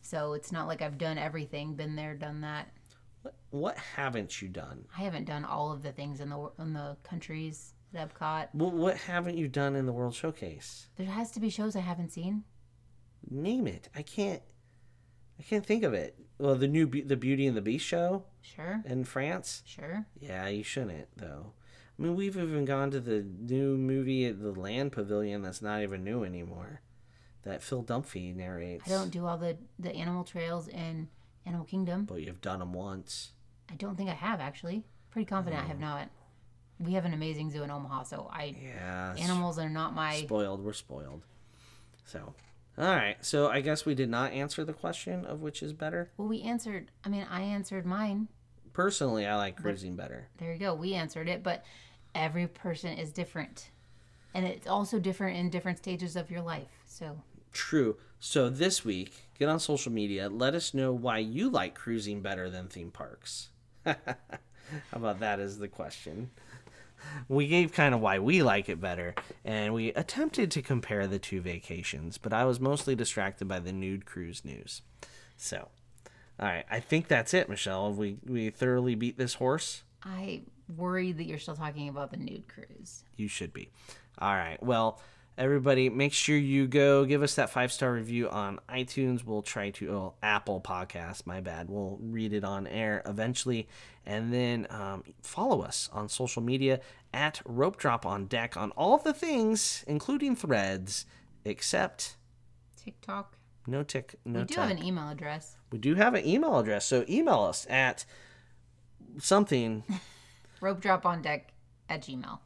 So 0.00 0.32
it's 0.34 0.50
not 0.52 0.66
like 0.66 0.82
I've 0.82 0.98
done 0.98 1.18
everything, 1.18 1.74
been 1.74 1.96
there, 1.96 2.14
done 2.14 2.40
that. 2.42 2.68
What, 3.22 3.34
what 3.50 3.76
haven't 3.78 4.40
you 4.42 4.48
done? 4.48 4.84
I 4.96 5.02
haven't 5.02 5.24
done 5.24 5.44
all 5.44 5.72
of 5.72 5.82
the 5.82 5.92
things 5.92 6.20
in 6.20 6.28
the 6.30 6.50
in 6.58 6.72
the 6.72 6.96
countries 7.02 7.74
at 7.94 8.14
Epcot. 8.14 8.48
What, 8.52 8.72
what 8.72 8.96
haven't 8.96 9.36
you 9.38 9.48
done 9.48 9.76
in 9.76 9.86
the 9.86 9.92
World 9.92 10.14
Showcase? 10.14 10.88
There 10.96 11.06
has 11.06 11.30
to 11.32 11.40
be 11.40 11.50
shows 11.50 11.76
I 11.76 11.80
haven't 11.80 12.10
seen. 12.12 12.44
Name 13.30 13.66
it. 13.66 13.88
I 13.94 14.02
can't. 14.02 14.42
I 15.38 15.42
can't 15.42 15.64
think 15.66 15.82
of 15.84 15.92
it. 15.94 16.16
Well, 16.38 16.54
the 16.56 16.68
new 16.68 16.86
Be- 16.86 17.02
the 17.02 17.16
Beauty 17.16 17.46
and 17.46 17.56
the 17.56 17.62
Beast 17.62 17.84
show 17.86 18.24
Sure, 18.40 18.82
in 18.84 19.04
France. 19.04 19.62
sure. 19.64 20.06
Yeah, 20.20 20.48
you 20.48 20.62
shouldn't 20.64 21.08
though. 21.16 21.52
I 21.98 22.02
mean, 22.02 22.16
we've 22.16 22.36
even 22.36 22.64
gone 22.64 22.90
to 22.90 23.00
the 23.00 23.22
new 23.22 23.76
movie 23.76 24.24
at 24.26 24.40
the 24.42 24.50
Land 24.52 24.92
Pavilion 24.92 25.42
that's 25.42 25.62
not 25.62 25.82
even 25.82 26.02
new 26.02 26.24
anymore. 26.24 26.80
That 27.44 27.62
Phil 27.62 27.82
Dunphy 27.84 28.34
narrates. 28.34 28.84
I 28.86 28.90
don't 28.90 29.10
do 29.10 29.26
all 29.26 29.36
the 29.38 29.56
the 29.78 29.92
animal 29.94 30.24
trails 30.24 30.68
in 30.68 31.08
Animal 31.46 31.66
Kingdom. 31.66 32.04
But 32.04 32.22
you've 32.22 32.40
done 32.40 32.58
them 32.60 32.72
once. 32.72 33.32
I 33.70 33.74
don't 33.74 33.96
think 33.96 34.10
I 34.10 34.14
have 34.14 34.40
actually. 34.40 34.84
Pretty 35.10 35.26
confident 35.26 35.60
I 35.62 35.64
Oh. 35.64 35.68
have 35.68 35.80
not. 35.80 36.08
We 36.78 36.94
have 36.94 37.04
an 37.04 37.12
amazing 37.14 37.50
zoo 37.50 37.62
in 37.62 37.70
Omaha, 37.70 38.04
so 38.04 38.28
I 38.32 38.56
Yeah. 38.60 39.12
s- 39.16 39.20
animals 39.20 39.58
are 39.58 39.68
not 39.68 39.94
my. 39.94 40.16
spoiled. 40.22 40.64
We're 40.64 40.72
spoiled. 40.72 41.22
So, 42.04 42.34
all 42.78 42.84
right. 42.84 43.16
So 43.24 43.48
I 43.48 43.60
guess 43.60 43.84
we 43.86 43.94
did 43.94 44.08
not 44.10 44.32
answer 44.32 44.64
the 44.64 44.72
question 44.72 45.24
of 45.24 45.40
which 45.42 45.62
is 45.62 45.72
better. 45.72 46.10
Well, 46.16 46.28
we 46.28 46.42
answered. 46.42 46.90
I 47.04 47.08
mean, 47.08 47.26
I 47.30 47.42
answered 47.42 47.86
mine. 47.86 48.28
Personally, 48.72 49.26
I 49.26 49.36
like 49.36 49.56
cruising 49.56 49.96
better. 49.96 50.28
There 50.38 50.52
you 50.52 50.58
go. 50.58 50.74
We 50.74 50.94
answered 50.94 51.28
it, 51.28 51.42
but 51.42 51.64
every 52.14 52.46
person 52.46 52.96
is 52.98 53.12
different, 53.12 53.70
and 54.34 54.46
it's 54.46 54.66
also 54.66 54.98
different 54.98 55.36
in 55.36 55.50
different 55.50 55.78
stages 55.78 56.16
of 56.16 56.30
your 56.30 56.40
life. 56.40 56.82
So 56.86 57.20
True. 57.52 57.98
So 58.24 58.48
this 58.48 58.84
week, 58.84 59.26
get 59.36 59.48
on 59.48 59.58
social 59.58 59.90
media. 59.90 60.28
Let 60.28 60.54
us 60.54 60.74
know 60.74 60.92
why 60.92 61.18
you 61.18 61.50
like 61.50 61.74
cruising 61.74 62.20
better 62.20 62.48
than 62.48 62.68
theme 62.68 62.92
parks. 62.92 63.48
How 63.84 63.96
about 64.92 65.18
that 65.18 65.40
as 65.40 65.58
the 65.58 65.66
question? 65.66 66.30
We 67.28 67.48
gave 67.48 67.72
kind 67.72 67.92
of 67.92 68.00
why 68.00 68.20
we 68.20 68.40
like 68.44 68.68
it 68.68 68.80
better, 68.80 69.16
and 69.44 69.74
we 69.74 69.88
attempted 69.94 70.52
to 70.52 70.62
compare 70.62 71.08
the 71.08 71.18
two 71.18 71.40
vacations, 71.40 72.16
but 72.16 72.32
I 72.32 72.44
was 72.44 72.60
mostly 72.60 72.94
distracted 72.94 73.48
by 73.48 73.58
the 73.58 73.72
nude 73.72 74.06
cruise 74.06 74.44
news. 74.44 74.82
So, 75.36 75.68
all 76.38 76.46
right, 76.46 76.64
I 76.70 76.78
think 76.78 77.08
that's 77.08 77.34
it, 77.34 77.48
Michelle. 77.48 77.88
Have 77.88 77.98
we 77.98 78.18
we 78.24 78.50
thoroughly 78.50 78.94
beat 78.94 79.18
this 79.18 79.34
horse? 79.34 79.82
I 80.04 80.42
worry 80.76 81.10
that 81.10 81.24
you're 81.24 81.40
still 81.40 81.56
talking 81.56 81.88
about 81.88 82.12
the 82.12 82.18
nude 82.18 82.46
cruise. 82.46 83.02
You 83.16 83.26
should 83.26 83.52
be. 83.52 83.70
All 84.20 84.34
right. 84.34 84.62
Well, 84.62 85.00
everybody, 85.38 85.88
make 85.90 86.12
sure 86.12 86.36
you 86.36 86.66
go 86.66 87.04
give 87.04 87.22
us 87.22 87.34
that 87.36 87.50
five 87.50 87.72
star 87.72 87.92
review 87.92 88.28
on 88.28 88.60
iTunes. 88.68 89.24
We'll 89.24 89.42
try 89.42 89.70
to, 89.70 89.90
oh, 89.92 90.14
Apple 90.22 90.60
Podcast, 90.60 91.26
my 91.26 91.40
bad. 91.40 91.68
We'll 91.68 91.98
read 92.00 92.32
it 92.32 92.44
on 92.44 92.66
air 92.66 93.02
eventually. 93.06 93.68
And 94.04 94.32
then 94.32 94.66
um, 94.70 95.04
follow 95.22 95.62
us 95.62 95.88
on 95.92 96.08
social 96.08 96.42
media 96.42 96.80
at 97.14 97.40
Rope 97.44 97.76
Drop 97.76 98.04
on 98.04 98.26
Deck 98.26 98.56
on 98.56 98.70
all 98.72 98.98
the 98.98 99.12
things, 99.12 99.84
including 99.86 100.34
threads, 100.34 101.06
except 101.44 102.16
TikTok. 102.82 103.36
no 103.66 103.82
tick, 103.84 104.16
no 104.24 104.40
we 104.40 104.44
do 104.46 104.54
tech. 104.54 104.68
have 104.68 104.76
an 104.78 104.84
email 104.84 105.08
address. 105.08 105.56
we 105.70 105.78
do 105.78 105.94
have 105.94 106.14
an 106.14 106.26
email 106.26 106.58
address. 106.58 106.84
So 106.84 107.04
email 107.08 107.42
us 107.42 107.64
at 107.70 108.04
something 109.18 109.84
Rope 110.60 110.80
drop 110.80 111.04
on 111.06 111.22
deck 111.22 111.52
at 111.88 112.02
Gmail. 112.02 112.38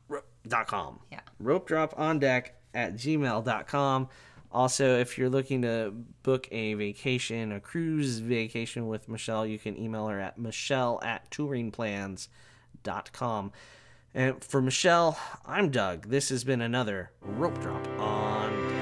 dot 0.49 0.67
com. 0.67 1.01
Yeah. 1.13 1.21
rope 1.39 1.67
drop 1.67 1.99
on 1.99 2.19
deck 2.19 2.55
at 2.77 2.95
gmail.com 2.95 4.09
also 4.53 4.97
if 4.99 5.19
you're 5.19 5.29
looking 5.29 5.63
to 5.63 5.93
book 6.23 6.47
a 6.53 6.75
vacation 6.75 7.51
a 7.53 7.61
cruise 7.61 8.19
vacation 8.19 8.87
with 8.87 9.09
michelle 9.09 9.47
you 9.47 9.59
can 9.59 9.79
email 9.79 10.09
her 10.09 10.21
at 10.21 10.39
michelle 10.39 11.01
at 11.03 11.31
touringplans.com 11.31 13.53
and 14.15 14.45
for 14.45 14.63
michelle 14.63 15.19
i'm 15.45 15.71
doug. 15.71 16.09
This 16.09 16.29
has 16.29 16.45
been 16.45 16.61
another 16.61 17.11
rope 17.23 17.61
drop 17.61 17.87
on 17.99 18.76